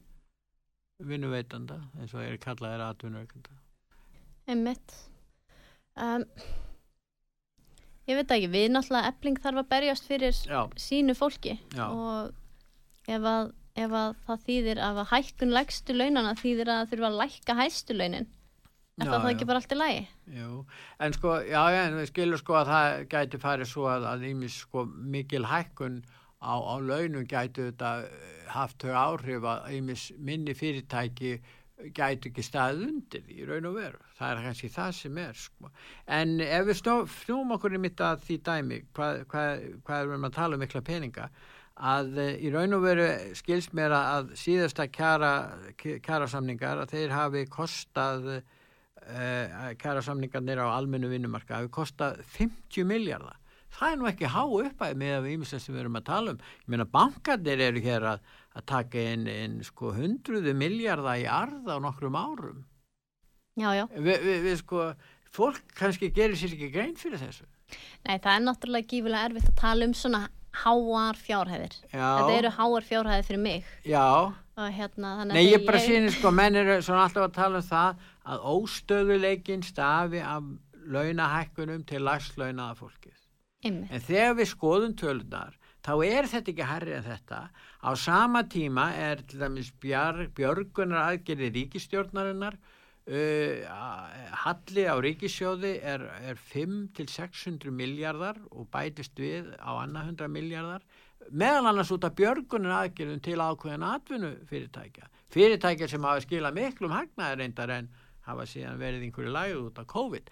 vinnuveitanda 1.09 1.79
eins 1.99 2.15
og 2.15 2.25
er 2.25 2.39
kallaðir 2.43 2.83
atvinnuveikanda. 2.89 3.55
Einmitt. 4.49 4.95
Um, 5.99 6.25
ég 8.09 8.19
veit 8.19 8.33
ekki, 8.35 8.49
við 8.51 8.67
náttúrulega 8.73 9.13
ebling 9.13 9.39
þarf 9.43 9.61
að 9.63 9.69
berjast 9.71 10.09
fyrir 10.09 10.35
Já, 10.35 10.61
sínu 10.79 11.15
fólki 11.17 11.55
Já. 11.75 11.85
og 11.87 13.09
ef 13.09 13.29
að, 13.31 13.53
ef 13.79 13.95
að 14.01 14.19
það 14.27 14.43
þýðir 14.49 14.83
að 14.89 15.01
hækkun 15.13 15.55
lægstu 15.55 15.95
launana 15.95 16.35
þýðir 16.39 16.73
að 16.75 16.91
þurfa 16.93 17.11
að 17.11 17.19
lækka 17.23 17.57
hæstu 17.61 17.97
launin 17.97 18.29
er 19.01 19.07
Já, 19.07 19.11
það 19.15 19.27
já. 19.27 19.33
ekki 19.35 19.47
bara 19.49 19.61
allt 19.63 19.75
í 19.75 19.79
lagi? 19.79 19.99
jú. 20.39 20.53
En 20.99 21.13
sko, 21.17 21.35
já, 21.47 21.61
en 21.83 21.99
við 21.99 22.09
skilum 22.11 22.41
sko 22.41 22.57
að 22.59 22.71
það 22.73 23.03
gæti 23.13 23.41
farið 23.43 23.69
svo 23.71 23.85
að, 23.91 24.07
að 24.13 24.25
ímis 24.31 24.57
sko 24.65 24.85
mikil 24.89 25.45
hækkun 25.49 26.01
á, 26.39 26.53
á 26.55 26.75
launum 26.79 27.25
gæti 27.27 27.69
þetta 27.69 27.93
eh, 28.07 28.43
haft 28.55 28.83
þau 28.83 28.93
áhrif 29.03 29.43
að 29.45 29.71
ímis 29.77 30.09
minni 30.17 30.55
fyrirtæki 30.57 31.37
gæti 31.95 32.27
ekki 32.27 32.43
staðið 32.43 32.81
undir 32.89 33.27
í 33.31 33.45
raun 33.47 33.69
og 33.69 33.77
veru. 33.79 34.01
Það 34.17 34.31
er 34.33 34.41
kannski 34.49 34.69
það 34.73 34.89
sem 34.97 35.19
er, 35.23 35.37
sko. 35.39 35.69
En 36.11 36.33
ef 36.43 36.65
við 36.67 36.75
snú, 36.81 36.95
snúum 37.21 37.53
okkur 37.55 37.77
í 37.77 37.79
mitt 37.79 38.01
að 38.03 38.25
því 38.25 38.37
dæmi, 38.49 38.79
hvað, 38.97 39.21
hvað, 39.31 39.63
hvað 39.87 40.01
erum 40.03 40.17
við 40.17 40.27
að 40.27 40.35
tala 40.41 40.57
um 40.59 40.63
mikla 40.65 40.81
peninga, 40.89 41.29
að 41.79 42.17
eh, 42.19 42.33
í 42.43 42.51
raun 42.51 42.75
og 42.75 42.83
veru 42.83 43.05
skilst 43.39 43.71
mér 43.79 43.95
að 43.95 44.33
síðasta 44.41 44.89
kjara, 44.91 45.31
kjarasamningar 45.79 46.81
að 46.83 46.91
þeir 46.97 47.15
hafi 47.15 47.45
kostað 47.47 48.27
uh, 49.09 49.69
kjarasamningarnir 49.81 50.61
á 50.61 50.67
almennu 50.71 51.11
vinnumarka 51.11 51.59
hafi 51.59 51.71
kostað 51.73 52.21
50 52.37 52.87
miljardar. 52.89 53.37
Það 53.69 53.91
er 53.91 53.99
nú 53.99 54.07
ekki 54.09 54.29
há 54.33 54.41
uppæð 54.45 54.95
með 54.97 55.13
að 55.15 55.25
við 55.25 55.35
ímislega 55.35 55.63
sem 55.63 55.75
við 55.75 55.83
erum 55.83 55.99
að 55.99 56.07
tala 56.07 56.33
um. 56.33 56.39
Ég 56.63 56.71
meina 56.73 56.87
bankarnir 56.89 57.61
eru 57.67 57.83
hér 57.85 58.07
að, 58.15 58.23
að 58.57 58.65
taka 58.71 59.05
inn, 59.13 59.27
inn 59.29 59.59
sko 59.67 59.93
hundruðu 59.97 60.55
miljardar 60.57 61.21
í 61.21 61.27
arð 61.29 61.69
á 61.69 61.77
nokkrum 61.83 62.17
árum. 62.17 62.65
Já, 63.59 63.69
já. 63.75 63.85
Vi, 63.93 64.17
vi, 64.23 64.35
við 64.47 64.57
sko, 64.63 64.89
fólk 65.35 65.61
kannski 65.77 66.09
gerir 66.15 66.39
sér 66.39 66.55
ekki 66.55 66.71
grein 66.73 66.97
fyrir 66.97 67.21
þessu. 67.21 67.45
Nei, 68.07 68.17
það 68.17 68.33
er 68.33 68.43
náttúrulega 68.47 68.89
gífulega 68.89 69.29
erfitt 69.29 69.49
að 69.51 69.57
tala 69.59 69.85
um 69.89 69.95
svona 69.97 70.25
háar 70.63 71.19
fjárhæðir. 71.19 71.75
Já, 71.91 72.05
Þetta 72.17 72.37
eru 72.39 72.53
háar 72.57 72.87
fjárhæðir 72.87 73.27
fyrir 73.27 73.43
mig 73.43 73.67
já. 73.85 74.33
Hérna 74.75 75.11
Nei, 75.29 75.45
ég 75.49 75.65
bara 75.67 75.79
sýnir 75.83 76.11
sko, 76.15 76.31
menn 76.35 76.57
eru 76.59 76.79
svona 76.85 77.05
alltaf 77.07 77.29
að 77.29 77.37
tala 77.37 77.61
um 77.61 77.67
það 77.69 78.03
að 78.29 78.47
óstöðuleikin 78.53 79.63
stafi 79.65 80.21
af 80.23 80.49
launahækkunum 80.89 81.85
til 81.87 82.03
lagslaunaða 82.05 82.77
fólkið. 82.79 83.17
Einmitt. 83.65 83.91
En 83.91 84.03
þegar 84.03 84.35
við 84.39 84.49
skoðum 84.53 84.95
tölunar, 84.99 85.55
þá 85.83 85.93
er 86.07 86.29
þetta 86.31 86.53
ekki 86.53 86.67
herri 86.69 86.95
en 86.95 87.07
þetta. 87.07 87.39
Á 87.83 87.89
sama 87.99 88.43
tíma 88.51 88.89
er 88.95 89.23
til 89.27 89.41
dæmis 89.43 89.71
bjar, 89.83 90.25
björgunar 90.37 91.09
aðgerði 91.09 91.51
ríkistjórnarinnar, 91.57 92.55
uh, 93.09 93.67
halli 94.45 94.87
á 94.87 94.95
ríkisjóði 95.03 95.75
er, 95.93 96.07
er 96.31 96.39
5-600 96.53 97.73
miljardar 97.75 98.39
og 98.51 98.69
bætist 98.71 99.19
við 99.19 99.51
á 99.59 99.75
annað 99.81 100.13
100 100.15 100.33
miljardar, 100.35 100.87
meðal 101.31 101.69
annars 101.71 101.91
út 101.95 102.05
af 102.07 102.15
björgunar 102.17 102.75
aðgerðum 102.83 103.21
til 103.25 103.39
ákveðin 103.39 103.85
atvinnu 103.85 104.33
fyrirtækja. 104.49 105.09
Fyrirtækja 105.33 105.89
sem 105.91 106.03
hafa 106.07 106.25
skilað 106.25 106.57
miklum 106.57 106.95
hagnaðar 106.95 107.41
reyndar 107.43 107.73
en 107.77 107.89
hafa 108.29 108.45
síðan 108.49 108.79
verið 108.81 109.07
einhverju 109.07 109.33
lagið 109.33 109.63
út 109.65 109.81
af 109.81 109.87
COVID. 109.87 110.29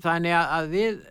Þannig 0.00 0.34
að- 0.38 0.70
við 0.72 1.04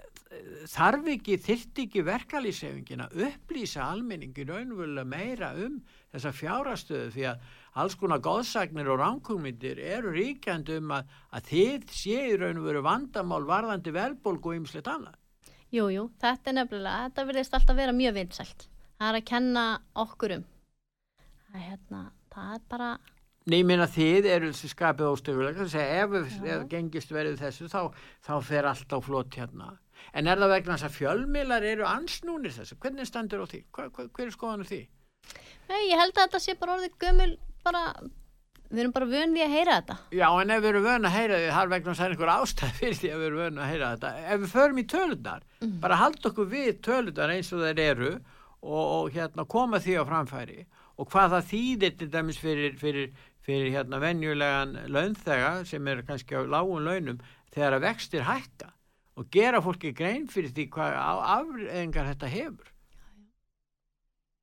þarf 0.71 1.09
ekki, 1.13 1.37
þyrfti 1.37 1.83
ekki 1.87 2.03
verkalýsefingin 2.07 3.03
að 3.05 3.19
upplýsa 3.27 3.83
almenningi 3.85 4.45
raunverulega 4.47 5.05
meira 5.05 5.51
um 5.65 5.81
þessa 6.13 6.31
fjárastöðu 6.33 7.11
því 7.13 7.27
að 7.29 7.43
alls 7.81 7.95
konar 7.95 8.21
góðsagnir 8.23 8.89
og 8.93 8.99
ránkugmyndir 9.01 9.79
eru 9.79 10.13
ríkjandi 10.15 10.77
um 10.81 10.93
að, 10.97 11.13
að 11.33 11.49
þið 11.51 11.87
séu 11.99 12.37
raunveru 12.41 12.83
vandamál 12.85 13.43
varðandi 13.49 13.93
velbólgu 13.93 14.53
og 14.53 14.59
ymslegt 14.61 14.89
annað. 14.89 15.17
Jú, 15.73 15.87
jú, 15.89 16.09
þetta 16.21 16.51
er 16.51 16.57
nefnilega, 16.59 17.07
þetta 17.09 17.27
verðist 17.29 17.57
alltaf 17.57 17.77
vera 17.77 17.95
mjög 17.97 18.13
vinsælt. 18.19 18.67
Það 19.03 19.09
er 19.09 19.17
að 19.17 19.25
kenna 19.27 19.61
okkur 19.99 20.31
um. 20.37 20.43
Það 21.43 21.55
er 21.59 21.63
hérna, 21.67 22.03
það 22.31 22.51
er 22.53 22.61
bara, 22.71 22.85
Nei, 23.43 23.57
ég 23.57 23.65
meina 23.67 23.87
þið 23.91 24.27
eru 24.31 24.51
þessi 24.53 24.69
skapið 24.71 25.09
óstöðulega, 25.09 25.65
þess 25.65 25.75
að 25.75 25.89
ef, 25.97 26.37
ef 26.53 26.61
gengist 26.71 27.09
verið 27.11 27.41
þessu 27.41 27.65
þá, 27.67 27.81
þá 28.23 28.31
fer 28.47 28.67
allt 28.69 28.93
á 28.95 28.97
flott 29.03 29.35
hérna. 29.35 29.73
En 30.15 30.29
er 30.31 30.39
það 30.39 30.53
vegna 30.53 30.77
þess 30.77 30.87
að 30.87 30.95
fjölmiðlar 31.01 31.65
eru 31.67 31.83
ansnúnir 31.89 32.53
þessu? 32.55 32.77
Hvernig 32.79 33.09
standur 33.09 33.43
á 33.43 33.45
því? 33.51 33.59
Hva, 33.75 33.89
hva, 33.91 34.05
hver 34.07 34.29
er 34.29 34.35
skoðan 34.37 34.63
á 34.63 34.67
því? 34.71 34.79
nei, 35.67 35.81
ég 35.89 35.99
held 35.99 36.15
að 36.15 36.21
þetta 36.21 36.41
sé 36.45 36.55
bara 36.61 36.77
orðið 36.77 36.95
gömul, 37.03 37.29
bara, 37.67 37.81
við 38.69 38.83
erum 38.85 38.93
bara 38.95 39.09
vön 39.11 39.35
því 39.35 39.43
að 39.43 39.55
heyra 39.57 39.75
þetta. 39.81 39.97
Já, 40.15 40.27
en 40.31 40.53
ef 40.55 40.63
við 40.63 40.69
erum 40.71 40.87
vön 40.87 41.09
að 41.09 41.17
heyra 41.17 41.41
því, 41.41 41.49
það 41.57 41.65
er 41.65 41.73
vegna 41.73 41.89
þess 41.89 41.99
að 41.99 42.05
það 42.05 42.07
er 42.07 42.15
einhver 42.15 42.33
ástæð 42.37 42.79
fyrir 42.79 43.01
því 43.01 43.11
að 43.11 43.19
við 43.19 43.27
erum 43.33 43.43
vön 43.43 43.59
að 43.59 43.73
heyra 43.73 43.91
þetta. 43.97 44.13
Ef 44.23 44.41
við 44.45 44.55
förum 44.55 44.79
í 44.79 44.87
tölunar, 44.95 45.43
bara 45.83 45.99
halda 45.99 46.31
okkur 46.31 46.49
við 46.55 46.71
tölunar 46.87 47.35
eins 47.35 47.51
og 47.51 47.65
þeir 47.67 47.83
eru 47.89 48.13
og, 48.63 48.83
og 48.97 49.11
hérna, 49.13 49.45
koma 49.49 49.79
því 49.83 49.99
á 49.99 50.03
framfæri 50.07 50.63
og 50.97 51.09
hvað 51.11 51.35
það 51.35 51.49
þýðir 51.51 51.95
til 51.99 52.09
dæmis 52.13 52.39
fyrir, 52.39 52.77
fyrir, 52.79 53.09
fyrir 53.43 53.73
hérna 53.75 53.99
venjulegan 54.01 54.77
launþega 54.93 55.51
sem 55.67 55.87
er 55.91 56.03
kannski 56.07 56.37
á 56.37 56.41
lágun 56.47 56.87
launum 56.87 57.19
þegar 57.53 57.77
að 57.77 57.85
vextir 57.89 58.25
hækka 58.27 58.71
og 59.19 59.29
gera 59.33 59.61
fólki 59.61 59.93
grein 59.93 60.25
fyrir 60.31 60.53
því 60.53 60.69
hvað 60.73 60.95
afreðingar 61.35 62.09
þetta 62.13 62.31
hefur. 62.33 62.71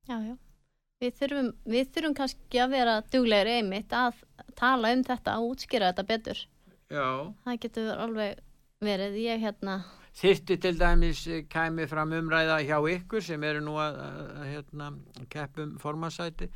Já, 0.07 0.17
já. 0.25 0.35
Við 1.01 1.15
þurfum, 1.17 1.47
við 1.73 1.87
þurfum 1.95 2.15
kannski 2.19 2.59
að 2.61 2.73
vera 2.75 2.95
duglegri 3.13 3.57
einmitt 3.57 3.93
að 3.95 4.19
tala 4.57 4.91
um 4.93 5.01
þetta 5.05 5.37
og 5.41 5.55
útskýra 5.55 5.89
þetta 5.89 6.05
betur. 6.11 6.43
Já. 6.91 7.07
Það 7.45 7.59
getur 7.63 8.03
alveg 8.03 8.43
verið, 8.85 9.17
ég 9.23 9.41
hérna, 9.41 9.79
Þyrfti 10.19 10.57
til 10.59 10.75
dæmis 10.79 11.23
eh, 11.27 11.45
kæmi 11.47 11.87
fram 11.87 12.11
umræða 12.17 12.59
hjá 12.67 12.77
ykkur 12.97 13.23
sem 13.23 13.43
eru 13.47 13.63
nú 13.63 13.77
að, 13.79 13.97
að, 14.03 14.45
hérna, 14.49 14.91
keppum 15.31 15.77
formasæti 15.79 16.49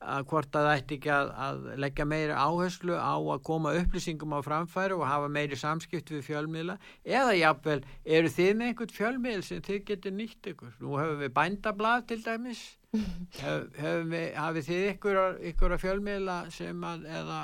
að 0.00 0.26
hvort 0.30 0.54
að 0.56 0.66
það 0.66 0.78
ætti 0.78 0.96
ekki 0.96 1.10
að, 1.12 1.30
að 1.44 1.64
leggja 1.84 2.04
meiri 2.08 2.36
áherslu 2.38 2.94
á 2.96 3.14
að 3.18 3.42
koma 3.44 3.72
upplýsingum 3.76 4.32
á 4.32 4.40
framfæri 4.46 4.96
og 4.96 5.04
hafa 5.04 5.28
meiri 5.28 5.58
samskipt 5.60 6.12
við 6.14 6.22
fjölmiðla? 6.30 6.76
Eða 7.04 7.34
jáfnvel 7.36 7.82
eru 8.04 8.30
þið 8.32 8.52
með 8.56 8.70
einhvern 8.70 8.94
fjölmiðl 8.96 9.42
sem 9.44 9.64
þið 9.66 9.82
getur 9.90 10.14
nýtt 10.16 10.50
ykkur? 10.54 10.70
Nú 10.80 10.94
höfum 10.96 11.20
við 11.20 11.34
bændablað 11.36 12.06
til 12.12 12.20
dæmis. 12.24 12.62
Hef, 13.42 13.66
höfum 13.76 14.14
við, 14.14 14.24
hafið 14.38 14.70
þið 14.70 14.86
ykkur, 14.94 15.20
ykkur 15.50 15.76
að 15.76 15.84
fjölmiðla 15.84 16.38
sem 16.54 16.88
að 16.94 17.04
eða 17.20 17.42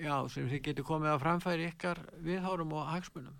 já, 0.00 0.16
sem 0.32 0.50
þið 0.50 0.66
getur 0.66 0.90
komið 0.90 1.14
á 1.14 1.22
framfæri 1.22 1.70
ykkar 1.70 2.02
viðhárum 2.26 2.74
og 2.80 2.90
hagsmunum 2.90 3.38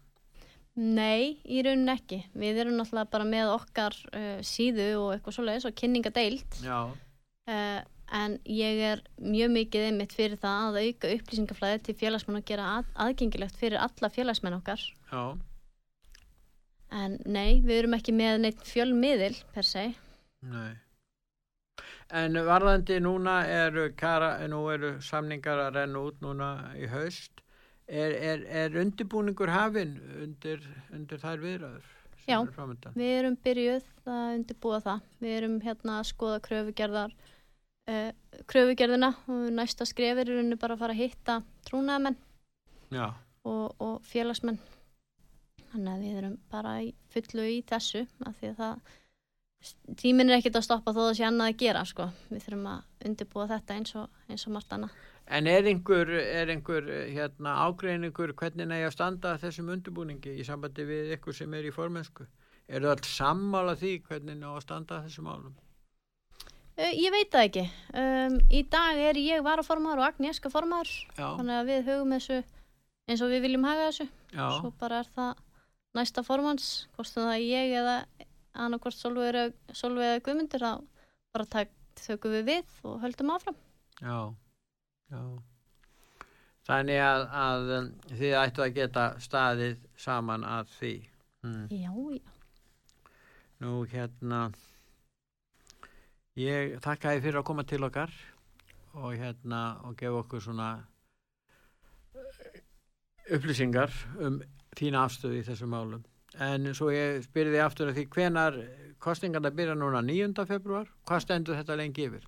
nei, 0.78 1.40
í 1.44 1.62
raunin 1.66 1.92
ekki. 1.92 2.22
Við 2.38 2.62
erum 2.64 2.78
náttúrulega 2.78 3.12
bara 3.12 3.28
með 3.28 3.54
okkar 3.56 3.96
uh, 4.14 4.40
síðu 4.46 4.90
og 5.00 5.14
eitthvað 5.14 5.38
svoleiðis 5.38 5.68
og 5.70 5.78
kynningadeild. 5.80 6.60
Já, 6.64 6.80
Uh, 7.50 7.80
en 8.14 8.36
ég 8.46 8.80
er 8.84 9.00
mjög 9.22 9.52
mikið 9.54 9.86
einmitt 9.88 10.12
fyrir 10.14 10.38
það 10.38 10.66
að 10.68 10.76
auka 10.84 11.12
upplýsingaflæði 11.16 11.80
til 11.86 11.94
félagsmenn 11.98 12.38
og 12.40 12.46
gera 12.46 12.66
að, 12.76 12.90
aðgengilegt 13.06 13.56
fyrir 13.58 13.80
alla 13.80 14.10
félagsmenn 14.12 14.58
okkar. 14.58 14.82
já 15.10 15.24
En 16.90 17.16
nei, 17.22 17.62
við 17.62 17.76
erum 17.76 17.94
ekki 17.94 18.12
með 18.14 18.40
neitt 18.42 18.62
fjölmiðil 18.66 19.36
per 19.54 19.66
se. 19.66 19.84
Nei. 20.42 20.72
En 22.10 22.34
varðandi 22.34 22.96
núna 22.98 23.44
eru, 23.46 23.92
kara, 23.94 24.32
nú 24.50 24.64
eru 24.74 24.96
samningar 24.98 25.62
að 25.68 25.76
renna 25.78 26.02
út 26.02 26.18
núna 26.24 26.48
í 26.74 26.88
haust. 26.90 27.44
Er, 27.90 28.12
er, 28.14 28.42
er 28.46 28.76
undirbúningur 28.78 29.50
hafinn 29.50 29.96
undir, 30.22 30.62
undir 30.94 31.18
þær 31.18 31.40
viðræður? 31.42 31.88
Já. 32.28 32.38
framundan? 32.54 32.94
Við 32.94 33.12
erum 33.16 33.36
byrjuð 33.42 33.86
að 34.06 34.34
undirbúa 34.36 34.80
það. 34.84 35.06
Við 35.18 35.36
erum 35.40 35.56
hérna 35.64 35.96
að 35.98 36.08
skoða 36.12 36.42
kröfugerðar, 36.44 37.14
uh, 37.90 38.10
kröfugerðina 38.50 39.10
og 39.26 39.48
næsta 39.56 39.88
skref 39.88 40.22
er 40.22 40.30
rauninni 40.30 40.60
bara 40.60 40.76
að 40.76 40.84
fara 40.84 40.96
að 40.96 41.02
hitta 41.02 41.40
trúnaðamenn 41.66 42.18
og, 42.94 43.66
og 43.82 43.96
félagsmenn. 44.06 44.60
Þannig 45.72 45.92
að 45.92 46.06
við 46.06 46.20
erum 46.22 46.38
bara 46.50 46.76
fullu 47.10 47.48
í 47.56 47.58
þessu 47.66 48.04
af 48.26 48.38
því 48.38 48.52
að 48.52 48.62
það 48.62 48.94
tíminn 50.00 50.30
er 50.30 50.38
ekkert 50.38 50.58
að 50.60 50.66
stoppa 50.66 50.92
þó 50.96 51.00
það 51.04 51.14
sé 51.18 51.24
annað 51.28 51.52
að 51.52 51.60
gera 51.62 51.84
sko. 51.88 52.08
Við 52.30 52.44
þurfum 52.46 52.66
að 52.72 53.08
undirbúa 53.10 53.46
þetta 53.50 53.76
eins 53.76 53.94
og, 54.00 54.20
eins 54.30 54.46
og 54.48 54.54
margt 54.56 54.76
annað. 54.76 54.98
En 55.30 55.46
er 55.46 55.66
einhver, 55.70 56.10
er 56.10 56.50
einhver 56.50 56.86
hérna, 57.12 57.52
ágreiningur 57.68 58.32
hvernig 58.34 58.72
eigi 58.74 58.88
að 58.88 58.94
standa 58.96 59.34
að 59.34 59.44
þessum 59.44 59.68
undirbúningi 59.76 60.32
í 60.40 60.46
sambandi 60.46 60.86
við 60.88 61.12
ykkur 61.18 61.36
sem 61.36 61.54
er 61.54 61.68
í 61.68 61.74
formensku? 61.74 62.26
Er 62.70 62.82
það 62.82 62.94
allt 62.94 63.10
sammála 63.10 63.74
því 63.78 63.92
hvernig 64.08 64.38
eigi 64.40 64.54
að 64.54 64.64
standa 64.64 64.96
að 64.98 65.10
þessum 65.10 65.28
málum? 65.28 65.52
Uh, 66.80 66.90
ég 66.96 67.12
veit 67.12 67.30
það 67.30 67.46
ekki. 67.50 67.66
Um, 68.00 68.38
í 68.50 68.62
dag 68.72 68.98
er 69.10 69.20
ég 69.20 69.44
varaformaður 69.44 70.00
og 70.02 70.08
Agnieszka 70.08 70.50
formaður. 70.50 70.94
Já, 71.18 71.28
Þannig 71.36 71.58
að 71.58 71.70
við 71.70 71.90
hugum 71.90 72.16
þessu 72.16 72.40
eins 73.10 73.22
og 73.22 73.32
við 73.34 73.44
viljum 73.44 73.68
haga 73.68 73.90
þessu. 73.90 74.08
já, 74.32 74.46
Svo 74.56 74.72
bara 74.80 75.02
er 75.04 75.10
það 75.14 75.44
næsta 75.98 76.24
formans, 76.24 76.66
hvort 76.96 77.12
það 77.12 77.32
ég 77.44 77.76
eða 77.82 77.96
annarkvort 78.54 78.96
Solveig 78.96 79.36
eða 79.36 80.22
Guðmundur, 80.26 80.64
þá 80.64 80.72
bara 81.34 81.46
tak, 81.50 81.72
þökum 82.00 82.34
við 82.38 82.48
við 82.50 82.74
og 82.84 83.00
höldum 83.04 83.34
áfram. 83.34 83.58
já. 84.00 84.18
Já. 85.10 85.22
Þannig 86.70 87.00
að, 87.02 87.22
að 87.34 87.70
um, 87.76 87.86
þið 88.14 88.34
ættu 88.38 88.62
að 88.62 88.74
geta 88.76 89.04
staðið 89.22 89.80
saman 89.98 90.44
að 90.46 90.68
því. 90.76 90.92
Mm. 91.46 91.64
Já, 91.72 91.92
já. 92.14 92.36
Nú 93.60 93.72
hérna, 93.90 94.44
ég 96.40 96.78
þakka 96.80 97.16
þið 97.16 97.26
fyrir 97.26 97.40
að 97.40 97.48
koma 97.50 97.64
til 97.68 97.82
okkar 97.84 98.14
og 98.96 99.18
hérna 99.20 99.60
og 99.84 99.98
gefa 100.00 100.22
okkur 100.22 100.44
svona 100.46 100.68
eh, 102.16 102.62
upplýsingar 103.36 103.92
um 104.24 104.38
þína 104.78 105.04
afstöðu 105.04 105.42
í 105.42 105.44
þessum 105.50 105.74
málum. 105.74 106.06
En 106.38 106.68
svo 106.74 106.90
ég 106.94 107.24
spyrði 107.26 107.58
aftur 107.64 107.90
að 107.90 107.96
því 107.98 108.04
hvenar 108.14 108.58
kostingarna 109.02 109.50
byrja 109.50 109.74
núna 109.74 110.02
9. 110.04 110.44
februar, 110.46 110.86
hvað 111.08 111.24
stendur 111.24 111.56
þetta 111.58 111.76
lengi 111.76 112.06
yfir? 112.06 112.26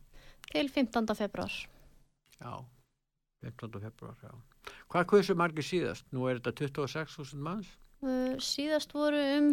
Til 0.52 0.68
15. 0.68 1.14
februar. 1.14 1.52
Já, 2.42 2.64
15. 3.44 3.80
februar, 3.80 4.16
já. 4.22 4.32
Hvað 4.90 5.06
kvössu 5.12 5.34
margir 5.38 5.64
síðast? 5.64 6.04
Nú 6.12 6.26
er 6.28 6.40
þetta 6.40 6.66
26.000 6.66 7.38
manns, 7.42 7.70
Uh, 8.02 8.34
síðast 8.42 8.90
voru 8.92 9.14
um 9.38 9.52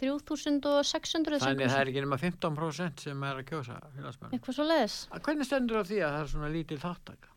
3600 0.00 1.36
þannig 1.42 1.68
það 1.68 1.80
er 1.82 1.90
ekki 1.90 2.00
nema 2.04 2.16
15% 2.22 3.02
sem 3.04 3.24
er 3.28 3.40
að 3.42 3.46
kjósa 3.50 3.74
félagsmenn. 3.92 4.32
Eitthvað 4.32 4.56
svo 4.56 4.64
leiðis. 4.64 4.94
Hvernig 5.26 5.48
stendur 5.48 5.80
á 5.80 5.84
því 5.84 5.98
að 6.00 6.14
það 6.14 6.22
er 6.22 6.30
svona 6.32 6.48
lítil 6.54 6.78
þáttaka? 6.80 7.28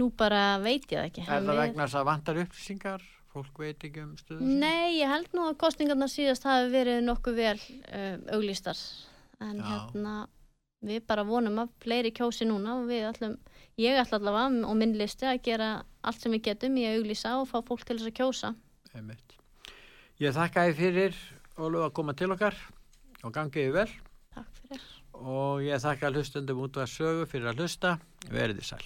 Nú 0.00 0.06
bara 0.16 0.42
veit 0.62 0.86
ég 0.88 0.96
það 1.02 1.08
ekki. 1.10 1.24
Er 1.26 1.28
það 1.44 1.50
við- 1.50 1.60
vegna 1.60 1.84
þess 1.84 1.98
að 2.00 2.08
vantar 2.08 2.40
upplýsingar? 2.46 3.02
Fólk 3.30 3.60
veit 3.62 3.84
ekki 3.86 4.02
um 4.02 4.16
stöðu? 4.18 4.42
Nei, 4.42 4.98
ég 4.98 5.10
held 5.10 5.30
nú 5.36 5.44
að 5.46 5.58
kostningarna 5.60 6.08
síðast 6.10 6.46
hafi 6.48 6.70
verið 6.72 7.04
nokkuð 7.06 7.36
vel 7.38 7.56
uh, 7.60 8.16
auglýstar. 8.34 8.80
En 9.40 9.60
Já. 9.60 9.66
hérna, 9.68 10.14
við 10.84 11.04
bara 11.06 11.24
vonum 11.28 11.60
að 11.62 11.70
fleiri 11.84 12.10
kjósi 12.16 12.48
núna 12.48 12.80
og 12.80 12.88
við 12.90 13.06
ætlum, 13.12 13.36
ég 13.80 14.00
ætla 14.02 14.18
allavega 14.18 14.66
og 14.66 14.78
minn 14.80 14.96
listi 14.98 15.28
að 15.30 15.42
gera 15.46 15.70
allt 16.02 16.24
sem 16.24 16.34
við 16.34 16.48
getum 16.50 16.78
í 16.80 16.88
að 16.88 16.98
auglýsa 16.98 17.36
og 17.38 17.46
fá 17.52 17.60
fólk 17.62 17.86
til 17.86 18.00
þess 18.00 18.10
að 18.10 18.16
kjósa. 18.18 18.54
Einmitt. 18.96 19.36
Ég 20.20 20.34
þakka 20.36 20.66
þið 20.68 20.80
fyrir 20.82 21.20
Óluf 21.60 21.86
að 21.86 21.94
koma 21.98 22.14
til 22.16 22.30
okkar 22.32 22.56
og 23.26 23.32
gangiði 23.36 23.72
vel 23.74 23.88
Takk 24.32 24.60
fyrir. 24.62 24.84
og 25.12 25.62
ég 25.64 25.82
þakka 25.82 26.10
hlustendum 26.14 26.62
út 26.64 26.78
af 26.80 26.88
sögu 26.88 27.26
fyrir 27.28 27.50
að 27.52 27.60
hlusta. 27.60 27.98
Verðið 28.32 28.64
sæl. 28.70 28.84